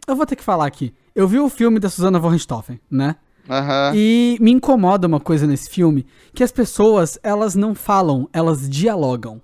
Eu 0.08 0.16
vou 0.16 0.26
ter 0.26 0.36
que 0.36 0.44
falar 0.44 0.66
aqui. 0.66 0.94
Eu 1.16 1.28
vi 1.28 1.40
o 1.40 1.50
filme 1.50 1.80
da 1.80 1.90
Susana 1.90 2.20
von 2.20 2.30
Richthofen, 2.30 2.80
né? 2.90 3.16
Uhum. 3.48 3.96
E 3.96 4.38
me 4.40 4.52
incomoda 4.52 5.08
uma 5.08 5.20
coisa 5.20 5.48
nesse 5.48 5.70
filme, 5.70 6.06
que 6.34 6.44
as 6.44 6.52
pessoas, 6.52 7.18
elas 7.24 7.56
não 7.56 7.74
falam, 7.74 8.30
elas 8.32 8.70
dialogam. 8.70 9.42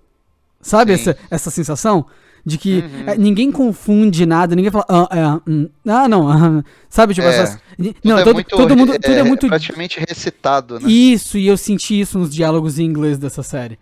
Sabe 0.62 0.94
essa, 0.94 1.18
essa 1.30 1.52
sensação? 1.52 2.06
De 2.46 2.58
que 2.58 2.80
uhum. 2.80 3.10
é, 3.10 3.18
ninguém 3.18 3.52
confunde 3.52 4.26
nada, 4.26 4.56
ninguém 4.56 4.72
fala, 4.72 4.86
ah, 4.88 5.08
é, 5.12 5.50
hum, 5.50 5.68
ah 5.88 6.08
não, 6.08 6.30
ah, 6.30 6.64
sabe, 6.88 7.14
tipo, 7.16 7.26
é. 7.26 7.30
essas, 7.32 7.58
não, 8.04 8.24
todo, 8.24 8.34
muito, 8.36 8.50
todo 8.50 8.78
mundo, 8.78 8.94
tudo 9.00 9.14
é, 9.14 9.20
é 9.20 9.24
muito 9.24 9.48
praticamente 9.48 10.00
recitado, 10.08 10.80
né? 10.80 10.90
Isso, 10.90 11.38
e 11.38 11.48
eu 11.48 11.58
senti 11.58 12.00
isso 12.00 12.20
nos 12.20 12.34
diálogos 12.34 12.78
em 12.78 12.86
inglês 12.86 13.18
dessa 13.18 13.42
série. 13.42 13.80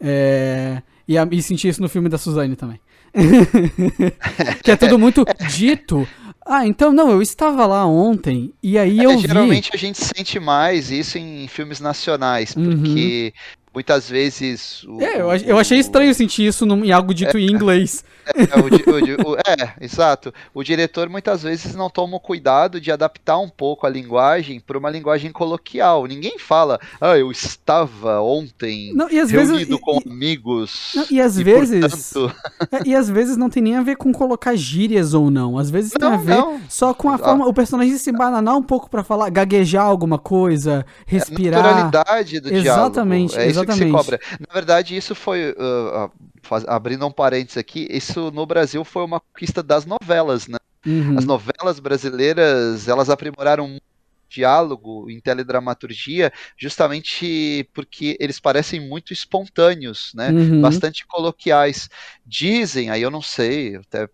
É, 0.00 0.80
e, 1.06 1.16
e 1.16 1.42
senti 1.42 1.68
isso 1.68 1.82
no 1.82 1.88
filme 1.88 2.08
da 2.08 2.16
Suzane 2.16 2.56
também. 2.56 2.80
que 4.62 4.70
é 4.70 4.76
tudo 4.76 4.96
muito 4.98 5.24
dito. 5.48 6.08
Ah, 6.46 6.66
então 6.66 6.92
não, 6.92 7.10
eu 7.10 7.20
estava 7.20 7.66
lá 7.66 7.84
ontem 7.84 8.54
e 8.62 8.78
aí 8.78 9.00
é, 9.00 9.04
eu 9.04 9.18
geralmente 9.18 9.70
vi. 9.70 9.74
a 9.74 9.78
gente 9.78 9.98
sente 9.98 10.40
mais 10.40 10.90
isso 10.90 11.18
em 11.18 11.46
filmes 11.46 11.78
nacionais, 11.78 12.54
porque 12.54 13.34
uhum 13.34 13.57
muitas 13.74 14.08
vezes. 14.08 14.84
O, 14.84 15.00
é, 15.00 15.20
eu, 15.20 15.30
eu 15.46 15.58
achei 15.58 15.78
estranho 15.78 16.14
sentir 16.14 16.46
isso 16.46 16.64
em 16.64 16.92
algo 16.92 17.14
dito 17.14 17.36
é, 17.36 17.40
em 17.40 17.50
inglês. 17.50 18.04
É, 18.28 18.60
o, 18.60 19.30
o, 19.30 19.36
é, 19.36 19.72
exato. 19.80 20.34
O 20.52 20.62
diretor 20.62 21.08
muitas 21.08 21.44
vezes 21.44 21.74
não 21.74 21.88
toma 21.88 22.18
o 22.18 22.20
cuidado 22.20 22.78
de 22.78 22.92
adaptar 22.92 23.38
um 23.38 23.48
pouco 23.48 23.86
a 23.86 23.90
linguagem 23.90 24.60
para 24.60 24.76
uma 24.76 24.90
linguagem 24.90 25.32
coloquial. 25.32 26.04
Ninguém 26.04 26.38
fala, 26.38 26.78
ah, 27.00 27.16
eu 27.16 27.30
estava 27.30 28.20
ontem 28.20 28.92
não, 28.94 29.06
reunido 29.06 29.28
vezes, 29.28 29.80
com 29.80 30.02
e, 30.04 30.10
amigos. 30.10 30.92
Não, 30.94 31.06
e 31.10 31.22
às 31.22 31.38
e 31.38 31.44
vezes. 31.44 32.12
Portanto... 32.12 32.36
É, 32.70 32.86
e 32.86 32.94
às 32.94 33.08
vezes 33.08 33.38
não 33.38 33.48
tem 33.48 33.62
nem 33.62 33.76
a 33.76 33.82
ver 33.82 33.96
com 33.96 34.12
colocar 34.12 34.54
gírias 34.54 35.14
ou 35.14 35.30
não. 35.30 35.56
Às 35.56 35.70
vezes 35.70 35.92
não, 35.98 36.10
tem 36.10 36.18
a 36.18 36.22
ver 36.22 36.36
não. 36.36 36.60
só 36.68 36.92
com 36.92 37.08
a 37.08 37.16
forma. 37.16 37.46
O 37.46 37.54
personagem 37.54 37.96
se 37.96 38.12
bananar 38.12 38.58
um 38.58 38.62
pouco 38.62 38.90
para 38.90 39.02
falar, 39.02 39.30
gaguejar 39.30 39.86
alguma 39.86 40.18
coisa, 40.18 40.84
é 41.06 41.10
respirar. 41.10 41.64
É 41.64 41.70
a 41.70 41.84
naturalidade 41.84 42.40
do 42.40 42.52
exatamente, 42.52 43.30
diálogo. 43.30 43.46
É 43.46 43.46
exatamente 43.48 43.57
que 43.64 43.72
se 43.72 43.90
cobra. 43.90 44.20
Na 44.40 44.52
verdade, 44.52 44.96
isso 44.96 45.14
foi. 45.14 45.50
Uh, 45.52 46.10
faz, 46.42 46.64
abrindo 46.66 47.06
um 47.06 47.10
parênteses 47.10 47.58
aqui, 47.58 47.86
isso 47.90 48.30
no 48.30 48.46
Brasil 48.46 48.84
foi 48.84 49.04
uma 49.04 49.20
conquista 49.20 49.62
das 49.62 49.84
novelas, 49.84 50.46
né? 50.48 50.58
Uhum. 50.86 51.18
As 51.18 51.24
novelas 51.24 51.80
brasileiras, 51.80 52.88
elas 52.88 53.10
aprimoraram 53.10 53.68
muito 53.68 53.82
diálogo 54.28 55.10
em 55.10 55.20
teledramaturgia, 55.20 56.32
justamente 56.56 57.68
porque 57.72 58.16
eles 58.20 58.38
parecem 58.38 58.78
muito 58.78 59.12
espontâneos, 59.12 60.12
né? 60.14 60.30
Uhum. 60.30 60.60
Bastante 60.60 61.06
coloquiais. 61.06 61.88
Dizem, 62.26 62.90
aí 62.90 63.02
eu 63.02 63.10
não 63.10 63.22
sei, 63.22 63.76
até 63.76 64.08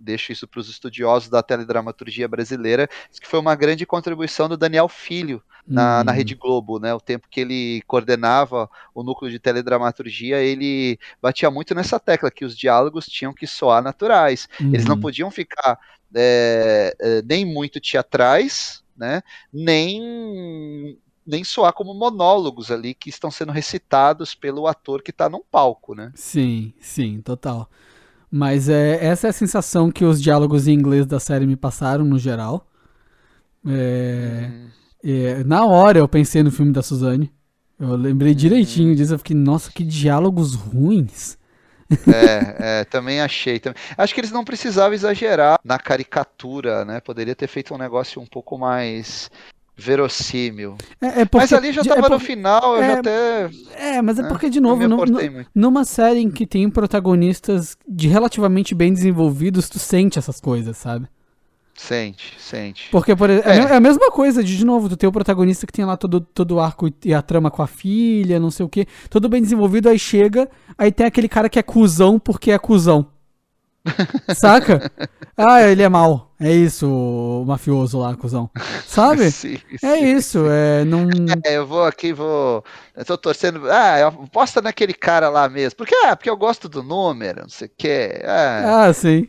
deixo 0.00 0.32
isso 0.32 0.48
para 0.48 0.60
os 0.60 0.68
estudiosos 0.68 1.28
da 1.28 1.42
teledramaturgia 1.42 2.26
brasileira, 2.26 2.88
que 3.20 3.28
foi 3.28 3.38
uma 3.38 3.54
grande 3.54 3.84
contribuição 3.84 4.48
do 4.48 4.56
Daniel 4.56 4.88
Filho 4.88 5.42
na, 5.66 5.98
uhum. 5.98 6.04
na 6.04 6.12
Rede 6.12 6.34
Globo, 6.34 6.78
né? 6.78 6.92
O 6.94 7.00
tempo 7.00 7.28
que 7.30 7.40
ele 7.40 7.82
coordenava 7.86 8.68
o 8.94 9.02
núcleo 9.02 9.30
de 9.30 9.38
teledramaturgia, 9.38 10.38
ele 10.38 10.98
batia 11.20 11.50
muito 11.50 11.74
nessa 11.74 12.00
tecla 12.00 12.30
que 12.30 12.44
os 12.44 12.56
diálogos 12.56 13.06
tinham 13.06 13.32
que 13.32 13.46
soar 13.46 13.82
naturais. 13.82 14.48
Eles 14.60 14.84
não 14.84 14.94
uhum. 14.94 15.00
podiam 15.00 15.30
ficar 15.30 15.78
é, 16.14 16.96
é, 16.98 17.22
nem 17.22 17.44
muito 17.44 17.80
teatrais, 17.80 18.82
né? 18.96 19.22
Nem 19.52 20.98
nem 21.26 21.44
soar 21.44 21.72
como 21.72 21.94
monólogos 21.94 22.72
ali 22.72 22.92
que 22.92 23.08
estão 23.08 23.30
sendo 23.30 23.52
recitados 23.52 24.34
pelo 24.34 24.66
ator 24.66 25.00
que 25.00 25.10
está 25.10 25.28
num 25.28 25.42
palco, 25.48 25.94
né? 25.94 26.10
Sim, 26.16 26.72
sim, 26.80 27.20
total. 27.20 27.70
Mas 28.30 28.68
é, 28.68 29.04
essa 29.04 29.26
é 29.26 29.30
a 29.30 29.32
sensação 29.32 29.90
que 29.90 30.04
os 30.04 30.22
diálogos 30.22 30.68
em 30.68 30.74
inglês 30.74 31.04
da 31.04 31.18
série 31.18 31.46
me 31.46 31.56
passaram 31.56 32.04
no 32.04 32.18
geral. 32.18 32.66
É, 33.66 34.48
hum. 34.50 34.68
é, 35.02 35.44
na 35.44 35.64
hora 35.66 35.98
eu 35.98 36.08
pensei 36.08 36.42
no 36.42 36.52
filme 36.52 36.72
da 36.72 36.82
Suzane. 36.82 37.32
Eu 37.78 37.96
lembrei 37.96 38.34
direitinho 38.34 38.92
hum. 38.92 38.94
disso. 38.94 39.14
Eu 39.14 39.18
fiquei, 39.18 39.36
nossa, 39.36 39.72
que 39.72 39.82
diálogos 39.82 40.54
ruins. 40.54 41.38
É, 42.06 42.80
é, 42.80 42.84
também 42.84 43.20
achei. 43.20 43.60
Acho 43.98 44.14
que 44.14 44.20
eles 44.20 44.30
não 44.30 44.44
precisavam 44.44 44.94
exagerar 44.94 45.58
na 45.64 45.78
caricatura, 45.78 46.84
né? 46.84 47.00
Poderia 47.00 47.34
ter 47.34 47.48
feito 47.48 47.74
um 47.74 47.78
negócio 47.78 48.22
um 48.22 48.26
pouco 48.26 48.56
mais 48.56 49.28
verossímil. 49.80 50.76
É, 51.00 51.22
é 51.22 51.24
porque, 51.24 51.38
mas 51.38 51.52
ali 51.52 51.72
já 51.72 51.80
estava 51.80 52.06
é 52.06 52.10
no 52.10 52.20
final, 52.20 52.76
eu 52.76 52.82
já 52.82 52.98
até. 52.98 53.50
É, 53.74 54.02
mas 54.02 54.18
é 54.18 54.22
né, 54.22 54.28
porque, 54.28 54.50
de 54.50 54.60
novo, 54.60 54.86
no, 54.86 54.98
numa 55.54 55.84
série 55.84 56.20
em 56.20 56.30
que 56.30 56.46
tem 56.46 56.68
protagonistas 56.68 57.76
de 57.88 58.06
relativamente 58.06 58.74
bem 58.74 58.92
desenvolvidos, 58.92 59.68
tu 59.68 59.78
sente 59.78 60.18
essas 60.18 60.40
coisas, 60.40 60.76
sabe? 60.76 61.08
Sente, 61.74 62.34
sente. 62.38 62.88
Porque, 62.90 63.16
por 63.16 63.30
exemplo, 63.30 63.50
é. 63.50 63.56
é. 63.56 63.76
a 63.76 63.80
mesma 63.80 64.10
coisa, 64.10 64.44
de, 64.44 64.54
de 64.54 64.66
novo, 64.66 64.88
tu 64.88 64.98
tem 64.98 65.08
o 65.08 65.12
protagonista 65.12 65.66
que 65.66 65.72
tem 65.72 65.84
lá 65.84 65.96
todo, 65.96 66.20
todo 66.20 66.56
o 66.56 66.60
arco 66.60 66.90
e 67.02 67.14
a 67.14 67.22
trama 67.22 67.50
com 67.50 67.62
a 67.62 67.66
filha, 67.66 68.38
não 68.38 68.50
sei 68.50 68.66
o 68.66 68.68
que, 68.68 68.86
todo 69.08 69.30
bem 69.30 69.40
desenvolvido, 69.40 69.88
aí 69.88 69.98
chega, 69.98 70.48
aí 70.76 70.92
tem 70.92 71.06
aquele 71.06 71.28
cara 71.28 71.48
que 71.48 71.58
é 71.58 71.62
cuzão 71.62 72.18
porque 72.18 72.50
é 72.50 72.58
cuzão. 72.58 73.06
Saca? 74.34 74.90
Ah, 75.36 75.62
ele 75.62 75.82
é 75.82 75.88
mal. 75.88 76.30
É 76.38 76.50
isso, 76.52 76.88
o 76.88 77.44
mafioso 77.46 77.98
lá, 77.98 78.14
cuzão. 78.14 78.50
Sabe? 78.86 79.30
Sim, 79.30 79.58
sim, 79.78 79.86
é 79.86 79.98
isso, 79.98 80.46
é. 80.48 80.84
Não... 80.84 81.08
É, 81.44 81.56
eu 81.56 81.66
vou 81.66 81.84
aqui, 81.84 82.12
vou. 82.12 82.64
Eu 82.96 83.04
tô 83.04 83.16
torcendo. 83.16 83.70
Ah, 83.70 84.06
aposta 84.06 84.60
naquele 84.60 84.94
cara 84.94 85.28
lá 85.28 85.48
mesmo. 85.48 85.76
Porque, 85.76 85.94
ah, 86.04 86.16
porque 86.16 86.30
eu 86.30 86.36
gosto 86.36 86.68
do 86.68 86.82
número, 86.82 87.42
não 87.42 87.48
sei 87.48 87.68
o 87.68 87.70
quê. 87.76 88.22
Ah, 88.24 88.86
ah 88.86 88.92
sim. 88.92 89.28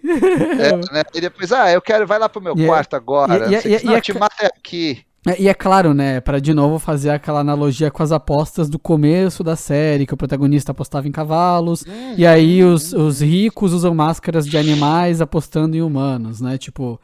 É, 0.60 0.94
né? 0.94 1.04
E 1.14 1.22
depois, 1.22 1.52
ah, 1.52 1.72
eu 1.72 1.82
quero, 1.82 2.08
vai 2.08 2.20
lá 2.20 2.28
pro 2.28 2.42
meu 2.42 2.54
yeah. 2.54 2.74
quarto 2.74 2.96
agora. 2.96 3.48
E, 3.48 3.86
não, 3.86 3.98
e 3.98 4.02
te 4.02 4.18
mata 4.18 4.48
aqui. 4.48 5.06
É, 5.28 5.40
e 5.40 5.48
é 5.48 5.54
claro, 5.54 5.94
né, 5.94 6.20
para 6.20 6.40
de 6.42 6.52
novo 6.52 6.80
fazer 6.80 7.12
aquela 7.12 7.42
analogia 7.42 7.92
com 7.92 8.02
as 8.02 8.12
apostas 8.12 8.70
do 8.70 8.80
começo 8.80 9.44
da 9.44 9.56
série, 9.56 10.08
que 10.08 10.14
o 10.14 10.18
protagonista 10.18 10.72
apostava 10.72 11.08
em 11.08 11.12
cavalos, 11.12 11.84
uhum. 11.84 12.16
e 12.18 12.26
aí 12.26 12.64
os, 12.64 12.92
os 12.92 13.22
ricos 13.22 13.72
usam 13.72 13.94
máscaras 13.94 14.48
de 14.48 14.58
animais 14.58 15.22
apostando 15.22 15.78
em 15.78 15.82
humanos, 15.82 16.42
né? 16.42 16.58
Tipo, 16.58 17.00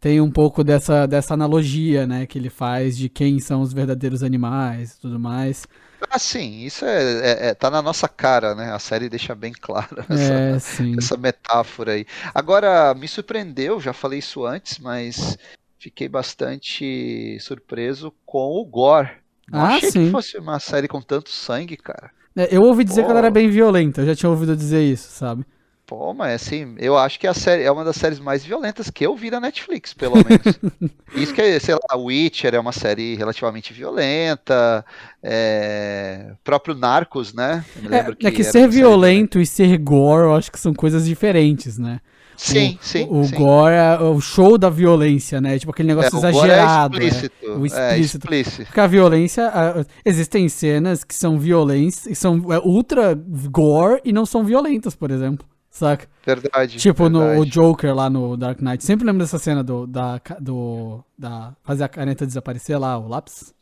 tem 0.00 0.20
um 0.20 0.30
pouco 0.30 0.64
dessa, 0.64 1.06
dessa 1.06 1.32
analogia, 1.32 2.06
né, 2.08 2.26
que 2.26 2.38
ele 2.38 2.50
faz 2.50 2.96
de 2.96 3.08
quem 3.08 3.38
são 3.38 3.60
os 3.60 3.72
verdadeiros 3.72 4.24
animais 4.24 4.94
e 4.94 5.00
tudo 5.00 5.20
mais. 5.20 5.64
Ah, 6.10 6.18
sim, 6.18 6.64
isso 6.64 6.84
é, 6.84 7.02
é, 7.02 7.46
é, 7.48 7.54
tá 7.54 7.70
na 7.70 7.80
nossa 7.80 8.08
cara, 8.08 8.54
né? 8.54 8.72
A 8.72 8.78
série 8.78 9.08
deixa 9.08 9.34
bem 9.34 9.52
clara 9.52 10.04
é, 10.10 10.56
essa, 10.56 10.82
essa 10.98 11.16
metáfora 11.16 11.92
aí. 11.92 12.04
Agora, 12.34 12.92
me 12.94 13.08
surpreendeu, 13.08 13.80
já 13.80 13.92
falei 13.92 14.18
isso 14.18 14.44
antes, 14.44 14.78
mas 14.78 15.38
fiquei 15.84 16.08
bastante 16.08 17.36
surpreso 17.40 18.10
com 18.24 18.58
o 18.58 18.64
gore. 18.64 19.10
Não 19.50 19.60
ah, 19.60 19.74
achei 19.74 19.90
sim. 19.90 20.06
que 20.06 20.10
fosse 20.10 20.38
uma 20.38 20.58
série 20.58 20.88
com 20.88 21.02
tanto 21.02 21.28
sangue, 21.28 21.76
cara. 21.76 22.10
É, 22.34 22.56
eu 22.56 22.62
ouvi 22.62 22.84
dizer 22.84 23.02
Pô. 23.02 23.06
que 23.06 23.10
ela 23.10 23.20
era 23.20 23.30
bem 23.30 23.50
violenta, 23.50 24.00
eu 24.00 24.06
já 24.06 24.14
tinha 24.14 24.30
ouvido 24.30 24.56
dizer 24.56 24.82
isso, 24.82 25.10
sabe? 25.10 25.44
Pô, 25.86 26.14
mas 26.14 26.40
assim, 26.40 26.74
eu 26.78 26.96
acho 26.96 27.20
que 27.20 27.26
a 27.26 27.34
série 27.34 27.64
é 27.64 27.70
uma 27.70 27.84
das 27.84 27.96
séries 27.96 28.18
mais 28.18 28.42
violentas 28.42 28.88
que 28.88 29.04
eu 29.04 29.14
vi 29.14 29.30
na 29.30 29.38
Netflix, 29.38 29.92
pelo 29.92 30.14
menos. 30.14 30.58
Isso 31.14 31.34
que, 31.34 31.42
é, 31.42 31.58
sei 31.58 31.74
lá, 31.74 31.94
Witcher 31.98 32.54
é 32.54 32.58
uma 32.58 32.72
série 32.72 33.14
relativamente 33.16 33.74
violenta, 33.74 34.82
é... 35.22 36.32
próprio 36.42 36.74
Narcos, 36.74 37.34
né? 37.34 37.62
É, 37.90 38.28
é 38.28 38.30
que 38.30 38.42
ser 38.42 38.66
violento 38.66 39.38
e 39.38 39.44
ser 39.44 39.76
gore, 39.76 40.24
eu 40.24 40.34
acho 40.34 40.50
que 40.50 40.58
são 40.58 40.72
coisas 40.72 41.04
diferentes, 41.04 41.76
né? 41.76 42.00
Sim, 42.36 42.78
o, 42.80 42.84
sim. 42.84 43.06
O 43.10 43.24
sim. 43.24 43.36
gore 43.36 43.74
é 43.74 43.98
o 43.98 44.20
show 44.20 44.58
da 44.58 44.68
violência, 44.68 45.40
né? 45.40 45.58
Tipo 45.58 45.72
aquele 45.72 45.88
negócio 45.88 46.14
é, 46.14 46.18
exagerado. 46.18 46.98
O, 46.98 47.00
é 47.00 47.06
explícito. 47.06 47.34
É, 47.42 47.48
o 47.48 47.66
explícito. 47.66 47.78
É 47.78 47.98
explícito. 47.98 48.64
Porque 48.66 48.80
a 48.80 48.86
violência. 48.86 49.48
A, 49.48 49.84
existem 50.04 50.48
cenas 50.48 51.04
que 51.04 51.14
são 51.14 51.38
violentas 51.38 52.06
e 52.06 52.14
são 52.14 52.52
é, 52.52 52.58
ultra 52.58 53.14
gore 53.14 54.00
e 54.04 54.12
não 54.12 54.26
são 54.26 54.44
violentas, 54.44 54.94
por 54.94 55.10
exemplo. 55.10 55.46
Saca? 55.70 56.06
Verdade. 56.24 56.78
Tipo 56.78 57.04
verdade. 57.04 57.38
no 57.38 57.46
Joker 57.46 57.94
lá 57.94 58.10
no 58.10 58.36
Dark 58.36 58.60
Knight. 58.60 58.84
Sempre 58.84 59.06
lembro 59.06 59.22
dessa 59.22 59.38
cena 59.38 59.62
do. 59.62 59.86
Da, 59.86 60.20
do 60.40 61.04
da, 61.16 61.54
fazer 61.62 61.84
a 61.84 61.88
caneta 61.88 62.26
desaparecer 62.26 62.78
lá, 62.78 62.98
o 62.98 63.08
lápis 63.08 63.53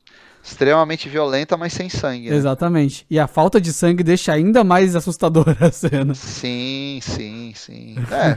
extremamente 0.42 1.08
violenta, 1.08 1.56
mas 1.56 1.72
sem 1.72 1.88
sangue. 1.88 2.30
Né? 2.30 2.36
Exatamente. 2.36 3.06
E 3.08 3.18
a 3.18 3.26
falta 3.26 3.60
de 3.60 3.72
sangue 3.72 4.02
deixa 4.02 4.32
ainda 4.32 4.64
mais 4.64 4.96
assustadora 4.96 5.56
a 5.60 5.70
cena. 5.70 6.14
Sim, 6.14 6.98
sim, 7.02 7.52
sim. 7.54 7.96
É, 8.12 8.36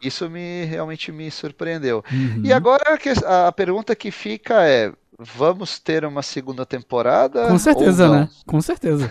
isso 0.00 0.28
me 0.28 0.64
realmente 0.64 1.12
me 1.12 1.30
surpreendeu. 1.30 2.02
Uhum. 2.10 2.42
E 2.44 2.52
agora 2.52 2.98
a 3.46 3.52
pergunta 3.52 3.94
que 3.94 4.10
fica 4.10 4.66
é: 4.66 4.92
vamos 5.18 5.78
ter 5.78 6.04
uma 6.04 6.22
segunda 6.22 6.66
temporada? 6.66 7.46
Com 7.46 7.58
certeza, 7.58 8.08
né? 8.08 8.28
Com 8.46 8.60
certeza. 8.60 9.10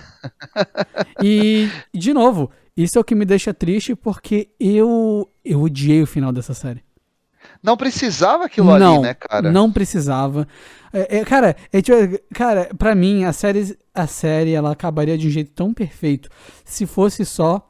e, 1.23 1.69
de 1.93 2.13
novo, 2.13 2.51
isso 2.75 2.97
é 2.97 3.01
o 3.01 3.03
que 3.03 3.15
me 3.15 3.25
deixa 3.25 3.53
triste 3.53 3.95
porque 3.95 4.49
eu, 4.59 5.29
eu 5.45 5.61
odiei 5.61 6.01
o 6.01 6.07
final 6.07 6.31
dessa 6.31 6.53
série. 6.53 6.83
Não 7.63 7.77
precisava 7.77 8.45
aquilo 8.45 8.77
não, 8.77 8.95
ali, 8.95 9.03
né, 9.03 9.13
cara? 9.13 9.51
Não 9.51 9.71
precisava. 9.71 10.47
É, 10.91 11.19
é, 11.19 11.25
cara, 11.25 11.55
é, 11.71 11.81
tipo, 11.81 11.97
cara, 12.33 12.69
pra 12.77 12.95
mim, 12.95 13.23
a 13.23 13.31
série, 13.31 13.77
a 13.93 14.07
série 14.07 14.53
ela 14.53 14.71
acabaria 14.71 15.17
de 15.17 15.27
um 15.27 15.31
jeito 15.31 15.51
tão 15.51 15.73
perfeito 15.73 16.29
se 16.65 16.85
fosse 16.85 17.25
só 17.25 17.69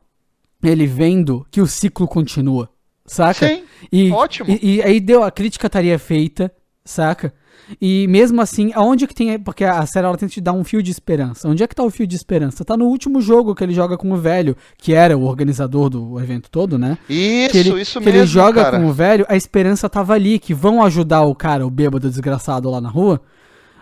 ele 0.63 0.87
vendo 0.87 1.45
que 1.51 1.61
o 1.61 1.67
ciclo 1.67 2.07
continua, 2.07 2.69
saca? 3.05 3.47
Sim, 3.47 3.63
e, 3.91 4.11
ótimo. 4.11 4.49
E, 4.49 4.75
e 4.75 4.83
aí 4.83 4.99
deu, 4.99 5.23
a 5.23 5.31
crítica 5.31 5.67
estaria 5.67 5.97
feita, 5.99 6.51
saca? 6.85 7.33
E 7.79 8.07
mesmo 8.07 8.41
assim, 8.41 8.71
aonde 8.73 9.07
que 9.07 9.13
tem. 9.13 9.39
Porque 9.39 9.63
a 9.63 9.85
série 9.85 10.05
ela 10.05 10.17
tenta 10.17 10.33
te 10.33 10.41
dar 10.41 10.53
um 10.53 10.63
fio 10.63 10.81
de 10.81 10.91
esperança. 10.91 11.47
Onde 11.47 11.63
é 11.63 11.67
que 11.67 11.75
tá 11.75 11.83
o 11.83 11.89
fio 11.89 12.07
de 12.07 12.15
esperança? 12.15 12.65
Tá 12.65 12.75
no 12.75 12.85
último 12.85 13.21
jogo 13.21 13.55
que 13.55 13.63
ele 13.63 13.73
joga 13.73 13.97
com 13.97 14.11
o 14.11 14.17
velho, 14.17 14.55
que 14.77 14.93
era 14.93 15.17
o 15.17 15.23
organizador 15.23 15.89
do 15.89 16.19
evento 16.19 16.49
todo, 16.49 16.77
né? 16.77 16.97
Isso, 17.09 17.51
que 17.51 17.57
ele, 17.57 17.81
isso 17.81 17.99
que 17.99 18.05
mesmo. 18.05 18.19
ele 18.19 18.27
joga 18.27 18.63
cara. 18.63 18.79
com 18.79 18.87
o 18.87 18.93
velho, 18.93 19.25
a 19.29 19.35
esperança 19.35 19.89
tava 19.89 20.13
ali, 20.13 20.39
que 20.39 20.53
vão 20.53 20.83
ajudar 20.83 21.21
o 21.23 21.35
cara, 21.35 21.65
o 21.65 21.69
bêbado 21.69 22.09
desgraçado 22.09 22.69
lá 22.69 22.81
na 22.81 22.89
rua. 22.89 23.21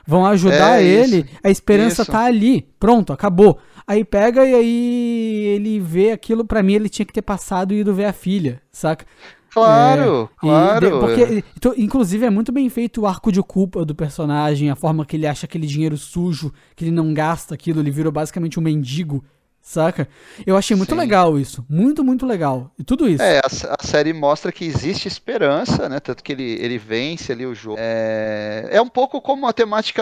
Vão 0.05 0.25
ajudar 0.25 0.81
é, 0.81 0.83
ele, 0.83 1.17
isso, 1.17 1.39
a 1.43 1.49
esperança 1.51 2.01
isso. 2.01 2.11
tá 2.11 2.23
ali. 2.23 2.67
Pronto, 2.79 3.13
acabou. 3.13 3.59
Aí 3.85 4.03
pega 4.03 4.43
e 4.45 4.55
aí 4.55 5.43
ele 5.55 5.79
vê 5.79 6.11
aquilo, 6.11 6.45
para 6.45 6.63
mim 6.63 6.73
ele 6.73 6.89
tinha 6.89 7.05
que 7.05 7.13
ter 7.13 7.21
passado 7.21 7.73
e 7.73 7.79
ido 7.81 7.93
ver 7.93 8.05
a 8.05 8.13
filha, 8.13 8.61
saca? 8.71 9.05
Claro, 9.51 10.29
é, 10.31 10.39
claro. 10.39 10.99
porque, 10.99 11.43
então, 11.55 11.73
inclusive, 11.77 12.25
é 12.25 12.29
muito 12.29 12.51
bem 12.51 12.69
feito 12.69 13.01
o 13.01 13.07
arco 13.07 13.31
de 13.31 13.41
culpa 13.41 13.83
do 13.83 13.95
personagem, 13.95 14.69
a 14.69 14.75
forma 14.75 15.05
que 15.05 15.15
ele 15.15 15.27
acha 15.27 15.45
aquele 15.45 15.67
dinheiro 15.67 15.97
sujo, 15.97 16.53
que 16.75 16.83
ele 16.83 16.91
não 16.91 17.13
gasta 17.13 17.53
aquilo, 17.55 17.79
ele 17.79 17.91
virou 17.91 18.11
basicamente 18.11 18.59
um 18.59 18.63
mendigo 18.63 19.23
saca? 19.61 20.07
Eu 20.45 20.57
achei 20.57 20.75
muito 20.75 20.93
Sim. 20.93 20.99
legal 20.99 21.37
isso, 21.37 21.63
muito, 21.69 22.03
muito 22.03 22.25
legal. 22.25 22.71
E 22.77 22.83
tudo 22.83 23.07
isso. 23.07 23.21
É, 23.21 23.39
a, 23.39 23.75
a, 23.79 23.85
série 23.85 24.13
mostra 24.13 24.51
que 24.51 24.65
existe 24.65 25.07
esperança, 25.07 25.87
né? 25.87 25.99
Tanto 25.99 26.23
que 26.23 26.31
ele, 26.31 26.57
ele 26.59 26.77
vence 26.77 27.31
ali 27.31 27.45
o 27.45 27.53
jogo. 27.53 27.77
É, 27.79 28.67
é 28.71 28.81
um 28.81 28.89
pouco 28.89 29.21
como 29.21 29.47
a 29.47 29.53
temática, 29.53 30.01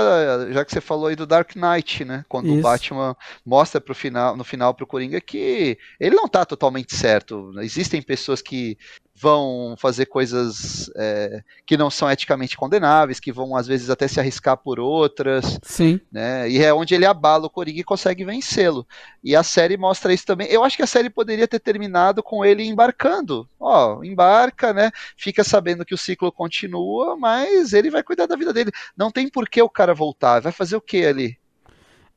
já 0.51 0.63
que 0.63 0.71
você 0.71 0.79
falou 0.79 1.07
aí 1.07 1.15
do 1.15 1.27
Dark 1.27 1.55
Knight, 1.55 2.05
né? 2.05 2.23
Quando 2.29 2.47
isso. 2.47 2.59
o 2.59 2.61
Batman 2.61 3.15
mostra 3.45 3.81
pro 3.81 3.93
final, 3.93 4.37
no 4.37 4.43
final 4.43 4.73
pro 4.73 4.87
Coringa 4.87 5.19
que 5.19 5.77
ele 5.99 6.15
não 6.15 6.27
tá 6.27 6.45
totalmente 6.45 6.95
certo. 6.95 7.51
Existem 7.59 8.01
pessoas 8.01 8.41
que 8.41 8.77
vão 9.19 9.75
fazer 9.77 10.05
coisas 10.05 10.91
é, 10.95 11.41
que 11.65 11.75
não 11.75 11.89
são 11.89 12.09
eticamente 12.09 12.55
condenáveis, 12.55 13.19
que 13.19 13.31
vão 13.31 13.55
às 13.55 13.65
vezes 13.65 13.89
até 13.89 14.07
se 14.07 14.19
arriscar 14.19 14.55
por 14.57 14.79
outras. 14.79 15.59
Sim. 15.63 15.99
Né? 16.11 16.47
E 16.49 16.59
é 16.63 16.71
onde 16.71 16.93
ele 16.93 17.05
abala 17.05 17.47
o 17.47 17.49
Coringa 17.49 17.79
e 17.79 17.83
consegue 17.83 18.23
vencê-lo. 18.23 18.85
E 19.23 19.35
a 19.35 19.41
série 19.41 19.75
mostra 19.75 20.13
isso 20.13 20.25
também. 20.25 20.47
Eu 20.47 20.63
acho 20.63 20.77
que 20.77 20.83
a 20.83 20.87
série 20.87 21.09
poderia 21.09 21.47
ter 21.47 21.59
terminado 21.59 22.21
com 22.21 22.45
ele 22.45 22.63
embarcando. 22.63 23.49
Ó, 23.59 24.03
embarca, 24.03 24.71
né? 24.71 24.91
Fica 25.17 25.43
sabendo 25.43 25.83
que 25.83 25.95
o 25.95 25.97
ciclo 25.97 26.31
continua, 26.31 27.17
mas 27.17 27.73
ele 27.73 27.89
vai 27.89 28.03
cuidar 28.03 28.27
da 28.27 28.35
vida 28.35 28.53
dele. 28.53 28.71
Não 28.95 29.09
tem 29.09 29.27
por 29.27 29.49
que 29.49 29.61
o 29.61 29.69
cara 29.69 29.95
voltar. 29.95 30.41
Vai 30.41 30.51
fazer 30.51 30.75
o 30.75 30.81
que 30.81 31.03
ali? 31.03 31.37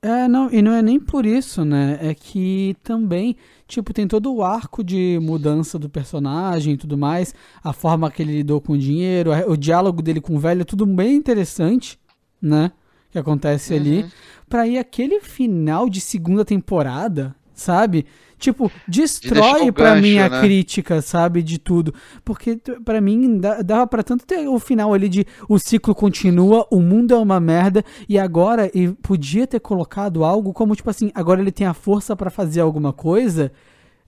É, 0.03 0.26
não, 0.26 0.51
e 0.51 0.62
não 0.62 0.72
é 0.72 0.80
nem 0.80 0.98
por 0.98 1.26
isso, 1.26 1.62
né? 1.62 1.98
É 2.01 2.14
que 2.14 2.74
também, 2.82 3.36
tipo, 3.71 3.93
tem 3.93 4.07
todo 4.07 4.35
o 4.35 4.43
arco 4.43 4.83
de 4.83 5.18
mudança 5.23 5.79
do 5.79 5.89
personagem 5.89 6.75
e 6.75 6.77
tudo 6.77 6.99
mais, 6.99 7.35
a 7.62 7.73
forma 7.73 8.11
que 8.11 8.23
ele 8.23 8.39
lidou 8.39 8.61
com 8.61 8.75
o 8.75 8.79
dinheiro, 8.79 9.31
o 9.49 9.57
diálogo 9.57 10.03
dele 10.03 10.21
com 10.21 10.37
o 10.37 10.39
velho, 10.39 10.62
é 10.62 10.64
tudo 10.64 10.85
bem 10.85 11.14
interessante, 11.14 11.99
né? 12.43 12.73
Que 13.11 13.18
acontece 13.18 13.73
uhum. 13.73 13.81
ali. 13.81 14.07
Pra 14.49 14.66
ir 14.66 14.79
aquele 14.79 15.21
final 15.21 15.89
de 15.89 16.01
segunda 16.01 16.45
temporada, 16.45 17.35
sabe? 17.55 18.07
Tipo, 18.41 18.72
destrói 18.88 19.70
para 19.70 19.97
mim 19.97 20.18
a 20.18 20.28
né? 20.28 20.41
crítica, 20.41 21.01
sabe, 21.03 21.43
de 21.43 21.59
tudo. 21.59 21.95
Porque 22.24 22.61
para 22.84 23.01
mim 23.01 23.38
dava 23.38 23.86
para 23.86 24.03
tanto 24.03 24.26
ter 24.26 24.49
o 24.49 24.59
final 24.59 24.93
ali 24.93 25.09
de 25.09 25.26
o 25.49 25.59
ciclo 25.59 25.95
continua, 25.95 26.66
o 26.70 26.80
mundo 26.80 27.14
é 27.14 27.18
uma 27.18 27.38
merda 27.38 27.84
e 28.09 28.18
agora 28.18 28.70
e 28.74 28.88
podia 28.88 29.47
ter 29.47 29.61
colocado 29.61 30.24
algo 30.24 30.53
como 30.53 30.74
tipo 30.74 30.91
assim, 30.91 31.12
agora 31.14 31.41
ele 31.41 31.53
tem 31.53 31.66
a 31.66 31.74
força 31.74 32.16
para 32.16 32.30
fazer 32.30 32.61
alguma 32.61 32.93
coisa. 32.93 33.53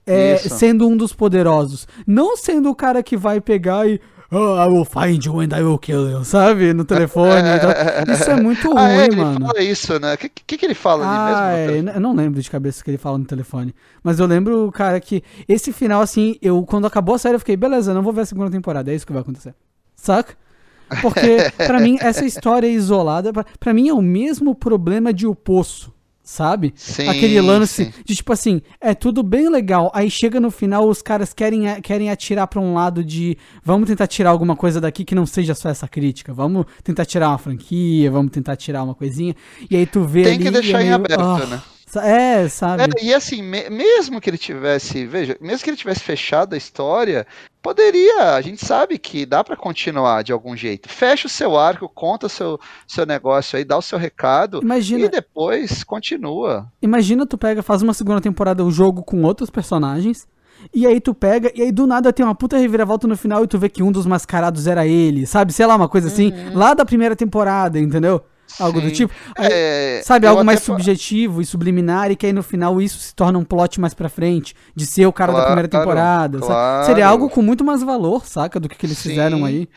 É, 0.05 0.35
sendo 0.35 0.85
um 0.85 0.97
dos 0.97 1.13
poderosos. 1.13 1.87
Não 2.05 2.35
sendo 2.35 2.69
o 2.69 2.75
cara 2.75 3.01
que 3.01 3.15
vai 3.15 3.39
pegar 3.39 3.87
e 3.87 4.01
Oh, 4.35 4.57
I 4.57 4.67
will 4.67 4.83
find 4.83 5.23
you 5.23 5.39
and 5.41 5.49
I 5.55 5.61
will 5.61 5.77
kill 5.77 6.09
you, 6.09 6.25
sabe? 6.25 6.73
No 6.73 6.83
telefone. 6.83 7.43
então, 7.55 8.13
isso 8.13 8.31
é 8.31 8.41
muito 8.41 8.67
ruim, 8.67 8.77
ah, 8.81 8.91
é, 8.91 9.05
ele 9.05 9.15
mano. 9.15 9.45
fala 9.45 9.61
isso, 9.61 9.99
né? 9.99 10.15
O 10.15 10.17
que, 10.17 10.29
que, 10.29 10.57
que, 10.57 10.65
ele 10.65 10.73
fala 10.73 11.05
ah, 11.05 11.49
ali 11.49 11.71
mesmo? 11.71 11.89
É, 11.89 11.95
eu 11.95 11.99
não 12.01 12.15
lembro 12.15 12.41
de 12.41 12.49
cabeça 12.49 12.81
o 12.81 12.83
que 12.83 12.89
ele 12.89 12.97
fala 12.97 13.19
no 13.19 13.25
telefone. 13.25 13.75
Mas 14.03 14.19
eu 14.19 14.25
lembro, 14.25 14.71
cara, 14.71 14.99
que 14.99 15.23
esse 15.47 15.71
final, 15.71 16.01
assim, 16.01 16.35
eu 16.41 16.63
quando 16.63 16.87
acabou 16.87 17.13
a 17.13 17.19
série, 17.19 17.35
eu 17.35 17.39
fiquei, 17.39 17.55
beleza, 17.55 17.93
não 17.93 18.01
vou 18.01 18.11
ver 18.11 18.21
a 18.21 18.25
segunda 18.25 18.49
temporada. 18.49 18.91
É 18.91 18.95
isso 18.95 19.05
que 19.05 19.13
vai 19.13 19.21
acontecer. 19.21 19.53
Saca? 19.95 20.35
Porque, 21.01 21.51
para 21.55 21.79
mim, 21.79 21.97
essa 22.01 22.25
história 22.25 22.67
isolada, 22.67 23.31
para 23.59 23.73
mim, 23.73 23.89
é 23.89 23.93
o 23.93 24.01
mesmo 24.01 24.55
problema 24.55 25.13
de 25.13 25.27
O 25.27 25.35
Poço 25.35 25.93
sabe? 26.23 26.73
Sim, 26.75 27.07
Aquele 27.09 27.39
lance 27.41 27.85
sim. 27.85 27.93
de 28.05 28.15
tipo 28.15 28.31
assim, 28.31 28.61
é 28.79 28.93
tudo 28.93 29.21
bem 29.21 29.49
legal, 29.49 29.91
aí 29.93 30.09
chega 30.09 30.39
no 30.39 30.49
final 30.49 30.87
os 30.87 31.01
caras 31.01 31.33
querem, 31.33 31.81
querem 31.81 32.09
atirar 32.09 32.47
para 32.47 32.61
um 32.61 32.73
lado 32.73 33.03
de 33.03 33.37
vamos 33.63 33.89
tentar 33.89 34.07
tirar 34.07 34.29
alguma 34.29 34.55
coisa 34.55 34.79
daqui 34.79 35.03
que 35.03 35.13
não 35.13 35.25
seja 35.25 35.53
só 35.53 35.69
essa 35.69 35.87
crítica, 35.87 36.33
vamos 36.33 36.65
tentar 36.83 37.05
tirar 37.05 37.29
uma 37.29 37.37
franquia, 37.37 38.09
vamos 38.09 38.31
tentar 38.31 38.55
tirar 38.55 38.83
uma 38.83 38.95
coisinha, 38.95 39.35
e 39.69 39.75
aí 39.75 39.85
tu 39.85 40.03
vê 40.03 40.23
Tem 40.23 40.35
ali, 40.35 40.43
que 40.45 40.51
deixar 40.51 40.79
é 40.79 40.83
meio, 40.83 40.91
em 40.91 40.93
aberto, 40.93 41.21
oh, 41.21 41.47
né? 41.47 41.61
É, 41.99 42.47
sabe? 42.49 42.83
É, 42.83 43.03
e 43.03 43.13
assim, 43.13 43.41
me, 43.41 43.69
mesmo 43.69 44.19
que 44.21 44.29
ele 44.29 44.37
tivesse, 44.37 45.05
veja, 45.05 45.37
mesmo 45.39 45.63
que 45.63 45.69
ele 45.69 45.77
tivesse 45.77 46.01
fechado 46.01 46.53
a 46.53 46.57
história, 46.57 47.25
poderia, 47.61 48.35
a 48.35 48.41
gente 48.41 48.65
sabe 48.65 48.97
que 48.97 49.25
dá 49.25 49.43
para 49.43 49.55
continuar 49.55 50.23
de 50.23 50.31
algum 50.31 50.55
jeito. 50.55 50.89
Fecha 50.89 51.27
o 51.27 51.29
seu 51.29 51.57
arco, 51.57 51.87
conta 51.87 52.27
o 52.27 52.29
seu, 52.29 52.59
seu 52.87 53.05
negócio 53.05 53.57
aí, 53.57 53.63
dá 53.63 53.77
o 53.77 53.81
seu 53.81 53.97
recado 53.97 54.61
Imagina, 54.61 55.05
e 55.05 55.09
depois 55.09 55.83
continua. 55.83 56.67
Imagina 56.81 57.25
tu 57.25 57.37
pega, 57.37 57.63
faz 57.63 57.81
uma 57.81 57.93
segunda 57.93 58.21
temporada 58.21 58.63
o 58.63 58.71
jogo 58.71 59.03
com 59.03 59.23
outros 59.23 59.49
personagens, 59.49 60.27
e 60.73 60.85
aí 60.85 60.99
tu 60.99 61.13
pega, 61.13 61.51
e 61.55 61.61
aí 61.61 61.71
do 61.71 61.87
nada 61.87 62.13
tem 62.13 62.25
uma 62.25 62.35
puta 62.35 62.57
reviravolta 62.57 63.07
no 63.07 63.17
final 63.17 63.43
e 63.43 63.47
tu 63.47 63.57
vê 63.57 63.69
que 63.69 63.83
um 63.83 63.91
dos 63.91 64.05
mascarados 64.05 64.67
era 64.67 64.85
ele, 64.85 65.25
sabe? 65.25 65.51
Sei 65.51 65.65
lá, 65.65 65.75
uma 65.75 65.89
coisa 65.89 66.07
assim, 66.07 66.31
uhum. 66.31 66.57
lá 66.57 66.73
da 66.73 66.85
primeira 66.85 67.15
temporada, 67.15 67.79
entendeu? 67.79 68.21
Algo 68.59 68.79
Sim. 68.79 68.87
do 68.87 68.91
tipo. 68.91 69.13
É, 69.37 70.01
sabe, 70.03 70.27
algo 70.27 70.43
mais 70.43 70.61
subjetivo 70.61 71.41
e 71.41 71.45
subliminar, 71.45 72.11
e 72.11 72.15
que 72.15 72.25
aí 72.25 72.33
no 72.33 72.43
final 72.43 72.81
isso 72.81 72.99
se 72.99 73.15
torna 73.15 73.39
um 73.39 73.43
plot 73.43 73.79
mais 73.79 73.93
pra 73.93 74.09
frente, 74.09 74.55
de 74.75 74.85
ser 74.85 75.05
o 75.05 75.13
cara 75.13 75.31
claro, 75.31 75.43
da 75.43 75.47
primeira 75.47 75.67
temporada. 75.67 76.39
Claro. 76.39 76.85
Seria 76.85 77.07
algo 77.07 77.29
com 77.29 77.41
muito 77.41 77.63
mais 77.63 77.81
valor, 77.81 78.25
saca, 78.25 78.59
do 78.59 78.69
que, 78.69 78.75
que 78.75 78.85
eles 78.85 78.97
Sim. 78.97 79.09
fizeram 79.09 79.45
aí. 79.45 79.67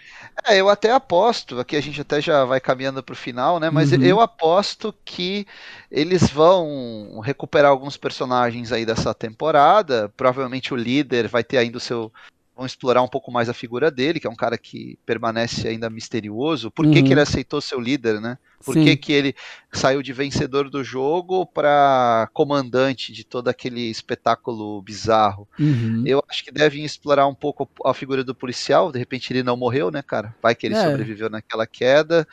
É, 0.45 0.61
eu 0.61 0.69
até 0.69 0.93
aposto, 0.93 1.59
aqui 1.59 1.77
a 1.77 1.81
gente 1.81 2.01
até 2.01 2.21
já 2.21 2.45
vai 2.45 2.61
caminhando 2.61 3.03
pro 3.03 3.17
final, 3.17 3.59
né? 3.59 3.71
Mas 3.71 3.93
uhum. 3.93 4.03
eu 4.03 4.21
aposto 4.21 4.95
que 5.05 5.47
eles 5.91 6.29
vão 6.29 7.21
recuperar 7.23 7.71
alguns 7.71 7.97
personagens 7.97 8.71
aí 8.71 8.85
dessa 8.85 9.15
temporada. 9.15 10.13
Provavelmente 10.17 10.75
o 10.75 10.77
líder 10.77 11.29
vai 11.29 11.43
ter 11.43 11.57
ainda 11.57 11.79
o 11.79 11.81
seu 11.81 12.13
vão 12.57 12.65
explorar 12.65 13.03
um 13.03 13.09
pouco 13.09 13.31
mais 13.31 13.51
a 13.51 13.55
figura 13.55 13.91
dele, 13.91 14.19
que 14.19 14.27
é 14.27 14.31
um 14.31 14.35
cara 14.35 14.57
que 14.57 14.99
permanece 15.05 15.69
ainda 15.69 15.91
misterioso. 15.91 16.71
Por 16.71 16.91
que, 16.91 16.99
uhum. 16.99 17.05
que 17.05 17.13
ele 17.13 17.21
aceitou 17.21 17.61
ser 17.61 17.77
o 17.77 17.81
líder, 17.81 18.19
né? 18.19 18.39
Por 18.65 18.75
que, 18.75 18.97
que 18.97 19.13
ele 19.13 19.35
saiu 19.71 20.03
de 20.03 20.13
vencedor 20.13 20.71
do 20.71 20.83
jogo 20.83 21.45
para 21.45 22.29
comandante 22.33 23.13
de 23.13 23.23
todo 23.23 23.49
aquele 23.49 23.83
espetáculo 23.83 24.81
bizarro? 24.81 25.47
Uhum. 25.61 26.03
Eu 26.07 26.25
acho 26.29 26.43
que 26.43 26.51
devem 26.51 26.83
explorar 26.83 27.27
um 27.27 27.35
pouco 27.35 27.69
a 27.85 27.93
figura 27.93 28.25
do 28.25 28.35
policial. 28.35 28.91
De 28.91 28.99
repente 28.99 29.31
ele 29.33 29.43
não 29.43 29.57
morreu, 29.57 29.91
né, 29.91 30.03
cara? 30.03 30.35
Vai 30.43 30.55
que 30.55 30.67
ele 30.67 30.75
é. 30.75 30.83
sobreviveu 30.83 31.29
naquela 31.29 31.67
queda. 31.67 32.27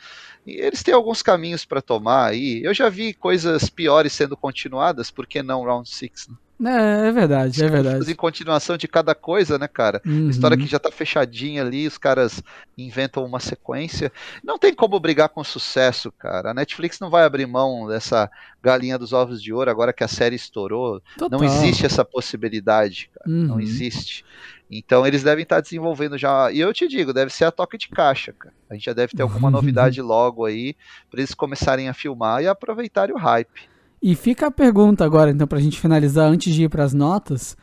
E 0.46 0.52
eles 0.52 0.82
têm 0.82 0.94
alguns 0.94 1.22
caminhos 1.22 1.64
para 1.66 1.82
tomar 1.82 2.30
aí. 2.30 2.62
Eu 2.64 2.72
já 2.72 2.88
vi 2.88 3.12
coisas 3.12 3.68
piores 3.68 4.12
sendo 4.12 4.36
continuadas, 4.36 5.10
por 5.10 5.26
que 5.26 5.42
não 5.42 5.62
Round 5.62 5.88
6? 5.88 6.28
Né? 6.28 6.36
É, 6.62 7.08
é 7.08 7.12
verdade, 7.12 7.64
é 7.64 7.68
verdade. 7.68 8.10
Em 8.10 8.14
continuação 8.14 8.76
de 8.76 8.86
cada 8.86 9.14
coisa, 9.14 9.58
né, 9.58 9.66
cara? 9.66 10.00
Uhum. 10.06 10.28
História 10.28 10.56
que 10.56 10.66
já 10.66 10.78
tá 10.78 10.90
fechadinha 10.90 11.62
ali, 11.62 11.86
os 11.86 11.98
caras 11.98 12.42
inventam 12.78 13.24
uma 13.24 13.40
sequência. 13.40 14.12
Não 14.42 14.58
tem 14.58 14.72
como 14.72 15.00
brigar 15.00 15.28
com 15.28 15.42
sucesso, 15.42 16.12
cara. 16.12 16.50
A 16.50 16.54
Netflix 16.54 17.00
não 17.00 17.10
vai 17.10 17.24
abrir 17.24 17.46
mão 17.46 17.88
dessa 17.88 18.30
galinha 18.62 18.98
dos 18.98 19.12
ovos 19.12 19.42
de 19.42 19.52
ouro 19.52 19.70
agora 19.70 19.92
que 19.92 20.04
a 20.04 20.08
série 20.08 20.36
estourou. 20.36 21.02
Total. 21.18 21.38
Não 21.38 21.44
existe 21.44 21.84
essa 21.84 22.04
possibilidade, 22.04 23.10
cara. 23.14 23.28
Uhum. 23.28 23.46
Não 23.46 23.60
existe. 23.60 24.24
Então 24.70 25.06
eles 25.06 25.22
devem 25.22 25.42
estar 25.42 25.60
desenvolvendo 25.60 26.16
já. 26.16 26.50
E 26.52 26.60
eu 26.60 26.72
te 26.72 26.86
digo, 26.88 27.12
deve 27.12 27.32
ser 27.32 27.44
a 27.44 27.50
toque 27.50 27.76
de 27.76 27.88
caixa, 27.88 28.32
cara. 28.32 28.54
A 28.70 28.74
gente 28.74 28.84
já 28.84 28.92
deve 28.92 29.14
ter 29.14 29.22
alguma 29.22 29.50
novidade 29.50 30.00
logo 30.00 30.44
aí 30.44 30.74
para 31.10 31.20
eles 31.20 31.34
começarem 31.34 31.88
a 31.88 31.94
filmar 31.94 32.42
e 32.42 32.48
aproveitarem 32.48 33.14
o 33.14 33.18
hype. 33.18 33.73
E 34.06 34.14
fica 34.14 34.48
a 34.48 34.50
pergunta 34.50 35.02
agora, 35.02 35.30
então, 35.30 35.46
pra 35.46 35.58
gente 35.58 35.80
finalizar, 35.80 36.30
antes 36.30 36.54
de 36.54 36.64
ir 36.64 36.68
pras 36.68 36.92
notas. 36.92 37.56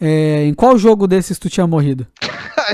É, 0.00 0.44
em 0.44 0.54
qual 0.54 0.78
jogo 0.78 1.08
desses 1.08 1.40
tu 1.40 1.50
tinha 1.50 1.66
morrido? 1.66 2.06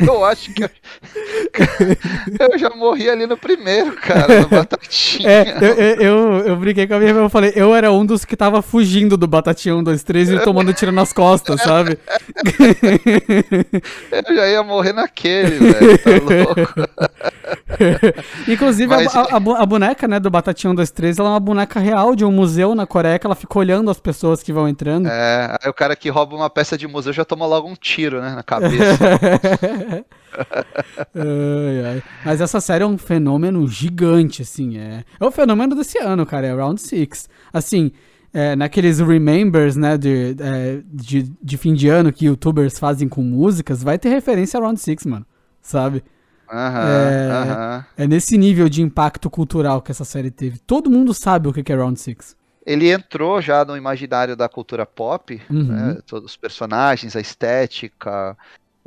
eu 0.07 0.25
acho 0.25 0.53
que 0.53 0.65
eu... 0.65 0.71
eu, 2.51 2.59
já 2.59 2.71
morri 2.71 3.09
ali 3.09 3.27
no 3.27 3.37
primeiro, 3.37 3.93
cara, 3.97 4.41
no 4.41 4.49
Batatinha. 4.55 5.29
É, 5.29 5.57
eu, 5.61 5.75
eu, 6.01 6.39
eu, 6.47 6.57
brinquei 6.57 6.87
com 6.87 6.95
a 6.95 6.99
minha 6.99 7.11
irmã, 7.11 7.23
eu 7.23 7.29
falei, 7.31 7.53
eu 7.55 7.75
era 7.75 7.93
um 7.93 8.05
dos 8.05 8.25
que 8.25 8.37
tava 8.37 8.63
fugindo 8.63 9.17
do 9.17 9.27
Batatinha 9.27 9.77
1, 9.77 9.83
2, 9.83 10.03
3 10.03 10.31
e 10.31 10.39
tomando 10.41 10.73
tiro 10.73 10.93
nas 10.93 11.13
costas, 11.13 11.61
sabe? 11.61 11.99
eu 14.11 14.37
já 14.37 14.49
ia 14.49 14.63
morrer 14.63 14.93
naquele, 14.93 15.73
velho, 15.73 15.99
tá 15.99 16.11
louco. 16.11 16.75
Inclusive, 18.49 18.89
Mas... 18.89 19.15
a, 19.15 19.23
a, 19.23 19.37
a, 19.37 19.67
boneca, 19.67 20.09
né, 20.09 20.19
do 20.21 20.31
Batatinha 20.31 20.71
1, 20.71 20.75
2, 20.75 20.91
3, 20.91 21.19
ela 21.19 21.29
é 21.29 21.33
uma 21.33 21.41
boneca 21.41 21.81
real 21.81 22.15
de 22.15 22.25
um 22.25 22.33
museu 22.33 22.75
na 22.75 22.87
Coreia 22.87 23.19
que 23.19 23.27
ela 23.27 23.35
fica 23.35 23.59
olhando 23.59 23.91
as 23.91 24.01
pessoas 24.01 24.43
que 24.43 24.53
vão 24.53 24.69
entrando. 24.69 25.09
É, 25.09 25.57
aí 25.63 25.71
o 25.71 25.75
cara 25.75 25.95
que 25.95 26.09
rouba 26.09 26.35
uma 26.37 26.51
peça 26.51 26.77
de 26.77 26.87
museu 26.87 27.13
já 27.13 27.25
toma 27.25 27.47
logo 27.47 27.69
um 27.69 27.75
tiro, 27.75 28.21
né, 28.21 28.35
na 28.35 28.43
cabeça. 28.43 28.99
ai, 31.15 31.85
ai. 31.85 32.03
Mas 32.25 32.41
essa 32.41 32.61
série 32.61 32.85
é 32.85 32.87
um 32.87 32.99
fenômeno 32.99 33.67
gigante, 33.69 34.43
assim, 34.43 34.79
é, 34.79 35.05
é 35.19 35.25
o 35.25 35.31
fenômeno 35.31 35.75
desse 35.75 35.99
ano, 35.99 36.25
cara, 36.27 36.47
é 36.47 36.55
Round 36.55 36.81
Six. 36.81 37.29
Assim, 37.53 37.93
é, 38.33 38.57
naqueles 38.57 38.99
remembers, 38.99 39.77
né, 39.77 39.97
de, 39.97 40.37
é, 40.41 40.83
de, 40.87 41.33
de 41.43 41.57
fim 41.57 41.75
de 41.75 41.89
ano 41.89 42.13
que 42.13 42.27
youtubers 42.27 42.79
fazem 42.79 43.09
com 43.09 43.23
músicas, 43.23 43.83
vai 43.83 43.99
ter 43.99 44.09
referência 44.09 44.59
a 44.59 44.63
Round 44.63 44.81
Six, 44.81 45.07
mano, 45.07 45.27
sabe? 45.63 46.03
é, 47.97 48.05
é, 48.05 48.07
nesse 48.07 48.37
nível 48.37 48.69
de 48.69 48.83
impacto 48.83 49.31
cultural 49.31 49.81
que 49.83 49.91
essa 49.91 50.05
série 50.05 50.31
teve. 50.31 50.59
Todo 50.59 50.91
mundo 50.91 51.15
sabe 51.15 51.49
o 51.49 51.53
que 51.53 51.73
é 51.73 51.77
Round 51.77 51.99
Six. 51.99 52.37
Ele 52.67 52.91
entrou 52.91 53.43
já 53.43 53.65
no 53.65 53.77
imaginário 53.77 54.35
da 54.35 54.49
cultura 54.49 54.87
pop, 54.87 55.41
uhum. 55.51 55.65
né? 55.65 55.99
todos 56.07 56.31
os 56.31 56.37
personagens, 56.37 57.15
a 57.15 57.21
estética, 57.21 58.37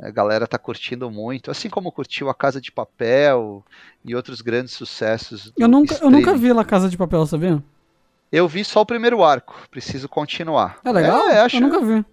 a 0.00 0.10
galera 0.10 0.46
tá 0.46 0.58
curtindo 0.58 1.10
muito, 1.10 1.50
assim 1.50 1.68
como 1.68 1.90
curtiu 1.90 2.28
a 2.28 2.34
Casa 2.34 2.60
de 2.60 2.70
Papel 2.70 3.64
e 4.04 4.14
outros 4.14 4.40
grandes 4.40 4.72
sucessos. 4.72 5.52
Eu 5.56 5.68
nunca, 5.68 5.94
eu 6.00 6.10
nunca 6.10 6.34
vi 6.34 6.52
La 6.52 6.64
Casa 6.64 6.88
de 6.88 6.96
Papel, 6.96 7.26
sabia? 7.26 7.62
Eu 8.30 8.46
vi 8.46 8.64
só 8.64 8.82
o 8.82 8.86
primeiro 8.86 9.24
arco, 9.24 9.56
preciso 9.70 10.08
continuar. 10.08 10.78
É 10.84 10.92
legal? 10.92 11.28
É, 11.28 11.40
acho... 11.40 11.56
Eu 11.56 11.60
nunca 11.62 11.80
vi. 11.80 12.04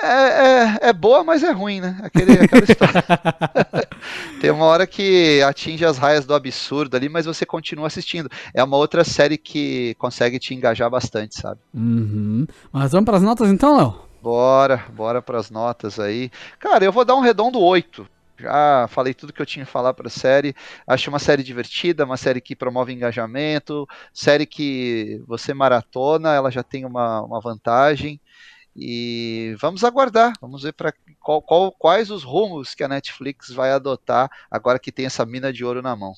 É, 0.00 0.06
é, 0.06 0.78
é, 0.88 0.92
boa, 0.92 1.22
mas 1.22 1.42
é 1.42 1.52
ruim, 1.52 1.80
né? 1.80 1.96
Aquele, 2.02 2.32
aquela 2.32 2.64
história. 2.64 3.04
Tem 4.40 4.50
uma 4.50 4.64
hora 4.64 4.86
que 4.86 5.40
atinge 5.42 5.84
as 5.84 5.98
raias 5.98 6.26
do 6.26 6.34
absurdo 6.34 6.96
ali, 6.96 7.08
mas 7.08 7.26
você 7.26 7.46
continua 7.46 7.86
assistindo. 7.86 8.28
É 8.52 8.62
uma 8.62 8.76
outra 8.76 9.04
série 9.04 9.38
que 9.38 9.94
consegue 9.94 10.38
te 10.38 10.52
engajar 10.54 10.90
bastante, 10.90 11.36
sabe? 11.36 11.60
Uhum. 11.72 12.46
Mas 12.72 12.92
vamos 12.92 13.06
para 13.06 13.18
as 13.18 13.22
notas 13.22 13.48
então, 13.50 13.76
Léo? 13.76 13.94
Bora, 14.24 14.78
bora 14.94 15.20
para 15.20 15.38
as 15.38 15.50
notas 15.50 16.00
aí. 16.00 16.30
Cara, 16.58 16.82
eu 16.82 16.90
vou 16.90 17.04
dar 17.04 17.14
um 17.14 17.20
redondo 17.20 17.60
8. 17.60 18.08
Já 18.38 18.88
falei 18.88 19.12
tudo 19.12 19.34
que 19.34 19.42
eu 19.42 19.44
tinha 19.44 19.66
que 19.66 19.70
falar 19.70 19.92
para 19.92 20.06
a 20.06 20.10
série. 20.10 20.54
Acho 20.86 21.10
uma 21.10 21.18
série 21.18 21.42
divertida, 21.42 22.06
uma 22.06 22.16
série 22.16 22.40
que 22.40 22.56
promove 22.56 22.90
engajamento, 22.90 23.86
série 24.14 24.46
que 24.46 25.22
você 25.26 25.52
maratona, 25.52 26.32
ela 26.32 26.50
já 26.50 26.62
tem 26.62 26.86
uma, 26.86 27.20
uma 27.20 27.38
vantagem. 27.38 28.18
E 28.74 29.54
vamos 29.60 29.84
aguardar, 29.84 30.32
vamos 30.40 30.62
ver 30.62 30.72
para 30.72 30.94
qual, 31.20 31.42
qual, 31.42 31.70
quais 31.70 32.10
os 32.10 32.24
rumos 32.24 32.74
que 32.74 32.82
a 32.82 32.88
Netflix 32.88 33.50
vai 33.50 33.72
adotar 33.72 34.30
agora 34.50 34.78
que 34.78 34.90
tem 34.90 35.04
essa 35.04 35.26
mina 35.26 35.52
de 35.52 35.66
ouro 35.66 35.82
na 35.82 35.94
mão. 35.94 36.14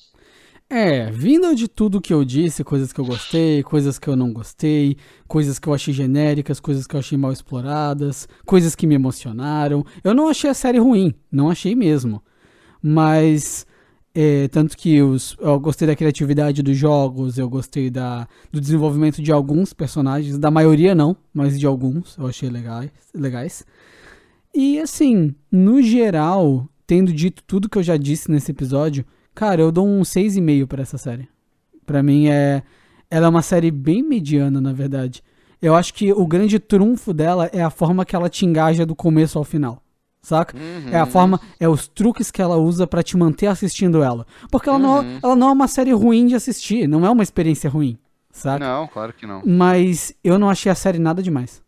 É, 0.69 1.09
vindo 1.11 1.55
de 1.55 1.65
tudo 1.67 2.01
que 2.01 2.13
eu 2.13 2.25
disse, 2.25 2.61
coisas 2.63 2.91
que 2.91 2.99
eu 2.99 3.05
gostei, 3.05 3.63
coisas 3.63 3.97
que 3.97 4.07
eu 4.09 4.17
não 4.17 4.33
gostei, 4.33 4.97
coisas 5.25 5.57
que 5.59 5.67
eu 5.69 5.73
achei 5.73 5.93
genéricas, 5.93 6.59
coisas 6.59 6.85
que 6.85 6.93
eu 6.95 6.99
achei 6.99 7.17
mal 7.17 7.31
exploradas, 7.31 8.27
coisas 8.45 8.75
que 8.75 8.85
me 8.85 8.95
emocionaram. 8.95 9.85
Eu 10.03 10.13
não 10.13 10.27
achei 10.27 10.49
a 10.49 10.53
série 10.53 10.77
ruim, 10.77 11.13
não 11.31 11.49
achei 11.49 11.73
mesmo. 11.75 12.21
Mas 12.81 13.65
É, 14.15 14.47
tanto 14.47 14.75
que 14.77 15.01
os, 15.01 15.37
eu 15.39 15.59
gostei 15.59 15.87
da 15.87 15.95
criatividade 15.95 16.63
dos 16.63 16.75
jogos, 16.75 17.37
eu 17.37 17.47
gostei 17.49 17.89
da, 17.91 18.27
do 18.51 18.59
desenvolvimento 18.59 19.21
de 19.21 19.31
alguns 19.31 19.73
personagens, 19.73 20.39
da 20.39 20.49
maioria 20.51 20.95
não, 20.95 21.15
mas 21.33 21.59
de 21.59 21.67
alguns 21.67 22.17
eu 22.17 22.25
achei 22.27 22.49
legais. 22.49 22.91
legais. 23.13 23.65
E 24.53 24.79
assim, 24.79 25.35
no 25.51 25.81
geral, 25.83 26.67
tendo 26.87 27.13
dito 27.13 27.43
tudo 27.45 27.69
que 27.69 27.77
eu 27.77 27.83
já 27.83 27.95
disse 27.97 28.31
nesse 28.31 28.51
episódio, 28.51 29.05
cara, 29.37 29.61
eu 29.61 29.71
dou 29.71 29.87
um 29.87 30.01
6,5 30.01 30.65
para 30.65 30.81
essa 30.81 30.97
série. 30.97 31.29
Para 31.85 32.01
mim 32.01 32.27
é 32.27 32.63
ela 33.09 33.27
é 33.27 33.29
uma 33.29 33.43
série 33.43 33.69
bem 33.69 34.01
mediana, 34.01 34.59
na 34.59 34.73
verdade. 34.73 35.23
Eu 35.61 35.75
acho 35.75 35.93
que 35.93 36.11
o 36.11 36.25
grande 36.25 36.59
trunfo 36.59 37.13
dela 37.13 37.47
é 37.53 37.61
a 37.61 37.69
forma 37.69 38.03
que 38.03 38.15
ela 38.15 38.29
te 38.29 38.45
engaja 38.45 38.83
do 38.83 38.95
começo 38.95 39.37
ao 39.37 39.43
final 39.43 39.81
saca? 40.19 40.57
Uhum. 40.57 40.89
É 40.91 40.99
a 40.99 41.05
forma, 41.05 41.39
é 41.57 41.69
os 41.69 41.87
truques 41.87 42.29
que 42.29 42.41
ela 42.41 42.57
usa 42.57 42.85
para 42.85 43.01
te 43.01 43.15
manter 43.15 43.47
assistindo 43.47 44.03
ela. 44.03 44.27
Porque 44.51 44.67
ela, 44.67 44.77
uhum. 44.77 44.83
não, 44.83 45.19
ela 45.23 45.35
não 45.37 45.49
é 45.49 45.51
uma 45.53 45.69
série 45.69 45.93
ruim 45.93 46.27
de 46.27 46.35
assistir, 46.35 46.85
não 46.85 47.05
é 47.05 47.09
uma 47.09 47.23
experiência 47.23 47.69
ruim, 47.69 47.97
saca? 48.29 48.59
Não, 48.59 48.87
claro 48.87 49.13
que 49.13 49.25
não. 49.25 49.41
Mas 49.45 50.13
eu 50.21 50.37
não 50.37 50.49
achei 50.49 50.69
a 50.69 50.75
série 50.75 50.99
nada 50.99 51.23
demais, 51.23 51.61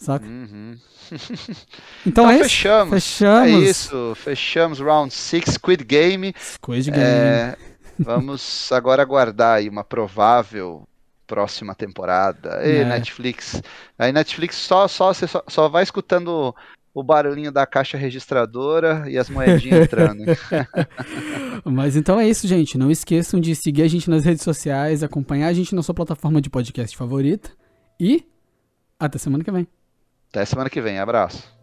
saca? 0.00 0.26
Uhum. 0.26 0.76
então, 2.06 2.24
então 2.24 2.30
é 2.30 2.38
fechamos. 2.38 2.94
Fechamos. 2.94 3.48
É 3.48 3.50
isso, 3.50 4.14
fechamos 4.16 4.80
Round 4.80 5.12
6 5.12 5.44
Squid 5.44 5.84
Game. 5.84 6.34
Squid 6.38 6.90
Game. 6.90 7.04
É, 7.04 7.56
vamos 7.98 8.72
agora 8.72 9.02
aguardar 9.02 9.58
aí 9.58 9.68
uma 9.68 9.84
provável 9.84 10.86
próxima 11.26 11.74
temporada. 11.74 12.60
E 12.64 12.78
é. 12.78 12.84
Netflix. 12.84 13.62
Aí 13.98 14.12
Netflix 14.12 14.56
só, 14.56 14.88
só, 14.88 15.12
só, 15.12 15.44
só 15.46 15.68
vai 15.68 15.84
escutando 15.84 16.54
o 16.92 17.04
barulhinho 17.04 17.52
da 17.52 17.64
caixa 17.66 17.96
registradora 17.96 19.04
e 19.08 19.16
as 19.16 19.30
moedinhas 19.30 19.82
entrando. 19.86 20.24
Mas 21.64 21.94
então 21.94 22.18
é 22.18 22.28
isso, 22.28 22.48
gente. 22.48 22.76
Não 22.76 22.90
esqueçam 22.90 23.38
de 23.38 23.54
seguir 23.54 23.82
a 23.82 23.88
gente 23.88 24.10
nas 24.10 24.24
redes 24.24 24.42
sociais, 24.42 25.02
acompanhar 25.02 25.48
a 25.48 25.52
gente 25.52 25.74
na 25.74 25.82
sua 25.82 25.94
plataforma 25.94 26.40
de 26.40 26.50
podcast 26.50 26.96
favorita 26.96 27.50
e 27.98 28.24
até 28.98 29.18
semana 29.18 29.44
que 29.44 29.52
vem. 29.52 29.68
Até 30.30 30.44
semana 30.46 30.70
que 30.70 30.80
vem. 30.80 30.98
Abraço. 30.98 31.59